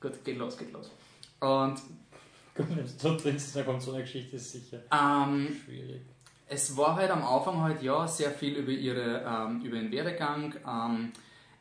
[0.00, 0.90] Gut, geht los, geht los.
[1.40, 1.80] Und
[2.58, 6.02] Gut, wenn du so drin sitzt, dann kommt so eine Geschichte, ist sicher ähm, schwierig.
[6.48, 10.54] Es war halt am Anfang halt ja sehr viel über, ihre, ähm, über ihren Werdegang.
[10.66, 11.12] Ähm,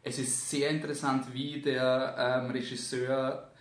[0.03, 2.15] es ist sehr interessant, wie der
[2.45, 3.51] ähm, Regisseur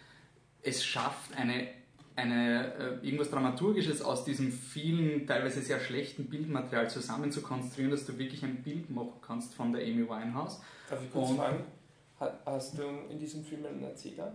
[0.63, 1.69] es schafft, eine,
[2.15, 8.07] eine, äh, irgendwas Dramaturgisches aus diesem vielen, teilweise sehr schlechten Bildmaterial zusammen zu konstruieren, dass
[8.07, 10.61] du wirklich ein Bild machen kannst von der Amy Winehouse.
[10.89, 11.65] Darf ich kurz Und- fragen?
[12.21, 14.35] Ha- Hast du in diesem Film einen Erzähler?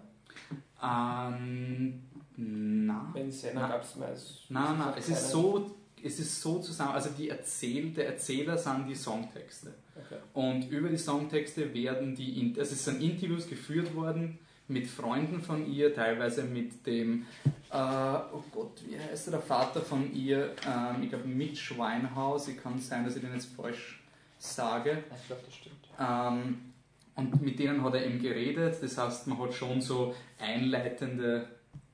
[0.83, 2.01] Ähm,
[2.35, 3.09] na.
[3.13, 4.45] Wenn Senna gab es meist.
[4.49, 5.71] Nein, nein, es ist so,
[6.03, 9.73] es ist so zusammen, also die Erzähl, der Erzähler sind die Songtexte.
[9.95, 10.19] Okay.
[10.33, 15.69] Und über die Songtexte werden die, also es sind Interviews geführt worden mit Freunden von
[15.71, 17.25] ihr, teilweise mit dem,
[17.71, 22.47] äh, oh Gott, wie heißt der, der Vater von ihr, ähm, ich glaube Mitch Winehouse,
[22.49, 24.01] ich kann sein, dass ich den jetzt falsch
[24.39, 25.03] sage.
[25.19, 25.89] Ich glaube, das stimmt.
[25.99, 26.71] Ähm,
[27.15, 31.47] und mit denen hat er eben geredet, das heißt, man hat schon so einleitende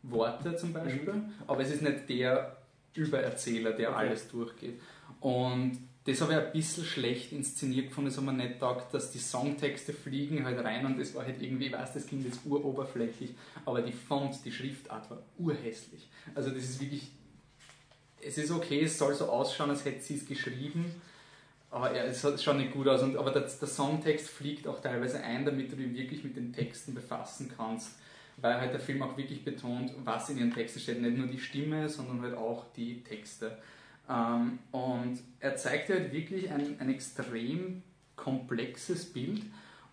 [0.03, 2.56] Worte zum Beispiel, aber es ist nicht der
[2.97, 3.97] Übererzähler, der Okay.
[3.97, 4.79] alles durchgeht.
[5.19, 9.11] Und das habe ich ein bisschen schlecht inszeniert gefunden, das hat mir nicht gedacht, dass
[9.11, 12.39] die Songtexte fliegen halt rein und das war halt irgendwie, ich weiß, das klingt jetzt
[12.45, 13.31] uroberflächlich,
[13.65, 16.07] aber die Font, die Schriftart war urhässlich.
[16.33, 17.11] Also das ist wirklich,
[18.21, 20.85] es ist okay, es soll so ausschauen, als hätte sie es geschrieben,
[21.69, 23.03] aber ja, es schaut nicht gut aus.
[23.03, 26.53] Und, aber der, der Songtext fliegt auch teilweise ein, damit du dich wirklich mit den
[26.53, 27.91] Texten befassen kannst.
[28.37, 31.01] Weil halt der Film auch wirklich betont, was in ihren Texten steht.
[31.01, 33.57] Nicht nur die Stimme, sondern halt auch die Texte.
[34.09, 37.81] Ähm, und er zeigt halt wirklich ein, ein extrem
[38.15, 39.43] komplexes Bild.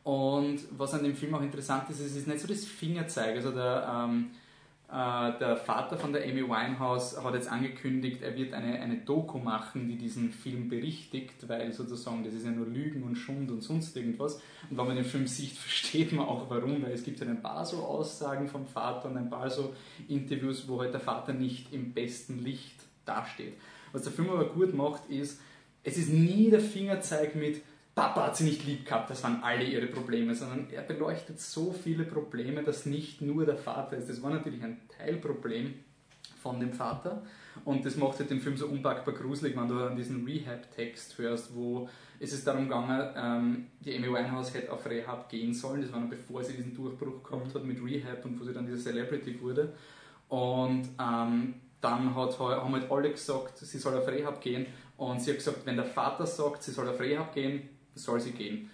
[0.03, 3.36] Und was an dem Film auch interessant ist, es ist nicht so das Fingerzeig.
[3.36, 4.43] Also der, ähm, äh,
[4.89, 9.89] der Vater von der Amy Winehouse hat jetzt angekündigt, er wird eine, eine Doku machen,
[9.89, 13.97] die diesen Film berichtigt, weil sozusagen das ist ja nur Lügen und Schund und sonst
[13.97, 14.37] irgendwas.
[14.70, 17.43] Und wenn man den Film sieht, versteht man auch warum, weil es gibt halt ein
[17.43, 19.74] paar so Aussagen vom Vater und ein paar so
[20.09, 23.55] Interviews, wo halt der Vater nicht im besten Licht dasteht.
[23.93, 25.41] Was der Film aber gut macht, ist,
[25.82, 27.62] es ist nie der Fingerzeig mit
[27.95, 31.72] Papa hat sie nicht lieb gehabt, das waren alle ihre Probleme, sondern er beleuchtet so
[31.72, 34.09] viele Probleme, dass nicht nur der Vater ist.
[34.09, 35.74] Das war natürlich ein Teilproblem
[36.42, 37.22] von dem Vater.
[37.64, 41.55] Und das macht halt den Film so unpackbar gruselig, wenn du an diesen Rehab-Text hörst,
[41.55, 41.88] wo
[42.18, 46.01] es ist darum gegangen, ähm, die Amy Winehouse hätte auf Rehab gehen sollen, das war
[46.01, 49.40] noch bevor sie diesen Durchbruch gehabt hat mit Rehab und wo sie dann diese Celebrity
[49.40, 49.72] wurde.
[50.28, 54.66] Und ähm, dann hat, haben halt alle gesagt, sie soll auf Rehab gehen.
[54.97, 58.32] Und sie hat gesagt, wenn der Vater sagt, sie soll auf Rehab gehen, soll sie
[58.32, 58.70] gehen.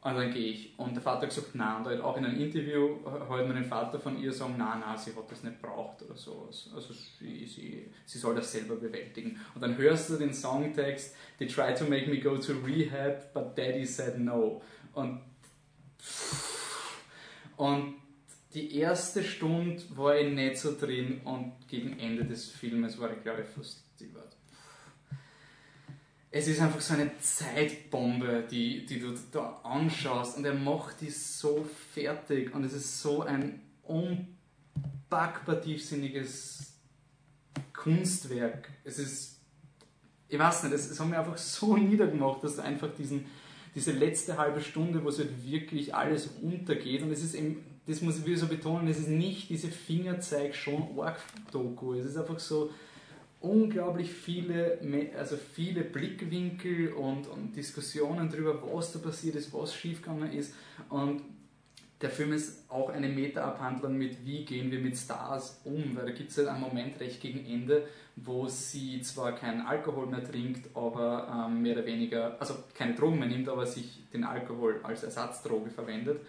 [0.00, 0.78] Und dann gehe ich.
[0.78, 1.78] Und der Vater hat gesagt, nein.
[1.78, 4.96] Und halt auch in einem Interview hört man den Vater von ihr sagen, nein, nein,
[4.96, 6.70] sie hat das nicht braucht oder sowas.
[6.74, 9.40] Also sie, sie, sie soll das selber bewältigen.
[9.54, 13.58] Und dann hörst du den Songtext, they tried to make me go to rehab, but
[13.58, 14.62] daddy said no.
[14.94, 15.20] Und,
[17.56, 17.96] und
[18.54, 23.22] die erste Stunde war ich nicht so drin und gegen Ende des Filmes war ich,
[23.22, 23.87] glaube ich, fast.
[26.38, 31.10] Es ist einfach so eine Zeitbombe, die, die du da anschaust und er macht die
[31.10, 36.74] so fertig und es ist so ein unpackbar tiefsinniges
[37.72, 38.68] Kunstwerk.
[38.84, 39.40] Es ist,
[40.28, 43.26] ich weiß nicht, es, es hat mir einfach so niedergemacht, dass du einfach diesen,
[43.74, 48.00] diese letzte halbe Stunde, wo es halt wirklich alles untergeht und es ist eben, das
[48.00, 52.38] muss ich wieder so betonen, es ist nicht diese Fingerzeig schon Org-Doku, es ist einfach
[52.38, 52.70] so
[53.40, 54.78] unglaublich viele,
[55.16, 60.54] also viele Blickwinkel und, und Diskussionen darüber, was da passiert ist, was schiefgegangen ist
[60.88, 61.22] und
[62.00, 66.12] der Film ist auch eine Meta-Abhandlung mit, wie gehen wir mit Stars um, weil da
[66.12, 70.76] gibt es halt einen Moment recht gegen Ende, wo sie zwar keinen Alkohol mehr trinkt,
[70.76, 75.02] aber ähm, mehr oder weniger, also keine Drogen mehr nimmt, aber sich den Alkohol als
[75.02, 76.20] Ersatzdroge verwendet.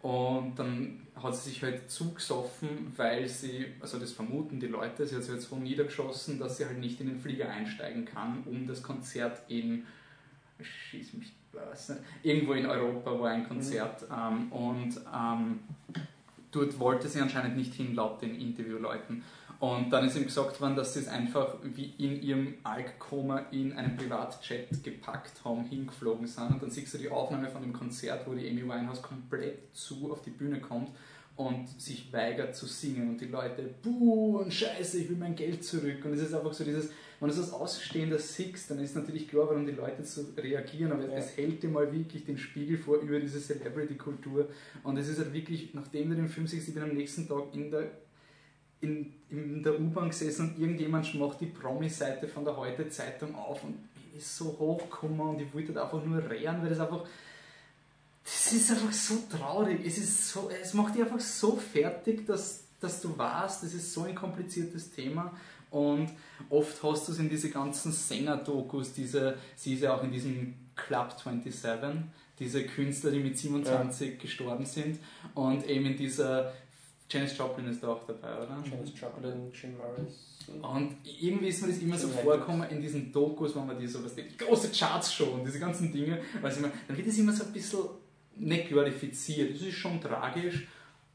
[0.00, 5.16] Und dann hat sie sich halt zugesoffen, weil sie, also das vermuten die Leute, sie
[5.16, 8.66] hat sich halt so niedergeschossen, dass sie halt nicht in den Flieger einsteigen kann, um
[8.66, 9.86] das Konzert in,
[10.60, 11.92] schieß mich, was,
[12.22, 14.16] irgendwo in Europa war ein Konzert mhm.
[14.16, 15.60] ähm, und ähm,
[16.50, 19.22] dort wollte sie anscheinend nicht hin, laut den Interviewleuten.
[19.58, 23.74] Und dann ist ihm gesagt worden, dass sie es einfach wie in ihrem Alkkoma in
[23.74, 26.52] einen Privatjet gepackt haben, hingeflogen sind.
[26.52, 30.10] Und dann siehst du die Aufnahme von dem Konzert, wo die Amy Winehouse komplett zu
[30.12, 30.88] auf die Bühne kommt
[31.40, 33.08] und sich weigert zu singen.
[33.08, 36.04] Und die Leute, buh und scheiße, ich will mein Geld zurück.
[36.04, 39.48] Und es ist einfach so dieses, wenn du das Ausstehender siehst, dann ist natürlich klar,
[39.48, 40.92] warum die Leute so reagieren.
[40.92, 41.16] Aber ja.
[41.16, 44.50] es hält dir mal wirklich den Spiegel vor über diese Celebrity-Kultur.
[44.82, 47.44] Und es ist halt wirklich, nachdem du den Film siehst, ich bin am nächsten Tag
[47.54, 47.90] in der
[48.82, 53.74] in, in der U-Bahn gesessen und irgendjemand macht die Promi-Seite von der Heute-Zeitung auf und
[54.16, 57.04] ist so hochgekommen und ich wollte einfach nur rennen, weil das einfach
[58.32, 59.80] das ist einfach so traurig.
[59.84, 63.92] Es, ist so, es macht dich einfach so fertig, dass, dass du weißt, das ist
[63.92, 65.32] so ein kompliziertes Thema.
[65.70, 66.10] Und
[66.48, 70.54] oft hast du es in diese ganzen Sänger-Dokus, diese, sie ist ja auch in diesem
[70.74, 72.02] Club 27,
[72.38, 74.16] diese Künstler, die mit 27 ja.
[74.16, 74.98] gestorben sind.
[75.34, 76.52] Und eben in dieser
[77.08, 78.62] Janis Joplin ist da auch dabei, oder?
[78.64, 80.30] Janis Joplin, Jim Morris.
[80.62, 84.02] Und irgendwie ist mir das immer so vorgekommen in diesen Dokus, wenn man die so
[84.04, 87.32] was die große Charts show und diese ganzen Dinge, weil immer, dann wird das immer
[87.32, 87.80] so ein bisschen
[88.40, 89.54] nicht glorifiziert.
[89.54, 90.66] Das ist schon tragisch,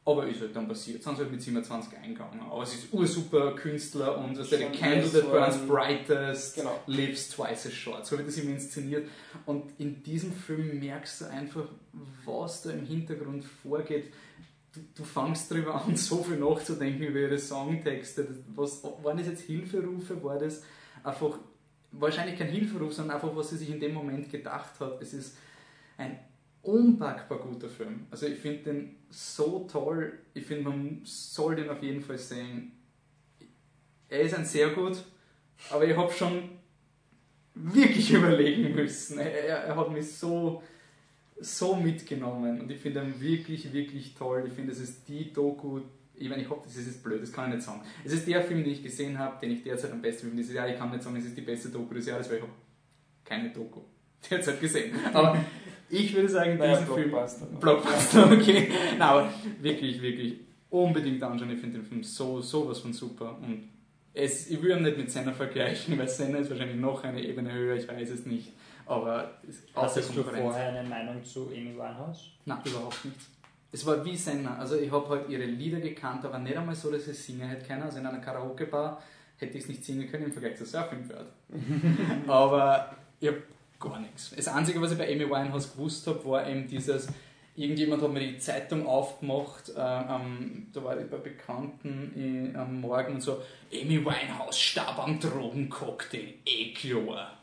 [0.05, 1.03] aber ist halt dann passiert.
[1.03, 2.39] Sind sie halt mit 27 eingegangen.
[2.41, 6.79] Aber es ist ursuper Künstler und was der Candle that burns brightest genau.
[6.87, 8.05] lives twice as short.
[8.05, 9.07] So wird das immer inszeniert.
[9.45, 11.65] Und in diesem Film merkst du einfach,
[12.25, 14.11] was da im Hintergrund vorgeht
[14.75, 18.27] du, du fangst darüber an, so viel nachzudenken über ihre Songtexte.
[18.55, 20.21] Was, waren das jetzt Hilferufe?
[20.23, 20.63] War das
[21.03, 21.37] einfach,
[21.91, 25.01] wahrscheinlich kein Hilferuf, sondern einfach, was sie sich in dem Moment gedacht hat.
[25.01, 25.37] Es ist
[25.97, 26.19] ein
[26.65, 28.07] unpackbar guter Film.
[28.11, 30.13] Also ich finde den so toll.
[30.33, 32.71] Ich finde, man soll den auf jeden Fall sehen.
[34.09, 35.03] Er ist ein sehr gut,
[35.69, 36.49] aber ich habe schon
[37.53, 39.19] wirklich überlegen müssen.
[39.19, 40.61] Er, er, er hat mich so
[41.37, 44.45] so mitgenommen und ich finde ihn wirklich, wirklich toll.
[44.47, 45.81] Ich finde, es ist die Doku,
[46.15, 47.81] ich meine, ich hoffe, das ist jetzt blöd, das kann ich nicht sagen.
[48.05, 50.41] Es ist der Film, den ich gesehen habe, den ich derzeit am besten finde.
[50.53, 52.53] Jahr, ich kann nicht sagen, es ist die beste Doku des Jahres, weil ich habe
[53.25, 53.81] keine Doku
[54.31, 54.95] derzeit gesehen.
[55.13, 55.37] Aber
[55.89, 57.45] ich würde sagen, naja, diesen Blockbuster.
[57.45, 57.59] Film...
[57.59, 58.69] Blockbuster, okay.
[58.91, 59.29] Nein, aber
[59.61, 60.35] wirklich, wirklich
[60.69, 61.51] unbedingt anschauen.
[61.51, 63.69] Ich finde den Film so, sowas von super und
[64.15, 67.51] es, ich will ihn nicht mit Senna vergleichen, weil Senna ist wahrscheinlich noch eine Ebene
[67.51, 68.53] höher, ich weiß es nicht.
[68.85, 69.39] Aber
[69.75, 72.31] Hattest du vorher eine Meinung zu Amy Winehouse?
[72.45, 73.17] Nein, überhaupt nicht.
[73.71, 74.57] Es war wie Senna.
[74.57, 77.65] Also ich habe halt ihre Lieder gekannt, aber nicht einmal so, dass ich singen hätte
[77.65, 77.83] können.
[77.83, 79.01] Also in einer Karaoke-Bar
[79.37, 81.27] hätte ich es nicht singen können im Vergleich zu Surfing Bird.
[82.27, 83.43] aber ich habe
[83.85, 84.33] gar nichts.
[84.35, 87.07] Das Einzige, was ich bei Amy Winehouse gewusst habe, war eben dieses,
[87.55, 92.81] irgendjemand hat mir die Zeitung aufgemacht, äh, ähm, da war ich bei Bekannten in, am
[92.81, 93.41] Morgen und so,
[93.71, 97.37] Amy Winehouse starb am Drogencocktail, eh klar.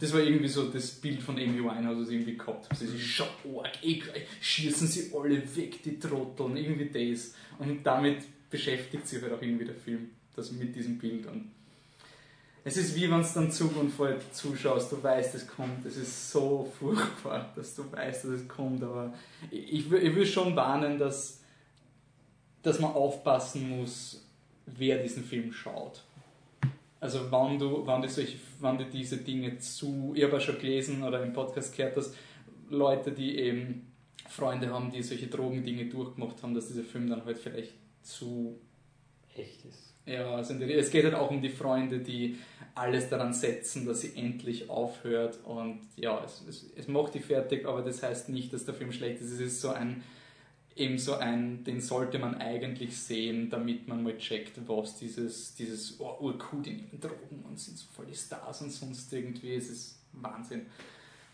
[0.00, 2.76] Das war irgendwie so das Bild von Amy Winehouse, das irgendwie gehabt habe.
[2.76, 4.00] Sie ist schon arg, eh,
[4.40, 7.34] schießen sie alle weg, die Trotteln, irgendwie das.
[7.58, 11.26] Und damit beschäftigt sich halt auch irgendwie der Film, das mit diesem Bild.
[11.26, 11.50] Und
[12.64, 13.72] es ist wie wenn du dann Zug
[14.32, 15.84] zuschaust, du weißt, es kommt.
[15.86, 18.82] Es ist so furchtbar, dass du weißt, dass es kommt.
[18.82, 19.12] Aber
[19.50, 21.42] ich, ich, will schon warnen, dass,
[22.62, 24.26] dass man aufpassen muss,
[24.66, 26.04] wer diesen Film schaut.
[27.00, 30.58] Also wann du, wann du, solche, wann du diese Dinge zu, ich habe ja schon
[30.58, 32.12] gelesen oder im Podcast gehört, dass
[32.68, 33.92] Leute, die eben
[34.28, 37.72] Freunde haben, die solche Drogendinge durchgemacht haben, dass dieser Film dann halt vielleicht
[38.02, 38.60] zu
[39.34, 39.87] echt ist.
[40.08, 42.38] Ja, also es geht halt auch um die Freunde, die
[42.74, 47.66] alles daran setzen, dass sie endlich aufhört und ja, es, es, es macht die fertig,
[47.66, 49.32] aber das heißt nicht, dass der Film schlecht ist.
[49.32, 50.02] Es ist so ein
[50.78, 55.98] eben so ein, den sollte man eigentlich sehen, damit man mal checkt, was dieses, dieses
[56.00, 59.68] oh, urcool, die nehmen Drogen und sind so voll die Stars und sonst irgendwie, es
[59.68, 60.66] ist Wahnsinn.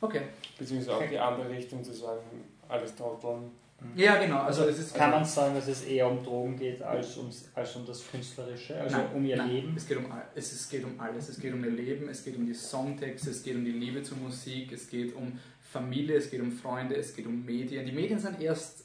[0.00, 0.22] Okay.
[0.58, 2.22] Beziehungsweise auch die andere Richtung zu sagen,
[2.68, 3.50] alles Trotteln.
[3.96, 4.42] Ja, genau.
[4.42, 7.76] Also es ist Kann man sagen, dass es eher um Drogen geht als um, als
[7.76, 9.74] um das Künstlerische, also nein, um ihr nein, Leben?
[9.76, 11.28] Es geht, um, es, es geht um alles.
[11.28, 14.02] Es geht um ihr Leben, es geht um die Songtexte, es geht um die Liebe
[14.02, 17.84] zur Musik, es geht um Familie, es geht um Freunde, es geht um Medien.
[17.86, 18.84] Die Medien sind erst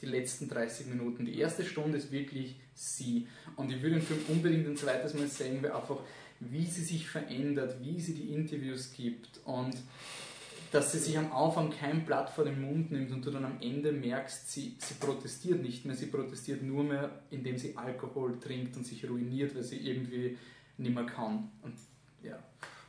[0.00, 1.24] die letzten 30 Minuten.
[1.24, 3.26] Die erste Stunde ist wirklich sie.
[3.56, 6.00] Und ich würde den Film unbedingt ein zweites Mal sehen, weil einfach,
[6.40, 9.76] wie sie sich verändert, wie sie die Interviews gibt und
[10.74, 13.58] dass sie sich am Anfang kein Blatt vor den Mund nimmt und du dann am
[13.60, 18.76] Ende merkst, sie, sie protestiert nicht mehr, sie protestiert nur mehr, indem sie Alkohol trinkt
[18.76, 20.36] und sich ruiniert, weil sie irgendwie
[20.76, 21.48] nicht mehr kann.
[21.62, 21.76] Und
[22.24, 22.36] ja,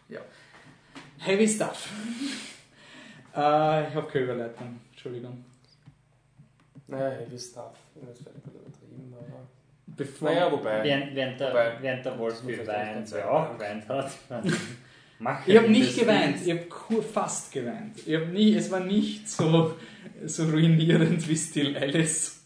[0.10, 0.22] ja.
[1.20, 1.88] Heavy stuff.
[3.36, 5.46] äh, ich habe keine Überleitung, Entschuldigung.
[6.88, 7.78] Naja, Heavy Stuff.
[7.96, 9.48] Das wäre nicht übertrieben, aber.
[9.88, 10.84] Bevor Naja, wobei.
[10.84, 14.12] Während, während, der, Wobei, während der Wolf geweint, auch geweint hat.
[15.26, 17.98] Mach Ich habe nicht geweint, ich habe fast geweint.
[18.06, 19.74] Ich hab nie, es war nicht so,
[20.24, 22.42] so ruinierend wie Still Alice,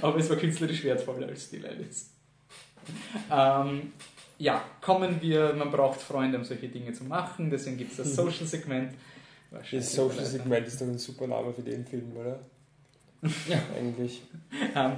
[0.00, 2.10] aber es war künstlerisch wertvoller als Still Alice.
[3.28, 3.92] Ähm,
[4.38, 8.14] ja, kommen wir, man braucht Freunde, um solche Dinge zu machen, deswegen gibt es das
[8.14, 8.92] Social-Segment.
[9.50, 12.38] Das Social-Segment ist doch ein super Name für den Film, oder?
[13.48, 13.60] Ja.
[13.76, 14.22] Eigentlich.
[14.76, 14.92] Ähm,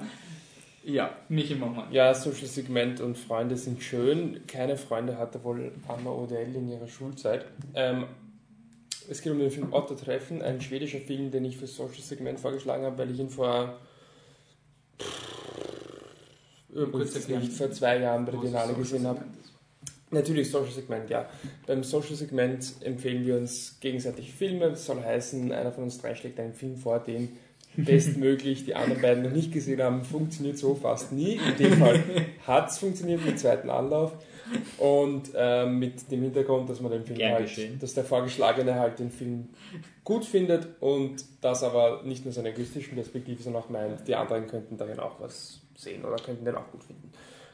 [0.89, 1.87] ja, Michi Mama.
[1.91, 4.47] Ja, Social-Segment und Freunde sind schön.
[4.47, 7.45] Keine Freunde hatte wohl Anna Odell in ihrer Schulzeit.
[7.75, 8.07] Ähm,
[9.09, 12.85] es geht um den Film Otto Treffen, ein schwedischer Film, den ich für Social-Segment vorgeschlagen
[12.85, 13.79] habe, weil ich ihn vor.
[16.91, 19.25] Kurz nicht, vor zwei Jahren bei der Biennale gesehen habe.
[20.11, 21.29] Natürlich Social Segment, ja.
[21.67, 24.71] Beim Social Segment empfehlen wir uns gegenseitig Filme.
[24.71, 27.37] Das soll heißen, einer von uns drei schlägt einen Film vor, den
[27.85, 30.05] bestmöglich die anderen beiden noch nicht gesehen haben.
[30.05, 31.35] Funktioniert so fast nie.
[31.35, 32.03] In dem Fall
[32.47, 34.13] hat es funktioniert mit zweiten Anlauf.
[34.79, 37.79] Und ähm, mit dem Hintergrund, dass man den Film Gern halt, geschehen.
[37.79, 39.51] dass der Vorgeschlagene halt den Film
[40.05, 44.47] gut findet und das aber nicht nur seine egoistischen Perspektive, sondern auch meint, die anderen
[44.47, 47.13] könnten darin auch was sehen oder könnten den auch gut finden.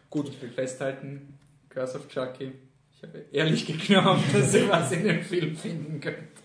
[0.08, 1.36] Gut, Ich will festhalten,
[1.68, 2.52] Curse of Chucky,
[2.96, 6.43] ich habe ehrlich geglaubt, dass ihr was in dem Film finden könnt.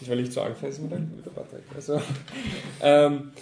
[0.00, 1.64] Ich will nicht zu angefressen mit der Patrick.
[1.74, 2.00] Also,
[2.80, 3.32] ähm,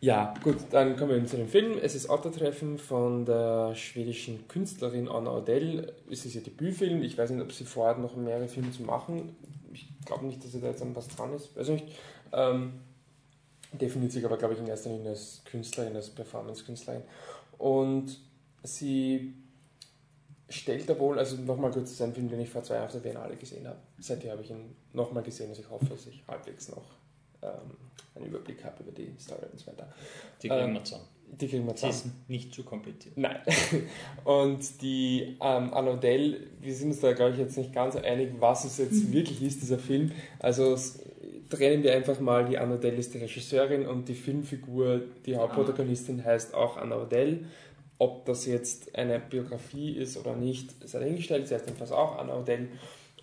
[0.00, 1.78] ja, gut, dann kommen wir zu dem Film.
[1.82, 5.92] Es ist Autotreffen von der schwedischen Künstlerin Anna Odell.
[6.10, 7.02] Es ist ihr Debütfilm.
[7.02, 9.34] Ich weiß nicht, ob sie vorhat, noch mehrere Filme zu machen.
[9.72, 11.56] Ich glaube nicht, dass sie da jetzt an was dran ist.
[11.56, 11.86] Weiß nicht.
[12.32, 12.74] Ähm,
[13.72, 17.02] definiert sich aber, glaube ich, in erster Linie als Künstlerin, als Performance-Künstlerin.
[17.58, 18.18] Und
[18.62, 19.34] sie
[20.48, 22.86] stellt da wohl, also nochmal kurz, das ist ein Film, den ich vor zwei Jahren
[22.86, 23.78] auf der Biennale gesehen habe.
[23.98, 26.84] Seither habe ich ihn nochmal gesehen, also ich hoffe, dass ich halbwegs noch
[27.42, 27.50] ähm,
[28.14, 29.92] einen Überblick habe über die Story und so weiter.
[30.42, 31.04] Die kriegen Ähm, wir zusammen.
[31.40, 31.92] Die kriegen wir zusammen.
[31.92, 33.16] ist nicht zu kompliziert.
[33.18, 33.40] Nein.
[34.24, 38.30] Und die ähm, Anna Odell, wir sind uns da, glaube ich, jetzt nicht ganz einig,
[38.38, 40.12] was es jetzt wirklich ist, dieser Film.
[40.38, 40.76] Also
[41.50, 46.24] trennen wir einfach mal, die Anna Odell ist die Regisseurin und die Filmfigur, die Hauptprotagonistin
[46.24, 47.44] heißt auch Anna Odell.
[47.98, 51.48] Ob das jetzt eine Biografie ist oder nicht, sei dahingestellt.
[51.48, 52.68] Sie heißt jedenfalls auch Anna Odell.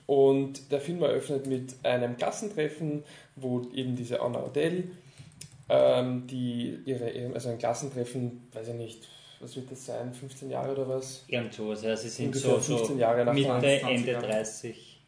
[0.06, 3.04] Und der Film eröffnet mit einem Klassentreffen,
[3.36, 4.92] wo eben diese Anna Odell,
[5.70, 9.08] ähm, die ihre, also ein Klassentreffen, weiß ich nicht,
[9.40, 11.24] was wird das sein, 15 Jahre oder was?
[11.28, 14.28] Irgend sowas, ja, sie sind Ungefähr so, so 15 Jahre nach Mitte, 20 Ende Jahre.
[14.28, 15.00] 30.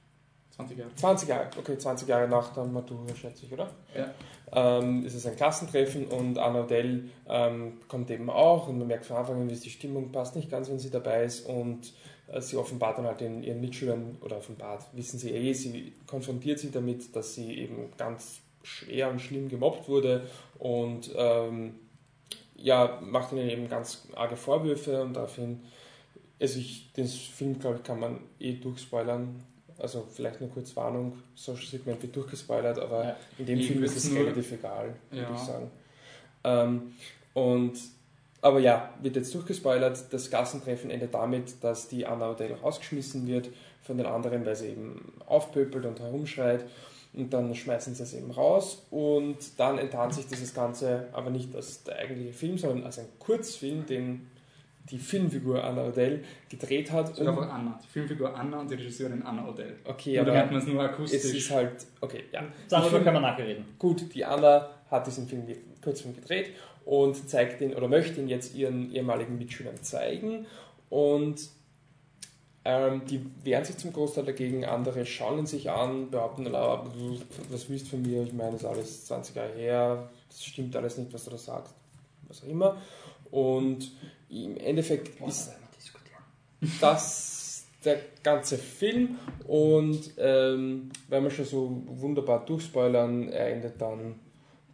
[0.56, 0.96] 20 Jahre.
[0.96, 3.70] 20 Jahre, okay, 20 Jahre nach der Matura, schätze ich, oder?
[3.96, 4.14] Ja.
[4.52, 9.06] Ähm, ist es ein Klassentreffen und Anna Odell ähm, kommt eben auch und man merkt
[9.06, 11.94] von Anfang an, wie die Stimmung passt nicht ganz, wenn sie dabei ist und
[12.28, 16.60] äh, sie offenbart dann halt den, ihren Mitschülern, oder offenbart, wissen sie eh, sie konfrontiert
[16.60, 20.28] sie damit, dass sie eben ganz schwer und schlimm gemobbt wurde
[20.60, 21.76] und ähm,
[22.56, 25.62] ja, macht ihnen eben ganz arge Vorwürfe und daraufhin,
[26.40, 29.44] also ich, den Film, glaube ich, kann man eh durchspoilern.
[29.78, 33.16] Also vielleicht eine kurze Warnung, Social Segment wird durchgespoilert, aber Ja.
[33.38, 35.36] in dem Ich Film ist es nur- relativ egal, würde Ja.
[35.36, 35.72] ich sagen.
[36.46, 36.94] Ähm,
[37.34, 37.74] und,
[38.42, 40.06] aber ja, wird jetzt durchgespoilert.
[40.12, 43.50] Das Klassentreffen endet damit, dass die Anna Odell rausgeschmissen wird
[43.82, 46.66] von den anderen, weil sie eben aufpöpelt und herumschreit.
[47.14, 51.56] Und dann schmeißen sie es eben raus und dann enttarnt sich dieses Ganze aber nicht
[51.56, 54.28] als der eigentliche Film, sondern als ein Kurzfilm, den
[54.92, 57.16] die Filmfigur Anna Odell gedreht hat.
[57.16, 57.80] Sogar um- von Anna.
[57.84, 59.78] Die Filmfigur Anna und die Regisseurin Anna Odell.
[59.86, 61.24] okay, da aber hört man es nur akustisch.
[61.24, 62.44] es ist halt, okay, ja.
[62.70, 63.66] Darüber Ich find- können wir nachher reden.
[63.80, 65.44] Gut, die Anna hat diesen Film,
[65.84, 66.52] Kurzfilm gedreht
[66.86, 70.46] und zeigt ihn oder möchte ihn jetzt ihren ehemaligen Mitschülern zeigen
[70.90, 71.50] und
[72.68, 76.84] ähm, die wehren sich zum Großteil dagegen, andere schauen ihn sich an, behaupten, "Ah,
[77.52, 80.76] was willst du von mir, ich meine, das ist alles 20 Jahre her, das stimmt
[80.76, 81.74] alles nicht, was du da sagst,
[82.28, 82.78] was auch immer.
[83.30, 83.92] Und
[84.30, 85.52] im Endeffekt ist
[86.82, 94.20] das der ganze Film und ähm, wenn wir schon so wunderbar durchspoilern, er endet dann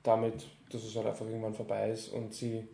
[0.04, 2.68] damit, dass es halt einfach irgendwann vorbei ist und sie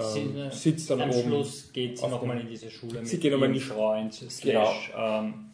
[0.00, 1.20] Sie, ähm, äh, sitzt dann Am oben.
[1.28, 3.64] Schluss geht sie auf nochmal dem- in diese Schule Sie mit geht nochmal in ihrem
[3.64, 5.50] Freund, slash ähm,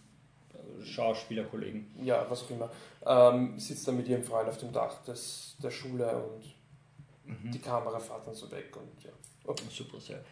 [0.85, 1.87] Schauspielerkollegen.
[2.05, 2.71] Ja, was auch immer.
[3.05, 6.45] Ähm, sitzt dann mit ihrem Freund auf dem Dach des, der Schule und
[7.25, 7.51] Mhm.
[7.53, 9.11] die Kamera fährt dann so weg und ja,
[9.45, 10.25] okay, Super sehr.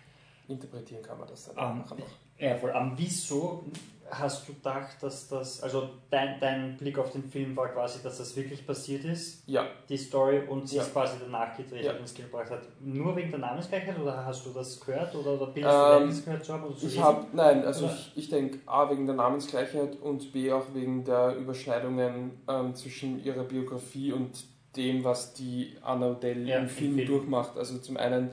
[0.49, 2.07] Interpretieren kann man das dann Ähm, nachher noch.
[2.39, 2.71] Ja, voll.
[2.71, 3.65] Um, wieso
[4.09, 8.19] hast du gedacht, dass das, also dein, dein Blick auf den Film war quasi, dass
[8.19, 10.83] das wirklich passiert ist, Ja, die Story, und sie Ja.
[10.83, 11.93] es quasi danach gedreht Ja.
[11.93, 12.63] und ins Kino gebracht hat?
[12.81, 16.25] Nur wegen der Namensgleichheit oder hast du das gehört oder, oder bildest Ähm, du das
[16.25, 16.65] gehört zu haben?
[16.65, 17.95] Oder zu Ich habe, nein, also Oder?
[17.95, 23.25] ich, ich denke A wegen der Namensgleichheit und B auch wegen der Überschneidungen ähm, zwischen
[23.25, 24.45] ihrer Biografie und
[24.77, 27.07] dem, was die Anna Odell Ja, im im Film, Film.
[27.09, 27.57] durchmacht.
[27.57, 28.31] Also zum einen,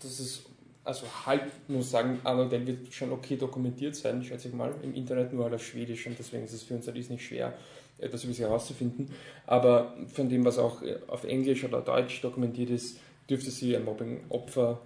[0.00, 0.44] das ist,
[0.84, 5.32] also halb muss sagen, Odell wird schon okay dokumentiert sein, schätze ich mal, im Internet
[5.32, 7.54] nur halt auf Schwedisch und deswegen ist es für uns halt nicht schwer,
[7.98, 9.10] etwas über sie herauszufinden.
[9.46, 12.98] Aber von dem, was auch äh, auf Englisch oder Deutsch dokumentiert ist,
[13.30, 14.80] dürfte sie ein Mobbing-Opfer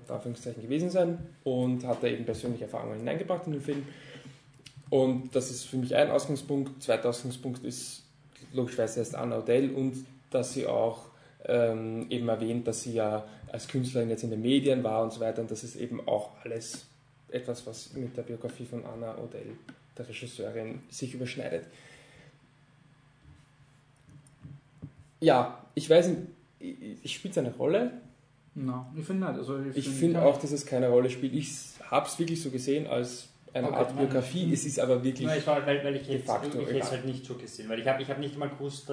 [0.61, 3.87] gewesen sein und hat da eben persönliche Erfahrungen hineingebracht in den Film.
[4.91, 6.83] Und das ist für mich ein Ausgangspunkt.
[6.83, 8.05] Zweiter Ausgangspunkt ist
[8.53, 11.07] logischerweise erst Anna Odell und dass sie auch
[11.47, 13.25] ähm, eben erwähnt, dass sie ja
[13.57, 15.41] als Künstlerin jetzt in den Medien war und so weiter.
[15.41, 16.85] Und das ist eben auch alles
[17.31, 19.53] etwas, was mit der Biografie von Anna Odell,
[19.97, 21.65] der Regisseurin, sich überschneidet.
[25.21, 26.21] Ja, ich weiß nicht,
[27.03, 27.93] ich spielt es eine Rolle.
[28.55, 29.39] No, ich finde nicht.
[29.39, 31.35] Also Ich find- finde auch, dass es keine Rolle spielt.
[31.35, 31.51] Ich
[31.91, 34.07] habe es wirklich so gesehen als eine Okay, Art nein.
[34.07, 34.53] Biografie.
[34.53, 35.27] Es ist aber wirklich.
[35.27, 37.69] Nein, es war, weil, weil ich de jetzt, facto ich jetzt halt nicht so gesehen,
[37.71, 38.89] weil ich habe ich hab nicht mal gewusst,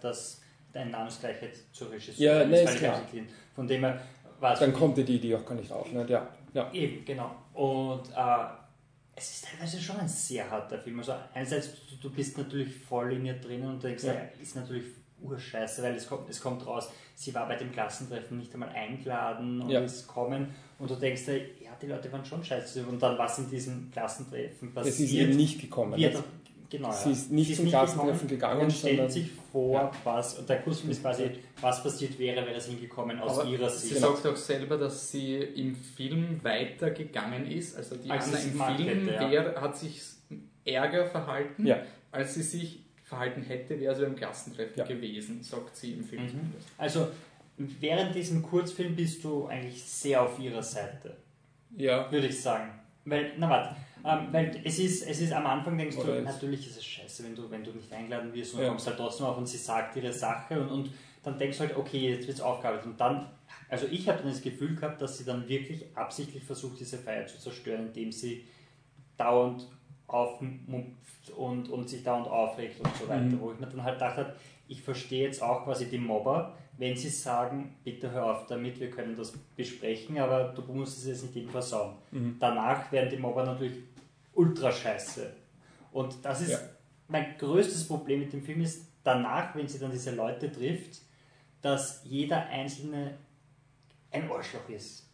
[0.00, 0.40] dass,
[0.72, 3.00] dein Namensgleichheit zur Regisseurin Ja, nee, ist klar.
[3.54, 4.00] Von dem her
[4.40, 5.90] war es Dann kommt dir die Idee auch gar nicht auf.
[5.92, 6.06] Ne?
[6.08, 6.72] Ja, ja.
[6.72, 7.34] Eben, genau.
[7.54, 8.44] Und äh,
[9.16, 10.98] es ist teilweise schon ein sehr harter Film.
[10.98, 11.70] Also einerseits,
[12.00, 14.12] du, bist natürlich voll in ihr drinnen und denkst, Ja.
[14.40, 14.84] ist natürlich
[15.20, 19.60] urscheiße, weil es kommt, es kommt raus, sie war bei dem Klassentreffen nicht einmal eingeladen
[19.62, 19.80] und Ja.
[19.80, 22.86] ist kommen und du denkst dir, ja, die Leute waren schon scheiße.
[22.86, 25.98] Und dann, was in diesem Klassentreffen Ja, sie ist passiert, eben nicht gekommen.
[25.98, 26.22] wird?
[26.70, 29.90] Genau, Sie ist nicht zum Klassentreffen gegangen, und stellt sondern- sich vor, Ja.
[30.04, 31.30] was, und der Kurzfilm ist quasi,
[31.60, 34.00] was passiert wäre, wäre das hingekommen aus Aber ihrer sie Sicht.
[34.00, 37.76] sagt auch selber, dass sie im Film weitergegangen ist.
[37.76, 39.30] Also die Als Anna sie im Film hätte, ja.
[39.30, 40.00] wär, hat sich
[40.64, 41.82] ärger verhalten, Ja.
[42.12, 44.84] als sie sich verhalten hätte, wäre sie beim Klassentreffen Ja.
[44.84, 46.28] gewesen, sagt sie im Film Mhm.
[46.28, 46.68] zumindest.
[46.76, 47.08] Also
[47.56, 51.16] während diesem Kurzfilm bist du eigentlich sehr auf ihrer Seite,
[51.76, 52.70] Ja, würde ich sagen.
[53.04, 53.76] Weil, na warte,
[54.08, 57.24] ähm, weil es ist, es ist am Anfang denkst Oder du, natürlich ist es scheiße,
[57.24, 58.68] wenn du, wenn du nicht eingeladen wirst und Ja.
[58.68, 60.90] kommst halt trotzdem auf und sie sagt ihre Sache und, und
[61.22, 62.86] dann denkst du halt, okay, jetzt wird es aufgearbeitet.
[62.86, 63.26] Und dann,
[63.68, 67.26] also ich habe dann das Gefühl gehabt, dass sie dann wirklich absichtlich versucht, diese Feier
[67.26, 68.44] zu zerstören, indem sie
[69.16, 69.66] dauernd
[70.06, 73.22] aufmumpft und, und sich dauernd aufregt und so weiter.
[73.22, 73.40] Mhm.
[73.40, 74.36] Wo ich mir dann halt gedacht habe,
[74.68, 78.90] ich verstehe jetzt auch quasi die Mobber, wenn sie sagen, bitte hör auf damit, wir
[78.90, 81.94] können das besprechen, aber du musst es jetzt nicht jedem versauen.
[82.12, 82.36] Mhm.
[82.38, 83.78] Danach werden die Mobber natürlich
[84.38, 85.32] ultra scheiße.
[85.92, 86.58] Und das ist Ja.
[87.08, 91.00] mein größtes Problem mit dem Film ist, danach, wenn sie dann diese Leute trifft,
[91.60, 93.14] dass jeder Einzelne
[94.10, 95.06] ein Arschloch ist.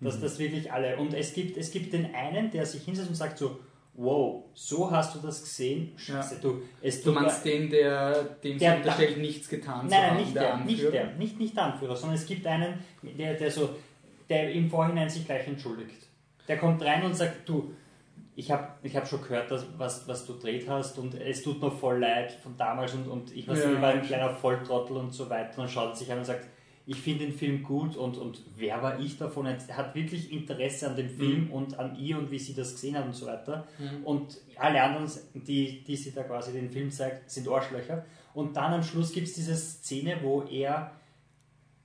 [0.00, 0.96] Dass das wirklich alle.
[0.98, 3.58] Und es gibt, es gibt den einen, der sich hinsetzt und sagt so,
[3.94, 5.92] wow, so hast du das gesehen?
[5.96, 6.60] Scheiße, du.
[6.82, 10.56] Es Du meinst den, der dem sie Der- unterstellt, nichts getan Nein, nein, nicht der,
[10.58, 10.90] nicht Anführer?
[10.90, 13.70] der, nicht, nicht der Anführer, sondern es gibt einen, der, der so,
[14.28, 16.08] der im Vorhinein sich gleich entschuldigt.
[16.48, 17.72] Der kommt rein und sagt, du,
[18.36, 21.62] ich habe ich hab schon gehört, dass, was, was du dreht hast und es tut
[21.62, 23.72] mir voll leid von damals und, und ich, weiß Ja.
[23.72, 25.62] ich war ein kleiner Volltrottel und so weiter.
[25.62, 26.46] Und schaut sich an und sagt,
[26.86, 29.46] ich finde den Film gut und, und wer war ich davon?
[29.46, 32.98] Er hat wirklich Interesse an dem Film und an ihr und wie sie das gesehen
[32.98, 33.66] hat und so weiter.
[34.04, 38.04] Und alle anderen, die, die sie da quasi den Film zeigt, sind Arschlöcher.
[38.34, 40.90] Und dann am Schluss gibt es diese Szene, wo er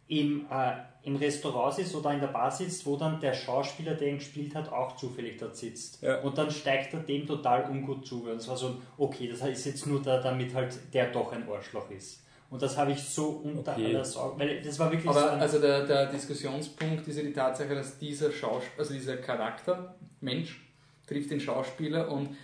[0.09, 0.73] im, äh,
[1.03, 4.53] im Restaurant sitzt oder in der Bar sitzt, wo dann der Schauspieler, der ihn gespielt
[4.55, 6.01] hat, auch zufällig dort sitzt.
[6.01, 6.19] Ja.
[6.21, 8.23] Und dann steigt er dem total ungut zu.
[8.23, 11.47] Und es war so, okay, das ist jetzt nur da, damit halt der doch ein
[11.47, 12.23] Arschloch ist.
[12.49, 13.85] Und das habe ich so unter Okay.
[13.85, 17.23] aller Sorge, weil das war wirklich so Aber ein, also der, der Diskussionspunkt ist ja
[17.23, 20.59] die Tatsache, dass dieser Schauspieler, also dieser Charakter, Mensch,
[21.05, 22.35] trifft den Schauspieler und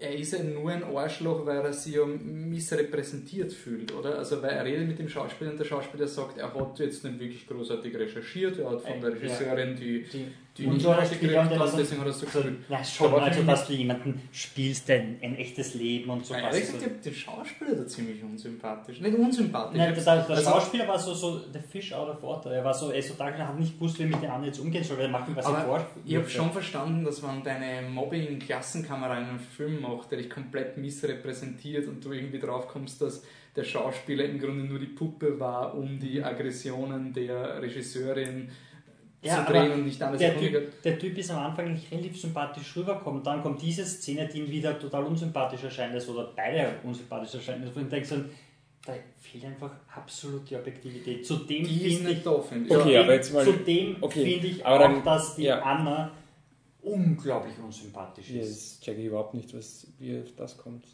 [0.00, 4.18] er ist ja nur ein Arschloch, weil er sich ja missrepräsentiert fühlt, oder?
[4.18, 7.18] Also weil er redet mit dem Schauspieler und der Schauspieler sagt, er hat jetzt nicht
[7.18, 9.14] wirklich großartig recherchiert, er hat von der Äh.
[9.14, 10.26] Regisseurin die, die,
[10.56, 12.58] die und nicht so gekriegt und der und war so- deswegen hat er so gefühlt.
[12.68, 16.34] na schon, Aber also dass du jemanden spielst, ein, ein echtes Leben und so.
[16.34, 19.00] Quasi ehrlich gesagt, der Schauspieler da ziemlich unsympathisch.
[19.00, 19.78] Nicht unsympathisch.
[19.78, 22.50] Nein, ich der, der also- Schauspieler war so, so der Fish out of water.
[22.52, 24.44] Er war so, er so da, er hat nicht gewusst, wie er mit den anderen
[24.46, 25.86] jetzt umgehen soll, weil er macht ihm quasi Aber vor.
[26.04, 31.88] ich habe schon verstanden, dass wenn deine Mobbing-Klassenkamera einen Film macht, der dich komplett missrepräsentiert
[31.88, 33.22] und du irgendwie drauf kommst, dass
[33.56, 38.48] der Schauspieler im Grunde nur die Puppe war, um die Aggressionen der Regisseurin
[39.22, 42.20] Ja, zu drehen und nicht alles Der typ, der Typ ist am Anfang eigentlich relativ
[42.20, 43.26] sympathisch rüberkommt.
[43.26, 47.64] Dann kommt diese Szene, die ihm wieder total unsympathisch erscheint lässt, oder beide unsympathisch erscheinen
[47.64, 47.76] lässt.
[47.76, 48.16] Und ich denke so,
[48.86, 51.26] da fehlt einfach absolut die Objektivität.
[51.26, 52.26] Zudem Die ist finde ich, nicht.
[52.28, 55.60] Okay, zudem, aber jetzt mal- zudem okay, finde ich aber auch, dann- dass die ja.
[55.62, 56.12] Anna
[56.82, 58.50] unglaublich unsympathisch ist.
[58.50, 60.84] das checke ich überhaupt nicht, was, wie auf das kommt.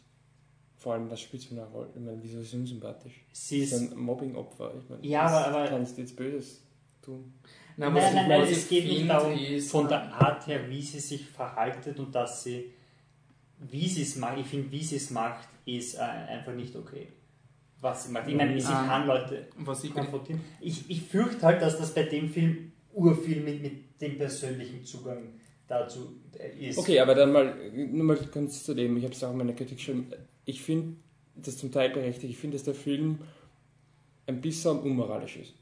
[0.77, 1.89] Vor allem, was spielt für eine Rolle?
[1.95, 3.25] Ich meine, wieso ist sie unsympathisch?
[3.31, 4.73] Sie ist ist, ein Mobbing-Opfer.
[4.79, 6.61] Ich meine, Ja, aber- aber- kannst du jetzt Böses
[7.01, 7.33] tun?
[7.77, 10.99] Nein, nein, nein, nein, es geht nicht darum, ist, von der Art her, wie sie
[10.99, 12.71] sich verhaltet und dass sie,
[13.59, 17.07] wie sie es macht, ich finde, wie sie es macht, ist äh, einfach nicht okay.
[17.81, 18.27] was sie macht.
[18.27, 18.87] Ich meine, sie Ah.
[18.87, 20.41] kann Leute Was ich konfrontieren.
[20.61, 25.33] Ich, ich fürchte halt, dass das bei dem Film urviel mit, mit dem persönlichen Zugang
[25.67, 26.77] dazu äh, ist.
[26.77, 29.53] Okay, aber dann mal, nur mal ganz zu dem, ich habe es auch in meiner
[29.53, 30.11] Kritik geschrieben,
[30.45, 30.97] ich finde
[31.35, 33.19] das zum Teil berechtigt, ich finde, dass der Film
[34.27, 35.53] ein bisschen unmoralisch ist.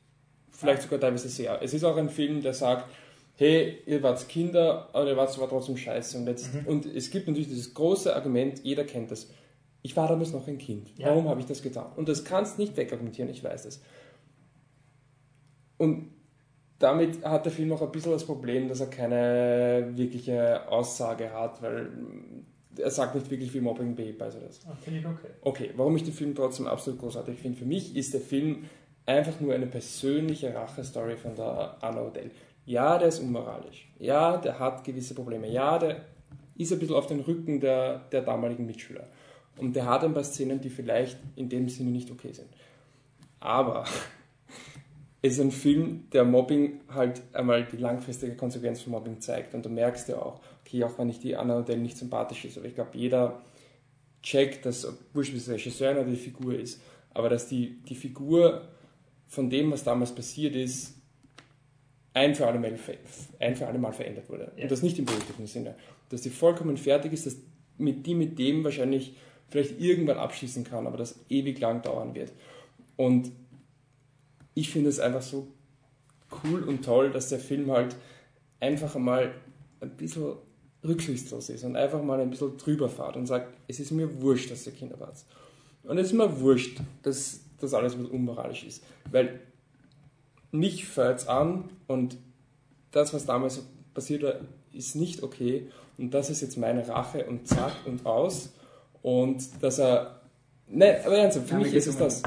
[0.51, 1.61] Vielleicht sogar teilweise sehr.
[1.61, 2.89] Es ist auch ein Film, der sagt,
[3.35, 6.17] hey, ihr wart Kinder, aber ihr wart aber trotzdem scheiße.
[6.17, 9.29] Und, jetzt, und es gibt natürlich dieses große Argument, jeder kennt das.
[9.81, 10.97] Ich war damals noch ein Kind.
[10.97, 11.07] Ja.
[11.07, 11.91] Warum habe ich das getan?
[11.95, 13.81] Und das kannst nicht wegargumentieren, ich weiß das.
[15.77, 16.11] Und
[16.79, 21.61] damit hat der Film auch ein bisschen das Problem, dass er keine wirkliche Aussage hat,
[21.61, 21.89] weil
[22.77, 24.61] er sagt nicht wirklich, wie Mobbing behebt, also das.
[24.67, 25.29] Ah, Finde ich okay.
[25.41, 27.57] Okay, warum ich den Film trotzdem absolut großartig finde.
[27.57, 28.65] Für mich ist der Film
[29.05, 32.31] einfach nur eine persönliche Rache-Story von der Anna Odell.
[32.65, 33.91] Ja, der ist unmoralisch.
[33.99, 35.49] Ja, der hat gewisse Probleme.
[35.49, 36.05] Ja, der
[36.57, 39.07] ist ein bisschen auf den Rücken der, der damaligen Mitschüler.
[39.57, 42.49] Und der hat ein paar Szenen, die vielleicht in dem Sinne nicht okay sind.
[43.39, 43.85] Aber
[45.23, 49.55] ist ein Film, der Mobbing halt einmal die langfristige Konsequenz von Mobbing zeigt.
[49.55, 52.57] Und du merkst ja auch, okay, auch wenn ich die Anna Odell nicht sympathisch ist,
[52.57, 53.41] aber ich glaube, jeder
[54.21, 56.81] checkt, dass, wurscht, wie es der Regisseur oder die Figur ist,
[57.13, 58.67] aber dass die, die Figur
[59.27, 60.95] von dem, was damals passiert ist,
[62.13, 62.77] ein für alle Mal,
[63.39, 64.51] ein für alle Mal verändert wurde.
[64.57, 64.63] Ja.
[64.63, 65.75] Und das nicht im positiven Sinne.
[66.09, 67.37] Dass die vollkommen fertig ist, dass
[67.77, 69.15] mit die mit dem wahrscheinlich
[69.47, 72.33] vielleicht irgendwann abschließen kann, aber das ewig lang dauern wird.
[72.97, 73.31] Und
[74.53, 75.47] ich finde es einfach so
[76.43, 77.95] cool und toll, dass der Film halt
[78.59, 79.33] einfach einmal
[79.81, 80.33] ein bisschen
[80.83, 84.51] rücksichtslos ist und einfach mal ein bisschen drüber fährt und sagt, es ist mir wurscht,
[84.51, 85.17] dass ihr Kinder wart.
[85.83, 88.83] Und es ist mir wurscht, dass das alles bisschen unmoralisch ist.
[89.11, 89.39] Weil
[90.51, 92.17] mich fällt es an und
[92.91, 93.61] das, was damals
[93.93, 94.35] passiert war,
[94.71, 95.69] ist nicht okay.
[95.97, 98.53] Und das ist jetzt meine Rache und zack und aus.
[99.01, 100.21] Und dass er.
[100.67, 102.23] Nein, aber ernsthaft, für Ja, mich ist es das.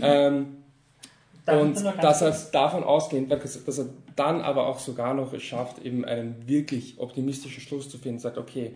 [0.00, 0.56] Ähm,
[1.58, 3.86] und dass er davon ausgehend, dass er
[4.16, 8.38] dann aber auch sogar noch es schafft, eben einen wirklich optimistischen Schluss zu finden, sagt,
[8.38, 8.72] okay,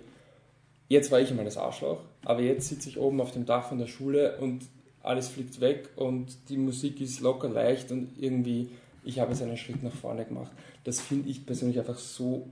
[0.88, 3.78] jetzt war ich einmal das Arschloch, aber jetzt sitze ich oben auf dem Dach von
[3.78, 4.62] der Schule und
[5.02, 8.70] alles fliegt weg und die Musik ist locker leicht und irgendwie,
[9.04, 10.50] ich habe jetzt einen Schritt nach vorne gemacht.
[10.84, 12.48] Das finde ich persönlich einfach so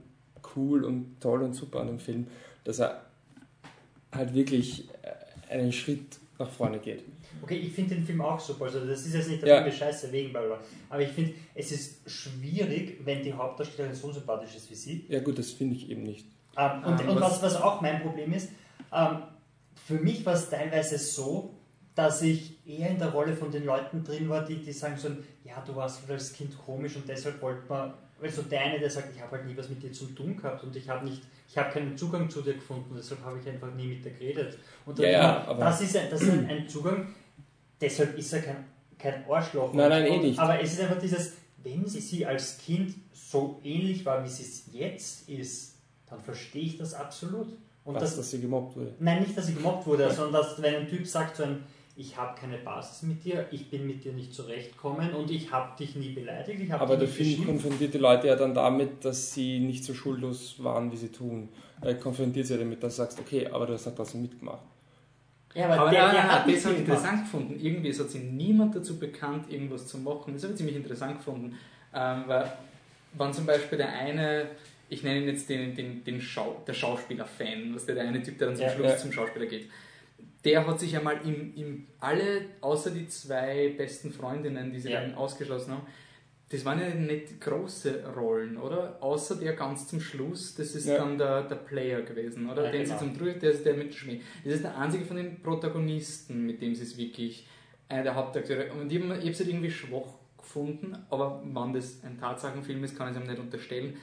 [0.55, 2.27] cool und toll und super an dem Film,
[2.63, 3.01] dass er
[4.11, 4.87] halt wirklich
[5.49, 7.03] einen Schritt nach vorne geht.
[7.41, 8.65] Okay, ich finde den Film auch super.
[8.65, 9.61] Also das ist jetzt nicht der Ja.
[9.63, 10.41] Film scheiße wegen bla
[10.89, 15.05] Aber ich finde, es ist schwierig, wenn die Hauptdarstellerin so sympathisch ist wie sie.
[15.09, 16.25] Ja gut, das finde ich eben nicht.
[16.57, 18.49] Ähm, und Ähm, und was- was, auch mein Problem ist,
[18.93, 19.17] ähm,
[19.85, 21.53] für mich war es teilweise so,
[21.95, 25.09] dass ich eher in der Rolle von den Leuten drin war, die, die sagen so,
[25.43, 28.89] ja, du warst als Kind komisch und deshalb wollte man, weil so der eine, der
[28.89, 31.21] sagt, ich habe halt nie was mit dir zu tun gehabt und ich habe nicht,
[31.49, 34.57] ich habe keinen Zugang zu dir gefunden, deshalb habe ich einfach nie mit dir geredet.
[34.85, 35.11] Und dann Ja,
[35.47, 37.13] ja, das ist, ein, das ist ein, ein Zugang,
[37.83, 38.65] deshalb ist er kein,
[38.97, 39.73] kein Arschloch.
[39.73, 40.39] Nein, nein, eh nicht.
[40.39, 41.33] Aber es ist einfach dieses,
[41.63, 45.75] wenn sie sie als Kind so ähnlich war, wie sie es jetzt ist,
[46.09, 47.47] dann verstehe ich das absolut.
[47.85, 48.93] Und was, das, dass sie gemobbt wurde.
[48.99, 51.63] nein, nicht, dass sie gemobbt wurde, sondern dass wenn ein Typ sagt, so ein,
[51.97, 55.77] ich habe keine Basis mit dir, ich bin mit dir nicht zurechtkommen und ich habe
[55.77, 57.47] dich nie beleidigt, ich habe Aber dich der Film beschimpft.
[57.49, 61.49] konfrontiert die Leute ja dann damit, dass sie nicht so schuldlos waren, wie sie tun.
[61.81, 64.61] Er konfrontiert sie ja damit, dass du sagst, okay, aber du hast halt trotzdem mitgemacht.
[65.55, 67.59] Ja, aber, Aber der, der nein, hat das interessant gefunden.
[67.59, 70.33] Irgendwie ist- hat sich niemand dazu bekannt, irgendwas zu machen.
[70.33, 71.57] Das habe ich ziemlich interessant gefunden.
[71.93, 72.51] Ähm, weil,
[73.17, 74.47] wenn zum Beispiel der eine,
[74.89, 78.37] ich nenne ihn jetzt den, den, den Schau, der Schauspieler-Fan, was der, der eine Typ,
[78.39, 78.97] der dann zum Ja, Schluss ja.
[78.97, 79.69] zum Schauspieler geht,
[80.43, 85.01] der hat sich einmal im, im, alle, außer die zwei besten Freundinnen, die sie Ja.
[85.01, 85.85] dann ausgeschlossen haben,
[86.53, 88.97] das waren ja nicht große Rollen, oder?
[89.01, 90.99] Außer der ganz zum Schluss, das ist Ja.
[90.99, 92.65] dann der, der Player gewesen, oder?
[92.65, 92.93] Ja, Den genau.
[92.99, 94.21] sie zum Drück, der ist der mit Schmäh.
[94.45, 97.47] Das ist der einzige von den Protagonisten, mit dem sie es wirklich,
[97.89, 100.07] einer der Hauptakteure, und ich habe es halt irgendwie schwach
[100.37, 103.97] gefunden, aber wenn das ein Tatsachenfilm ist, kann ich es ihm nicht unterstellen,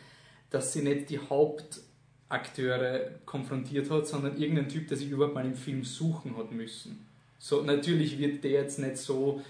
[0.51, 5.55] dass sie nicht die Hauptakteure konfrontiert hat, sondern irgendein Typ, der sich überhaupt mal im
[5.55, 7.07] Film suchen hat müssen.
[7.39, 9.41] So, natürlich wird der jetzt nicht so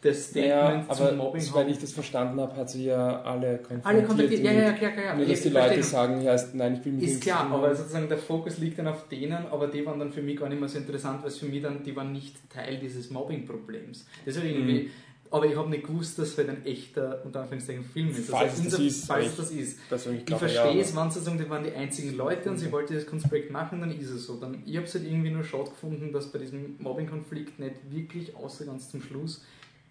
[0.00, 3.86] das Statement aber zum Mobbing soweit ich das verstanden habe, hat sie ja alle konfrontiert.
[3.86, 5.04] alle kontaktiert, ja, ja, ja, klar, klar.
[5.06, 5.14] ja.
[5.16, 7.74] Nur, dass Ich die Leute sagen, ja, ist- nein, ich will mich Ist klar, aber
[7.74, 10.60] sozusagen der Fokus liegt dann auf denen, aber die waren dann für mich gar nicht
[10.60, 14.06] mehr so interessant, weil es für mich dann, die waren nicht Teil dieses Mobbing-Problems.
[14.24, 14.90] War irgendwie, Mhm.
[15.30, 18.30] aber ich habe nicht gewusst, dass es halt ein echter, unter Anführungszeichen, Film ist.
[18.30, 19.78] Falls es das ist, falls das ist.
[20.16, 22.70] Ich glaube, verstehe ja, es, wenn sie sagen, die waren die einzigen Leute und sie
[22.70, 24.36] wollten das Kunstprojekt machen, dann ist es so.
[24.36, 28.36] Dann, ich habe es halt irgendwie nur schade gefunden, dass bei diesem Mobbing-Konflikt nicht wirklich,
[28.36, 29.42] außer ganz zum Schluss,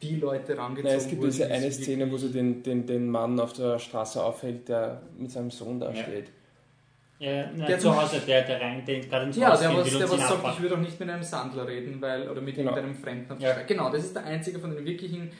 [0.01, 1.31] die Leute rangezogen Nein, es gibt wurden.
[1.31, 5.01] diese die eine Szene, wo sie den, den, den Mann auf der Straße aufhält, der
[5.17, 6.03] mit seinem Sohn da Ja.
[6.03, 6.25] steht.
[7.19, 9.89] Ja, na, Der zu Hause, der, der rein, der gerade ins Ja, Haus der was,
[9.97, 12.75] der was sagt, ich würde auch nicht mit einem Sandler reden, weil, oder mit Genau.
[12.75, 13.53] irgendeinem Fremden auf der Ja.
[13.55, 13.67] Straße.
[13.73, 15.31] Genau, das ist der einzige von den wirklichen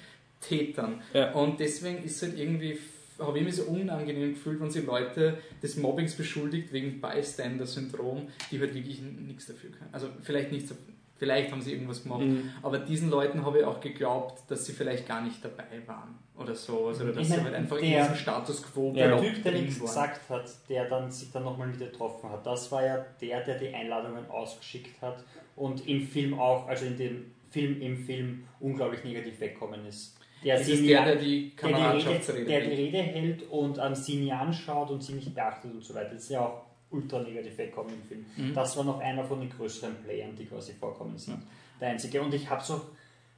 [0.41, 1.01] Tätern.
[1.13, 1.33] Ja.
[1.33, 2.79] Und deswegen ist halt irgendwie,
[3.19, 8.59] habe ich mich so unangenehm gefühlt, wenn sie Leute des Mobbings beschuldigt wegen Bystander-Syndrom, die
[8.59, 9.89] halt wirklich nichts dafür können.
[9.91, 10.73] Also vielleicht nicht so,
[11.17, 12.51] vielleicht haben sie irgendwas gemacht, Mhm.
[12.61, 16.53] aber diesen Leuten habe ich auch geglaubt, dass sie vielleicht gar nicht dabei waren oder
[16.55, 16.87] so.
[16.87, 19.51] Also, oder dass Ich sie halt einfach in der- diesem Status quo Der Typ, der
[19.53, 19.87] nichts waren.
[19.87, 23.57] gesagt hat, der dann sich dann nochmal wieder getroffen hat, das war ja der, der
[23.59, 25.23] die Einladungen ausgeschickt hat
[25.55, 30.15] und im Film auch, also in dem Film im Film unglaublich negativ weggekommen ist.
[30.43, 32.77] Der ist nie- der, der die der die, Rede, der die hält.
[32.77, 36.11] Rede hält und sie nie anschaut und sie nicht beachtet und so weiter.
[36.13, 38.25] Das ist ja auch ultra negativ weggekommen im Film.
[38.35, 38.53] Mhm.
[38.53, 41.41] Das war noch einer von den größeren Playern, die quasi vorkommen sind.
[41.79, 42.21] Der einzige.
[42.21, 42.81] Und ich habe so,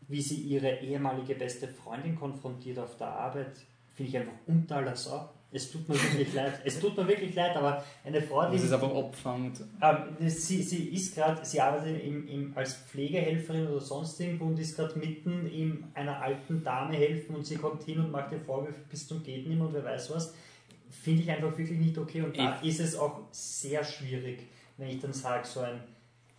[0.08, 3.52] wie sie ihre ehemalige beste Freundin konfrontiert auf der Arbeit,
[3.96, 5.30] finde ich einfach unter aller Sau.
[5.52, 6.62] Es tut mir wirklich leid.
[6.64, 8.58] Es tut mir wirklich leid, aber eine Frau, die.
[8.58, 12.76] Das ist einfach Opfer und Ähm, sie, sie ist gerade, sie arbeitet im, im, als
[12.76, 17.56] Pflegehelferin oder sonst irgendwo und ist gerade mitten in einer alten Dame helfen und sie
[17.56, 20.36] kommt hin und macht den Vorwurf bis zum Geht nicht mehr und wer weiß was.
[20.90, 24.48] Finde ich einfach wirklich nicht okay und da ist es auch sehr schwierig,
[24.78, 25.80] wenn ich dann sage, so ein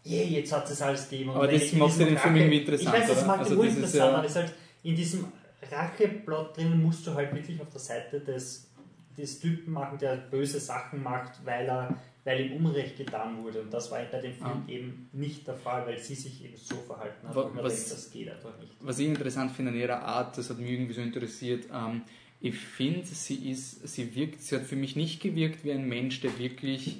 [0.04, 1.28] Yeah, jetzt hat es alles gegeben.
[1.30, 3.50] Und Aber das ich macht ja den Film irgendwie interessant, Ich weiß, das macht Also
[3.50, 5.24] den das ist uninteressant, ja- aber es ist halt in diesem
[5.70, 8.70] Racheplot drin musst du halt wirklich auf der Seite des,
[9.16, 13.62] des Typen machen, der böse Sachen macht, weil er weil ihm Unrecht getan wurde.
[13.62, 14.62] Und das war bei dem Film Ah.
[14.70, 17.34] eben nicht der Fall, weil sie sich eben so verhalten hat.
[17.34, 18.72] Was- denkt, das geht einfach nicht.
[18.80, 22.02] Was ich interessant finde an ihrer Art, das hat mich irgendwie so interessiert, ähm,
[22.40, 26.20] ich finde, sie ist, sie wirkt, sie hat für mich nicht gewirkt wie ein Mensch,
[26.20, 26.98] der wirklich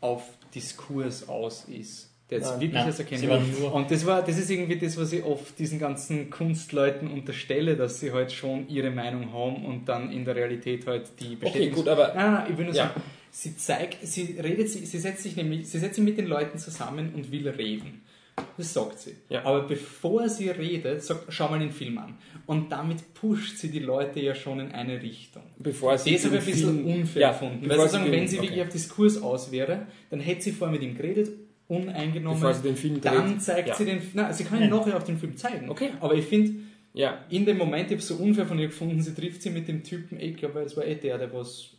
[0.00, 0.22] auf
[0.54, 2.10] Diskurs aus ist.
[2.30, 2.60] Der jetzt Nein.
[2.60, 5.56] wirklich Nein, das war nur- Und das war, das ist irgendwie das, was ich oft
[5.58, 10.34] diesen ganzen Kunstleuten unterstelle, dass sie halt schon ihre Meinung haben und dann in der
[10.34, 11.74] Realität halt die Okay, bestätigen.
[11.76, 12.88] gut, aber Nein, nein, nein, ich will nur Ja.
[12.88, 13.00] sagen,
[13.30, 16.58] sie zeigt, sie redet, sie, sie setzt sich nämlich, sie setzt sich mit den Leuten
[16.58, 18.02] zusammen und will reden.
[18.58, 19.14] Das sagt sie.
[19.28, 19.44] Ja.
[19.44, 22.14] Aber bevor sie redet, sagt, schau mal den Film an.
[22.46, 25.42] Und damit pusht sie die Leute ja schon in eine Richtung.
[25.58, 27.68] bevor sie Das habe ich ein bisschen Film- unfair Ja, gefunden.
[27.68, 28.46] Weil sie sagen, wenn sie okay.
[28.48, 31.30] wirklich auf Diskurs aus wäre, dann hätte sie vorher mit ihm geredet,
[31.68, 32.38] uneingenommen.
[32.40, 33.42] Bevor sie den Film dann dreht.
[33.42, 33.74] zeigt Ja.
[33.74, 35.68] sie den Nein, sie kann ihn nachher auf den Film zeigen.
[35.68, 35.90] Okay.
[36.00, 36.52] Aber ich finde,
[37.28, 39.68] in dem Moment, ich habe es so unfair von ihr gefunden, sie trifft sie mit
[39.68, 41.70] dem Typen, ich glaube, das war eh der, der was.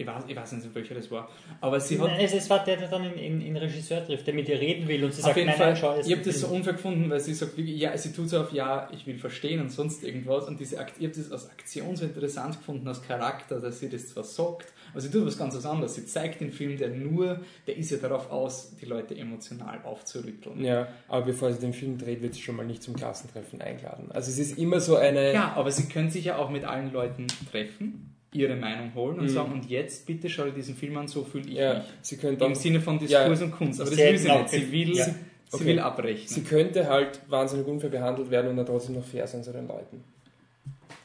[0.00, 1.28] Ich weiß, ich weiß nicht, welcher das war.
[1.60, 2.08] Aber sie hat.
[2.08, 4.58] Nein, es, es war der, der dann in, in, in Regisseur trifft, der mit ihr
[4.58, 6.46] reden will und sie Auf sagt, jeden nein, Fall, nein, schau ich habe das so
[6.46, 9.70] unfair gefunden, weil sie sagt ja, sie tut so auf ja, ich will verstehen und
[9.70, 13.60] sonst irgendwas und diese Akt, ich habe das als Aktion so interessant gefunden, als Charakter,
[13.60, 15.94] dass sie das zwar sagt, aber sie tut was ganz was anderes.
[15.94, 20.64] Sie zeigt den Film, der nur, der ist ja darauf aus, die Leute emotional aufzurütteln.
[20.64, 24.10] ja, aber bevor sie den Film dreht, wird sie schon mal nicht zum Klassentreffen eingeladen.
[24.12, 25.34] Also es ist immer so eine...
[25.34, 29.24] Ja, aber sie können sich ja auch mit allen Leuten treffen, ihre Meinung holen und
[29.24, 29.28] Mhm.
[29.30, 31.82] sagen, und jetzt bitte schau dir diesen Film an, so fühle ich Ja, mich.
[32.02, 33.80] sie könnte Im Sinne von Diskurs Ja, und Kunst.
[33.80, 34.50] Aber das sie will sie auch nicht.
[34.50, 35.04] Sie will, ja.
[35.04, 35.10] sie
[35.52, 35.64] Okay.
[35.66, 36.44] will sie abrechnen.
[36.46, 40.04] könnte halt wahnsinnig unfair behandelt werden und dann trotzdem noch fair sein zu den Leuten.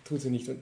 [0.04, 0.48] Tut sie nicht.
[0.50, 0.60] Und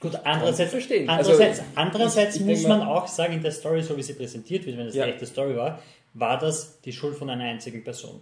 [0.00, 1.08] Gut, andererseits, ich verstehen.
[1.10, 4.02] andererseits, Also, andererseits ich- ich muss man mal- auch sagen, in der Story, so wie
[4.02, 5.04] sie präsentiert wird, wenn es Ja.
[5.04, 5.82] eine echte Story war,
[6.14, 8.20] war das die Schuld von einer einzigen Person.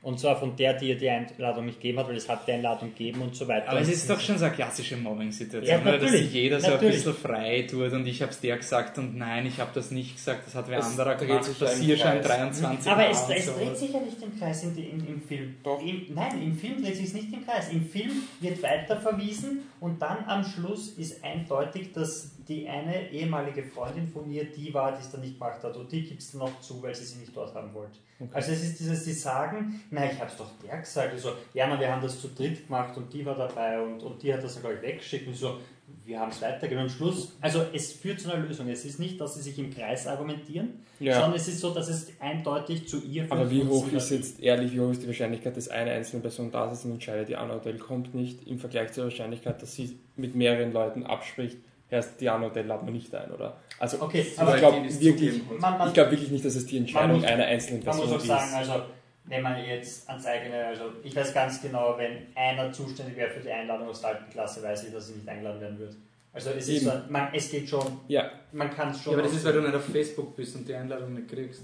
[0.00, 2.52] Und zwar von der, die ihr die Einladung nicht gegeben hat, weil es hat die
[2.52, 3.68] Einladung gegeben und so weiter.
[3.70, 6.94] Aber es ist doch schon so eine klassische Mobbing-Situation, Ja, dass sich jeder so natürlich.
[6.98, 9.90] ein bisschen frei tut und ich habe es der gesagt und nein, ich habe das
[9.90, 12.26] nicht gesagt, das hat wer anderer gemacht, passiert schon Kreis.
[12.26, 13.52] 23 Aber es, es so.
[13.54, 15.56] dreht sich ja nicht im Kreis in, die- im, im Film.
[15.64, 15.82] Doch.
[15.84, 17.68] Im, nein, im Film dreht sich es nicht im Kreis.
[17.72, 23.62] Im Film wird weiter verwiesen und dann am Schluss ist eindeutig, dass die eine ehemalige
[23.62, 25.76] Freundin von ihr die war, die es dann nicht gemacht hat.
[25.76, 27.98] Und die gibt es dann noch zu, weil sie sie nicht dort haben wollte.
[28.32, 31.12] Also es ist dieses, sie sagen, na ich habe es doch der gesagt.
[31.12, 34.22] Also, ja, na, wir haben das zu dritt gemacht und die war dabei und, und
[34.22, 35.28] die hat das dann, glaube ich, weggeschickt.
[35.28, 35.58] Und so,
[36.04, 36.84] wir haben es weitergegeben.
[36.84, 38.68] Am Schluss, also es führt zu einer Lösung.
[38.68, 41.14] Es ist nicht, dass sie sich im Kreis argumentieren, Ja.
[41.14, 44.72] sondern es ist so, dass es eindeutig zu ihr aber wie hoch ist jetzt, ehrlich,
[44.72, 47.54] wie hoch ist die Wahrscheinlichkeit, dass eine einzelne Person da sitzt und entscheidet, die Anna
[47.54, 51.58] Hotel kommt nicht, im Vergleich zur Wahrscheinlichkeit, dass sie mit mehreren Leuten abspricht,
[51.96, 53.56] heißt, die Anna Hotel laden wir nicht ein, oder?
[53.78, 56.54] Also, Okay, ich aber glaube die es wirklich, man, man, ich glaube wirklich nicht, dass
[56.56, 58.26] es die Entscheidung muss- einer einzelnen man Person muss auch ist.
[58.28, 58.72] sagen, also
[59.24, 63.40] wenn man jetzt ans eigene, also ich weiß ganz genau, wenn einer zuständig wäre für
[63.40, 65.94] die Einladung aus der alten Klasse, weiß ich, dass sie nicht eingeladen werden wird.
[66.32, 69.12] Also es ist so, man, es geht schon, ja, man kann es schon.
[69.12, 71.62] Ja, aber das ist, weil du nicht auf Facebook bist und die Einladung nicht kriegst.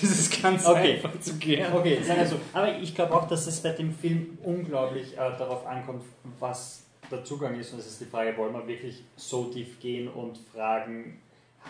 [0.00, 0.94] das ist ganz Okay.
[0.94, 1.64] einfach zu gehen.
[1.72, 2.36] Okay, sagen wir so.
[2.52, 6.02] Aber ich glaube auch, dass es bei dem Film unglaublich äh, darauf ankommt,
[6.38, 7.72] was der Zugang ist.
[7.72, 11.20] Und es ist die Frage, wollen wir wirklich so tief gehen und fragen,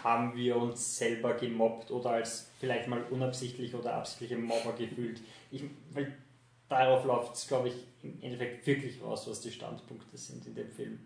[0.04, 5.20] haben wir uns selber gemobbt oder als vielleicht mal unabsichtlich oder absichtliche Mobber gefühlt?
[5.50, 6.14] Ich, weil
[6.68, 10.70] darauf läuft es, glaube ich, im Endeffekt wirklich raus, was die Standpunkte sind in dem
[10.70, 11.00] Film.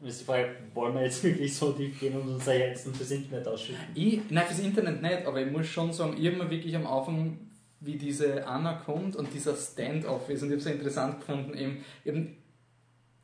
[0.00, 3.10] Und jetzt die Frage, wollen wir jetzt wirklich so tief gehen und unser Herzen fürs
[3.10, 3.82] Internet ausschütten?
[3.94, 6.86] Ich, nein, fürs Internet nicht, aber ich muss schon sagen, ich habe mir wirklich am
[6.86, 7.38] Anfang,
[7.80, 11.84] wie diese Anna kommt und dieser Stand-off ist, und ich habe es interessant gefunden, eben,
[12.04, 12.36] eben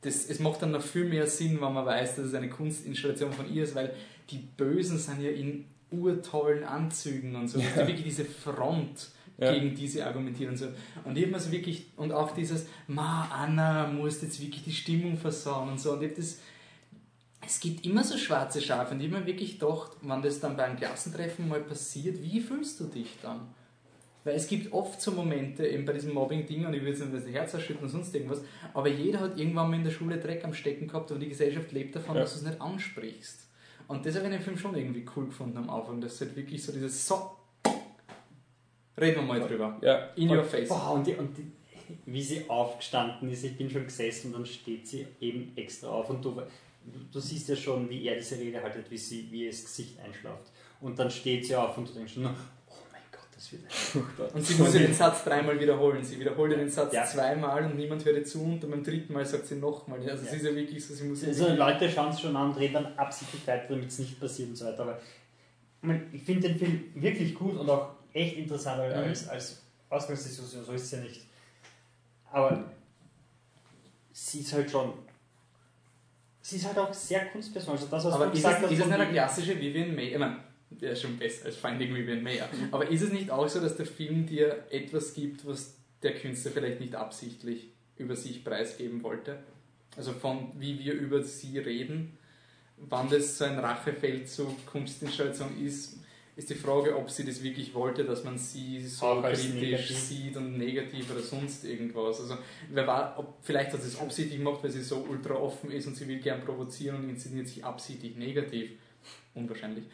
[0.05, 3.33] das, es macht dann noch viel mehr Sinn, wenn man weiß, dass es eine Kunstinstallation
[3.33, 3.95] von ihr ist, weil
[4.31, 7.59] die Bösen sind ja in urtollen Anzügen und so.
[7.59, 7.77] Ja.
[7.77, 9.09] wirklich diese Front
[9.39, 9.53] ja.
[9.53, 10.67] gegen diese argumentieren und so.
[11.05, 14.73] Und ich habe mir so wirklich, und auch dieses, ma, Anna muss jetzt wirklich die
[14.73, 15.93] Stimmung versauen und so.
[15.93, 16.39] Und ich habe das,
[17.47, 20.57] es gibt immer so schwarze Schafe und ich habe mir wirklich gedacht, wenn das dann
[20.57, 23.49] beim Klassentreffen mal passiert, wie fühlst du dich dann?
[24.25, 27.15] Weil es gibt oft so Momente, eben bei diesem Mobbing-Ding, und ich will jetzt nicht
[27.15, 28.41] das Herz erschüttern und sonst irgendwas,
[28.73, 31.71] aber jeder hat irgendwann mal in der Schule Dreck am Stecken gehabt und die Gesellschaft
[31.73, 32.23] lebt davon, ja.
[32.23, 33.49] dass du es nicht ansprichst.
[33.87, 36.35] Und das habe ich in dem Film schon irgendwie cool gefunden am Anfang, dass halt
[36.37, 37.33] wirklich so dieses So,
[38.99, 39.79] reden wir mal drüber.
[39.83, 40.09] Ja.
[40.17, 40.69] In your face.
[40.69, 41.53] Boah, und, die, und die,
[42.07, 46.09] wie sie aufgestanden ist, ich bin schon gesessen und dann steht sie eben extra auf
[46.09, 46.41] und du,
[47.13, 50.01] du siehst ja schon, wie er diese Rede haltet, wie, sie, wie ihr das Gesicht
[50.01, 50.51] einschlaft.
[50.81, 52.31] Und dann steht sie auf und du denkst schon,
[53.35, 54.29] das wird furchtbar.
[54.35, 56.05] Und sie muss den Satz dreimal wiederholen.
[56.05, 57.05] Sie wiederholt den Satz ja.
[57.05, 59.99] zweimal und niemand hört ihr zu und beim dritten Mal sagt sie nochmal.
[60.01, 60.31] Also ja.
[60.31, 61.25] es ist ja wirklich so, sie muss...
[61.25, 64.51] Also Leute schauen es schon an und reden dann absichtlich weiter, damit es nicht passiert
[64.51, 64.83] und so weiter.
[64.83, 64.99] Aber
[66.13, 68.95] ich finde den Film wirklich gut und auch echt interessant mhm.
[68.95, 71.23] als, als Ausgangsdiskussion, so ist es ja nicht.
[72.31, 72.65] Aber
[74.13, 74.93] sie ist halt schon
[76.45, 77.77] sie ist halt auch sehr kunstpersonal.
[77.77, 80.09] Also das, was Aber ist, es, ist es nicht eine klassische Vivian May?
[80.09, 80.37] Ich meine,
[80.71, 82.49] der ist schon besser als Finding Vivian Mayer.
[82.71, 86.51] Aber ist es nicht auch so, dass der Film dir etwas gibt, was der Künstler
[86.51, 89.39] vielleicht nicht absichtlich über sich preisgeben wollte?
[89.97, 92.19] Also von wie wir über sie reden,
[92.77, 95.99] wann das so ein Rachefeldzug Kunstinstallation ist,
[96.37, 100.59] ist die Frage, ob sie das wirklich wollte, dass man sie so kritisch sieht und
[100.59, 102.21] negativ oder sonst irgendwas.
[102.21, 102.39] Also
[102.71, 105.87] wer war, ob, vielleicht hat sie es absichtlich gemacht, weil sie so ultra offen ist
[105.87, 108.71] und sie will gern provozieren und inszeniert sich absichtlich negativ.
[109.35, 109.85] Unwahrscheinlich.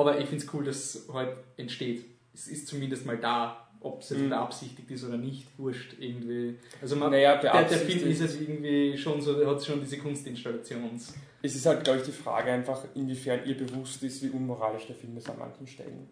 [0.00, 2.04] Aber ich finde es cool, dass es halt entsteht.
[2.32, 4.28] Es ist zumindest mal da, ob es mhm.
[4.28, 6.56] beabsichtigt ist oder nicht, wurscht irgendwie.
[6.80, 11.14] Also man, naja, der, der Film ist es irgendwie schon so, hat schon diese Kunstinstallations.
[11.42, 14.96] Es ist halt, glaube ich, die Frage einfach, inwiefern ihr bewusst ist, wie unmoralisch der
[14.96, 16.08] Film ist an manchen Stellen.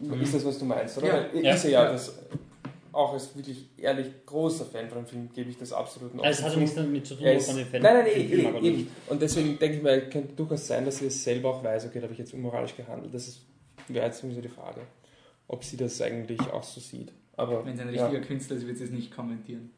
[0.00, 0.20] Mhm.
[0.20, 1.32] Ist das, was du meinst, oder?
[1.34, 1.54] Ja.
[1.54, 1.92] Ist ja, ja.
[1.92, 2.18] Das,
[2.92, 6.22] auch als wirklich ehrlich großer Fan von dem Film gebe ich das absolut noch.
[6.22, 8.64] Also es hat nichts damit zu tun, was man den Fan Nein, nein, nein, eben,
[8.64, 8.88] eben.
[9.08, 11.98] Und deswegen denke ich mal, könnte durchaus sein, dass sie es selber auch weiß, okay,
[11.98, 13.14] da habe ich jetzt unmoralisch gehandelt.
[13.14, 13.40] Das
[13.88, 14.82] wäre jetzt sowieso die Frage,
[15.48, 17.12] ob sie das eigentlich auch so sieht.
[17.36, 18.20] Aber, Wenn sie ein richtiger ja.
[18.20, 19.70] Künstler ist, wird sie es nicht kommentieren.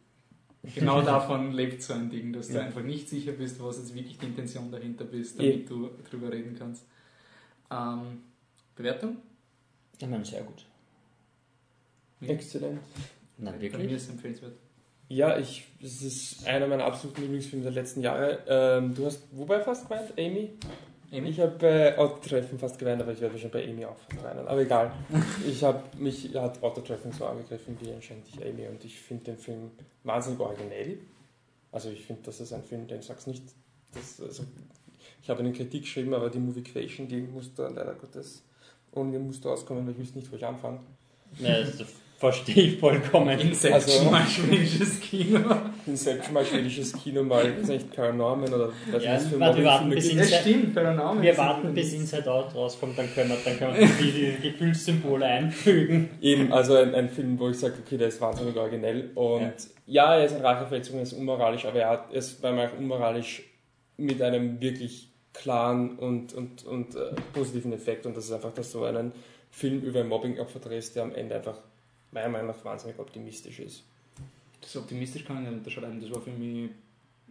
[0.75, 4.19] Genau davon lebt so ein Ding, dass du einfach nicht sicher bist, was jetzt wirklich
[4.19, 6.85] die Intention dahinter ist, damit du drüber reden kannst.
[7.71, 8.23] Ähm,
[8.75, 9.19] Bewertung?
[9.99, 10.65] Ich meine, sehr gut.
[12.29, 12.81] Exzellent.
[13.39, 13.87] Na, wirklich?
[13.87, 14.53] Mir ist empfehlenswert.
[15.09, 18.39] Ja, ich, es ist einer meiner absoluten Lieblingsfilme der letzten Jahre.
[18.49, 20.13] Ähm, du hast wobei fast gemeint?
[20.19, 20.51] Amy?
[21.13, 21.29] Amy?
[21.29, 24.49] Ich habe bei Autotreffen fast geweint, aber ich werde schon bei Amy auch fast weinen.
[24.49, 24.93] Aber egal.
[25.47, 29.39] ich habe mich hat Autotreffen so angegriffen wie anscheinend ich Amy und ich finde den
[29.39, 29.71] Film
[30.05, 30.99] wahnsinnig originell.
[31.71, 33.45] Also ich finde, das ist ein Film, den sag's nicht.
[33.93, 34.45] Das, also,
[35.23, 38.43] ich habe eine Kritik geschrieben, aber die Movie Quation, die muss da leider Gottes
[38.93, 40.81] ohne Muster auskommen, weil ich wüsste nicht, wo ich anfange.
[41.39, 41.95] Ja, das ist
[42.25, 43.39] Verstehe ich vollkommen.
[43.39, 45.41] Inception also, mal schwedisches Kino.
[45.87, 49.91] Inception mal schwedisches Kino, mal ist nicht Paranorman oder was ja, für warte, wir warten
[49.91, 51.23] bis Inside, ja, stimmt, Paranorman.
[51.23, 55.27] Wir warten bis Inside Out rauskommt, dann können wir, dann können wir die, die Gefühlssymbole
[55.27, 56.13] einfügen.
[56.23, 59.53] Eben, also ein, ein Film, wo ich sage, okay, der ist wahnsinnig originell und
[59.85, 62.53] ja, ja er ist ein Rachefeldzug, er ist unmoralisch, aber er hat, er ist bei
[62.53, 63.43] mir auch unmoralisch
[63.99, 67.01] mit einem wirklich klaren und, und, und äh,
[67.35, 69.13] positiven Effekt und das ist einfach, dass du einen
[69.51, 71.59] Film über ein Mobbing-Opfer drehst, der am Ende einfach
[72.15, 73.85] meiner Meinung nach wahnsinnig optimistisch ist.
[74.61, 76.71] Das optimistisch kann ich nicht unterschreiben, das war für mich.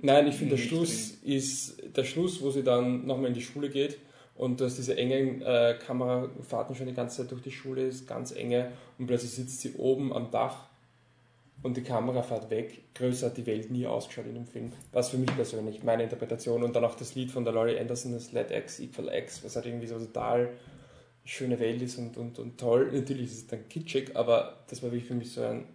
[0.02, 1.34] Nein, ich finde, der Schluss drin.
[1.34, 3.98] ist der Schluss, wo sie dann nochmal in die Schule geht
[4.36, 8.32] und dass diese engen äh, Kamerafahrten schon die ganze Zeit durch die Schule ist, ganz
[8.32, 10.68] enge und plötzlich sitzt sie oben am Dach
[11.62, 12.82] und die Kamera fährt weg.
[12.96, 14.74] Größer hat die Welt nie ausgeschaut in dem Film.
[14.92, 18.12] Was für mich persönlich, meine Interpretation und dann auch das Lied von der Laurie Anderson,
[18.12, 20.50] das Let X Equal X, was halt irgendwie so total
[21.26, 22.90] schöne Welt ist und, und, und toll.
[22.94, 25.66] Natürlich ist es dann kitschig, aber das war wirklich für mich so ein.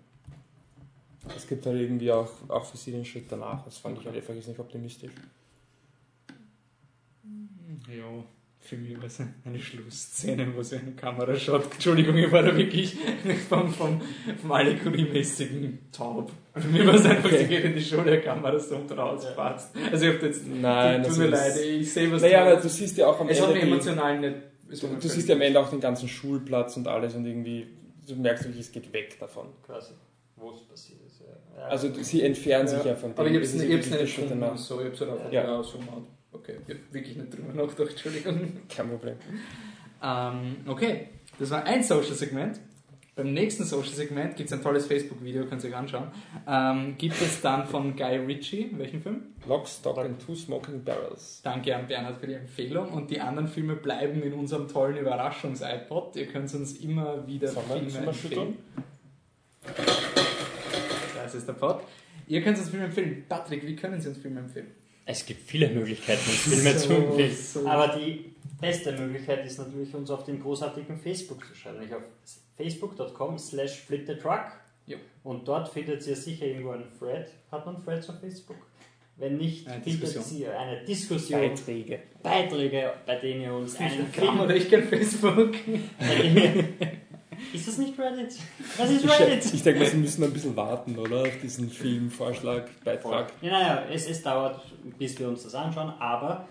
[1.37, 3.65] Es gibt halt irgendwie auch, auch für sie den Schritt danach.
[3.65, 5.11] Das fand ich halt einfach nicht optimistisch.
[7.95, 8.25] Ja,
[8.61, 11.73] für mich war es eine Schlussszene, wo sie eine Kamera schaut.
[11.73, 12.97] Entschuldigung, ich war da wirklich
[13.49, 14.01] vom, vom,
[14.41, 16.31] vom Allegorie-mäßigen taub.
[16.55, 19.75] Für mich war es einfach, sie geht in die Schule, die Kamera so und rauspasst.
[19.91, 22.97] Also ich hab jetzt, Nein, tut mir leid, ich sehe was Naja, aber du siehst
[22.99, 23.51] ja auch am es Ende...
[23.51, 24.37] Es hat mich emotional nicht
[24.69, 27.67] Du, du siehst ja am Ende auch den ganzen Schulplatz und alles und irgendwie,
[28.07, 29.47] du merkst wirklich, es geht weg davon.
[29.65, 29.95] Quasi.
[30.37, 31.21] wo es passiert ist.
[31.21, 31.27] Ja.
[31.61, 31.67] Ja.
[31.69, 33.19] Also sie entfernen sich ja von dem.
[33.19, 34.41] Aber ich hab's Das nicht, nicht Schritt gefunden.
[34.41, 34.57] danach.
[34.57, 35.45] So, ich hab's halt einfach Ja.
[35.45, 35.63] ja.
[35.63, 36.03] so gemacht.
[36.31, 38.53] Okay, ich hab wirklich nicht drüber nachgedacht, Entschuldigung.
[38.69, 39.17] Kein Problem.
[40.03, 41.09] Ähm, okay,
[41.39, 42.61] das war ein Social-Segment.
[43.19, 46.07] Beim nächsten Social-Segment gibt es ein tolles Facebook-Video, könnt ihr euch anschauen.
[46.47, 49.23] Ähm, gibt es dann von Guy Ritchie, welchen Film?
[49.49, 51.41] Lock, Stock and Two Smoking Barrels.
[51.43, 52.93] Danke an Bernhard für die Empfehlung.
[52.93, 56.15] Und die anderen Filme bleiben in unserem tollen Überraschungs-iPod.
[56.15, 58.57] Ihr könnt uns immer wieder Sollen Filme wir empfehlen.
[61.17, 61.81] Das ist der Pod.
[62.29, 63.25] Ihr könnt uns Filme empfehlen.
[63.29, 64.69] Patrick, wie können Sie uns Filme empfehlen?
[65.05, 67.35] Es gibt viele Möglichkeiten, uns Filme So, zu empfehlen.
[67.37, 67.67] so.
[67.67, 71.79] Aber die beste Möglichkeit ist natürlich, uns auf den großartigen Facebook zu schreiben.
[71.81, 72.03] Nämlich auf
[72.59, 74.43] facebook.com slash flipthetruck.
[74.87, 74.99] Jo.
[75.25, 77.29] Und dort findet ihr sicher irgendwo einen Thread.
[77.51, 78.57] Hat man Threads auf Facebook?
[79.17, 80.41] Wenn nicht, Eine findet Diskussion.
[80.41, 81.99] ihr eine Diskussion, Beiträge.
[82.23, 85.55] Beiträge, bei denen ihr uns einen Film oder ich kenn Facebook.
[87.53, 88.37] ist das nicht Reddit?
[88.77, 89.55] Was ist Ich, Reddit?
[89.55, 91.23] ich denke mal, sie müssen ein bisschen warten, oder?
[91.23, 93.33] Auf diesen Filmvorschlag, Beitrag.
[93.43, 94.61] Ja, naja, es, es dauert,
[94.99, 96.47] bis wir uns das anschauen, aber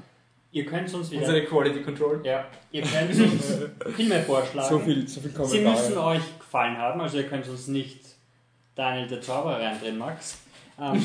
[0.52, 1.22] ihr könnt uns wieder...
[1.22, 2.22] Unsere Quality Control.
[2.24, 3.58] Ja, ihr könnt uns
[3.96, 4.70] Filme vorschlagen.
[4.70, 8.00] So viel, so viel Sie müssen euch gefallen haben, also ihr könnt uns nicht
[8.76, 10.40] Daniel der Zauberer reindrehen, Max.
[10.80, 11.02] Ähm,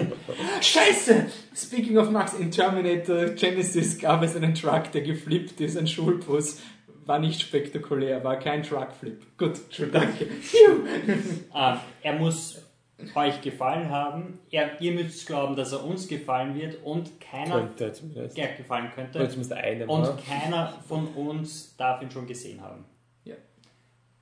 [0.60, 1.26] Scheiße!
[1.54, 6.60] Speaking of Max, in Terminator Genesis gab es einen Truck, der geflippt ist, ein Schulbus.
[7.06, 9.38] War nicht spektakulär, war kein Truckflip.
[9.38, 10.26] Gut, schon danke.
[10.26, 12.65] ähm, er muss
[13.14, 14.38] euch gefallen haben.
[14.50, 18.36] Er, ihr müsst glauben, dass er uns gefallen wird und keiner Könnte zumindest.
[18.38, 19.18] ja, gefallen Oder könnte.
[19.28, 19.88] zumindest einem.
[19.90, 20.16] Und ne?
[20.26, 22.84] keiner von uns darf ihn schon gesehen haben.
[23.24, 23.34] Ja.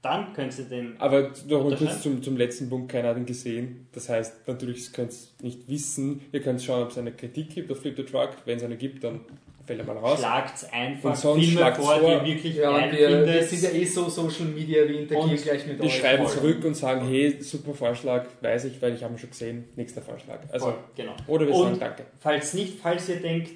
[0.03, 1.01] Dann könnt ihr den.
[1.01, 3.87] Aber noch mal kurz zum, zum letzten Punkt, keiner hat ihn gesehen.
[3.93, 6.23] Das heißt, natürlich könnt ihr es nicht wissen.
[6.33, 8.31] Ihr könnt schauen, ob es eine Kritik gibt auf Flip the Truck.
[8.45, 9.21] Wenn es eine gibt, dann
[9.67, 10.19] fällt er mal raus.
[10.19, 12.11] Schlagt einfach Und sonst Filme schlagt's vor, die vor.
[12.13, 13.49] ihr wirklich Ja, wir, wir findet.
[13.49, 15.99] sind ja eh so Social Media, wir interagieren Und gleich mit Wir euch.
[15.99, 16.33] schreiben voll.
[16.35, 19.65] zurück und sagen, hey, super Vorschlag, weiß ich, weil ich habe ihn schon gesehen.
[19.77, 20.39] Nächster Vorschlag.
[20.53, 21.13] Also, Voll, genau.
[21.27, 22.05] oder wir Und- sagen Danke.
[22.21, 23.53] Falls nicht, falls ihr denkt,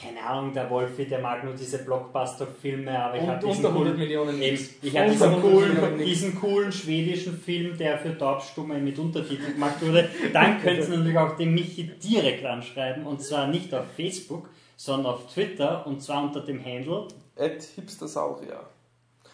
[0.00, 3.96] keine Ahnung, der Wolfi, der mag nur diese Blockbuster-Filme, aber ich habe diesen unter 100
[3.96, 4.10] coolen,
[4.40, 8.96] ich habe Unter diesen 100 Millionen coolen, diesen coolen schwedischen Film, der für Taubstumme mit
[8.98, 13.74] Untertiteln gemacht wurde, dann könnt ihr natürlich auch den Michi direkt anschreiben und zwar nicht
[13.74, 14.48] auf Facebook,
[14.78, 17.08] sondern auf Twitter und zwar unter dem Handle.
[17.34, 18.60] Ed Hipstersaurier.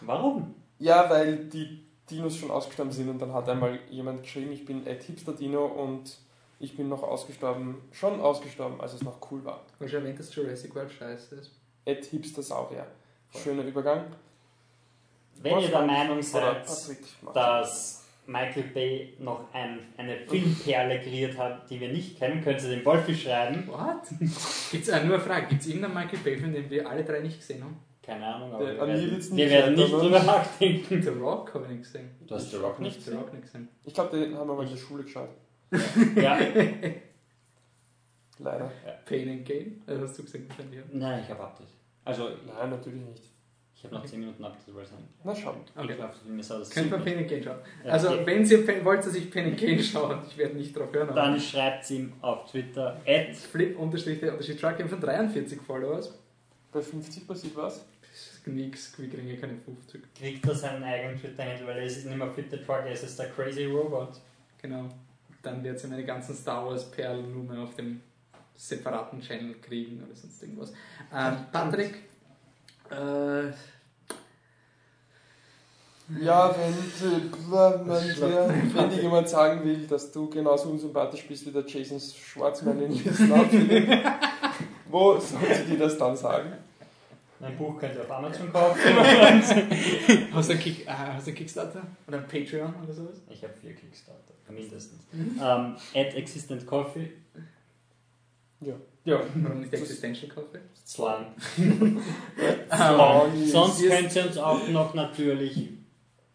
[0.01, 0.55] Warum?
[0.79, 4.85] Ja, weil die Dinos schon ausgestorben sind und dann hat einmal jemand geschrieben, ich bin
[4.85, 6.17] Ed Hipster Dino und
[6.59, 9.61] ich bin noch ausgestorben, schon ausgestorben, als es noch cool war.
[9.79, 11.51] Hast schon erwähnt, dass Jurassic World scheiße ist.
[11.85, 12.87] Ed Hipstersaurier.
[13.31, 14.05] Schöner Übergang.
[15.41, 16.65] Wenn ihr der Meinung seid,
[17.33, 22.69] dass Michael Bay noch ein, eine Filmperle kreiert hat, die wir nicht kennen, könnt ihr
[22.69, 23.67] den Wolfi schreiben.
[23.67, 24.01] What?
[24.71, 27.37] Gibt's, äh, nur eine Frage, gibt es irgendeinen Michael Bay-Film, den wir alle drei nicht
[27.39, 27.77] gesehen haben?
[28.01, 31.01] Keine Ahnung, aber Der- wir werden, wir nicht werden nicht drüber nachdenken.
[31.01, 32.09] The Rock habe ich nicht gesehen.
[32.27, 33.67] Du hast The Rock nicht The Rock nicht gesehen.
[33.83, 35.29] Ich glaube, den haben wir mal in der Schule geschaut.
[36.15, 36.37] Ja.
[38.39, 38.71] Leider.
[39.05, 39.81] Pain and Gain?
[39.87, 40.79] Also hast du gesehen wahrscheinlich.
[40.79, 40.85] ja.
[40.91, 41.67] Nein, ich habe Abtritt.
[42.03, 43.23] Also, Nein, natürlich nicht.
[43.85, 44.43] Ich habe noch 10 Minuten
[44.83, 45.57] es ein Na schauen.
[45.75, 45.95] Okay.
[46.23, 46.51] Film ist.
[46.51, 47.57] aber das Könnt man and Gain schauen.
[47.83, 48.25] Ja, Also, okay.
[48.25, 51.89] wenn ihr wollt, dass ich and Gain schaue, ich werde nicht drauf hören, Dann schreibt
[51.91, 56.13] ihm auf Twitter at Flip unterstrich der Unterschied Truck von 43 Followers.
[56.71, 57.85] Bei 50 passiert was?
[58.01, 60.01] Das ist nix, wir kriegen ja keine 50.
[60.17, 63.19] kriegt er seinen eigenen Twitter-Handle, weil er ist nicht mehr Flip the Truck, er ist
[63.19, 64.19] der Crazy Robot.
[64.61, 64.89] Genau.
[65.41, 68.01] Dann wird sie meine ganzen Star Wars Perlen nur mehr auf dem
[68.55, 70.73] separaten Channel kriegen oder sonst irgendwas.
[71.13, 71.95] Ähm, Patrick,
[72.89, 73.51] äh,
[76.21, 76.75] Ja, wenn,
[77.51, 82.79] wenn, wenn dir jemand sagen will, dass du genauso unsympathisch bist wie der Jason Schwartzman
[82.83, 83.49] in Vietnam,
[84.89, 86.53] wo soll sie dir das dann sagen?
[87.39, 88.81] Mein Buch könnt ihr auf Amazon kaufen.
[90.31, 93.21] hast du einen Kick, äh, hast du einen Kickstarter oder ein Patreon oder sowas?
[93.29, 95.01] Ich habe vier Kickstarter, mindestens.
[95.13, 97.11] Ähm, at Existent Coffee.
[98.61, 98.75] Ja.
[99.05, 100.59] Ja, Warum nicht Existential Coffee?
[100.85, 101.27] Slang.
[102.77, 103.93] Ähm, sonst yes.
[103.93, 105.69] könnt ihr uns auch noch natürlich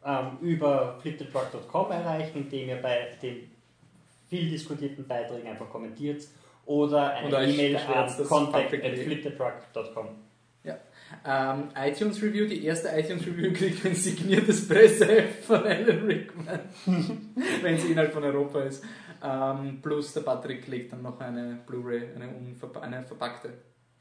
[0.05, 3.51] ähm, über fliptetruck.com erreichen, indem ihr bei den
[4.29, 6.25] viel diskutierten Beiträgen einfach kommentiert
[6.67, 9.05] oder eine E-Mail an dass contact Patrick at lebt.
[9.05, 10.09] fliptetruck.com.
[11.27, 16.61] Ähm, iTunes Review, die erste iTunes Review kriegt ein signiertes Presseheft von Alan Rickman,
[17.63, 18.85] wenn es innerhalb von Europa ist.
[19.23, 22.29] Ähm, plus der Patrick legt dann noch eine Blu-ray, eine,
[22.81, 23.53] eine verpackte,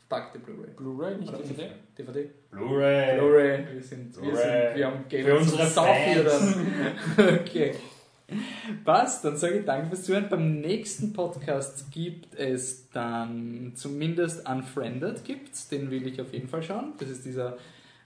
[0.10, 0.72] verpackte Blu-ray.
[0.76, 1.70] Blu-ray, nicht Oder DVD?
[1.98, 2.30] DVD?
[2.52, 3.18] Blu-ray.
[3.18, 4.68] Bluray, wir sind, wir Blu-ray.
[4.68, 6.56] sind, wir haben Geld Für unsere Fans.
[7.16, 7.40] dann.
[7.40, 7.76] okay.
[8.86, 10.30] Passt, dann sage ich danke fürs Zuhören.
[10.30, 16.62] Beim nächsten Podcast gibt es dann zumindest Unfriended gibt's, den will ich auf jeden Fall
[16.62, 16.94] schauen.
[17.00, 17.58] Das ist dieser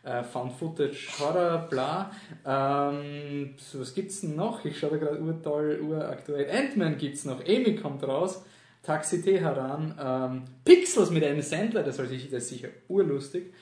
[0.04, 2.12] äh, Found Footage Horror, bla.
[2.46, 4.64] Ähm, was gibt's denn noch?
[4.64, 6.50] Ich schaue da gerade urtoll, uraktuell.
[6.50, 8.44] Ant-Man gibt's noch, Amy kommt raus,
[8.84, 13.54] Taxi Teheran, ähm, Pixels mit einem Sandler, das, soll sich, das ist sicher urlustig.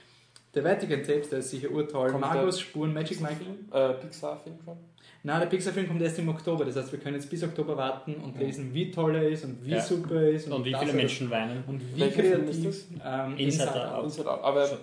[0.53, 2.11] Der Vatican Tapes, der ist sicher urtoll.
[2.11, 3.35] Der- Spuren, Magic Mike.
[3.72, 4.76] Äh, Pixar-Film schon.
[5.23, 8.15] Na, der Pixar-Film kommt erst im Oktober, das heißt, wir können jetzt bis Oktober warten
[8.15, 9.80] und lesen, wie toll er ist und wie Ja.
[9.81, 10.52] super er ist.
[10.52, 11.64] Und wie dass viele Menschen weinen.
[11.68, 12.65] Und wie Welcher Film kreativ.
[12.65, 14.03] ist Ähm, Inside Out.
[14.06, 14.43] Inside Out.
[14.43, 14.76] Aber äh,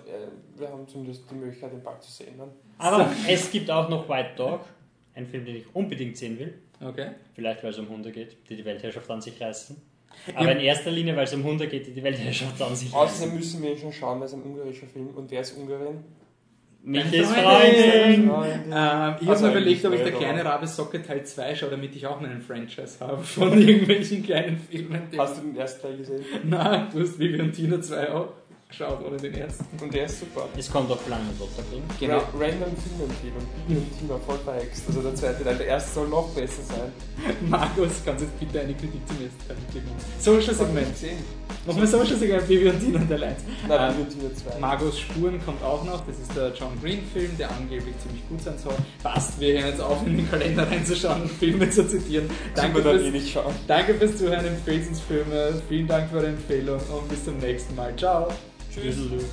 [0.57, 2.35] wir haben zumindest die Möglichkeit, den bald zu sehen.
[2.37, 2.49] Dann.
[2.77, 4.61] Aber es gibt auch noch White Dog,
[5.13, 6.53] ein Film, den ich unbedingt sehen will.
[6.81, 7.11] Okay.
[7.35, 9.75] Vielleicht, weil es um Hunde geht, die die Weltherrschaft an sich reißen.
[10.35, 10.51] Aber Ja.
[10.51, 13.35] in erster Linie, weil es um Hunde geht, die die Weltherrschaft an sich Außerdem reißen.
[13.35, 16.03] müssen wir ihn schon schauen, weil es ein ungarischer Film und wer ist Ungarin?
[16.81, 18.29] Michels Freundin.
[18.29, 18.63] Freundin!
[18.63, 20.45] Ähm, ich habe Also mir überlegt, ob ich der kleine.
[20.45, 25.01] Rabe Socke Teil 2 schaue, damit ich auch meinen Franchise habe von irgendwelchen kleinen Filmen.
[25.17, 26.23] Hast du den ersten Teil gesehen?
[26.45, 28.29] Nein, du hast Vivi und Tina 2 auch
[28.69, 29.65] geschaut, ohne den ersten.
[29.81, 30.47] Und der ist super.
[30.57, 31.83] Es kommt auf Plan und Lotterbring.
[31.99, 32.17] Genau.
[32.17, 33.45] Ra Random Filmempfehlung.
[33.67, 34.83] Bibi und Tina voll verhext.
[34.87, 35.57] Also der zweite Teil.
[35.57, 36.91] Der erste soll noch besser sein.
[37.49, 39.87] Markus, kannst du jetzt bitte eine Kritik zum ersten Teil geben?
[40.19, 40.91] Social Segment.
[40.93, 41.17] gesehen?
[41.65, 43.37] Nochmal Social Segment, Vivi und Tina der Leid.
[43.67, 44.59] Nein, Ähm, Bibi und Tina 2.
[44.59, 46.05] Margos Spuren kommt auch noch.
[46.05, 48.75] Das ist der John Green Film, der angeblich ziemlich gut sein soll.
[49.03, 52.29] Passt, wir hören jetzt auf, in den Kalender reinzuschauen und Filme zu zitieren.
[52.55, 53.53] Danke wir fürs, eh nicht schauen.
[53.67, 55.61] danke fürs Zuhören, uns Filme.
[55.67, 57.95] Vielen Dank für eure Empfehlung und bis zum nächsten Mal.
[57.95, 58.27] Ciao.
[58.81, 59.27] Doodle-doo.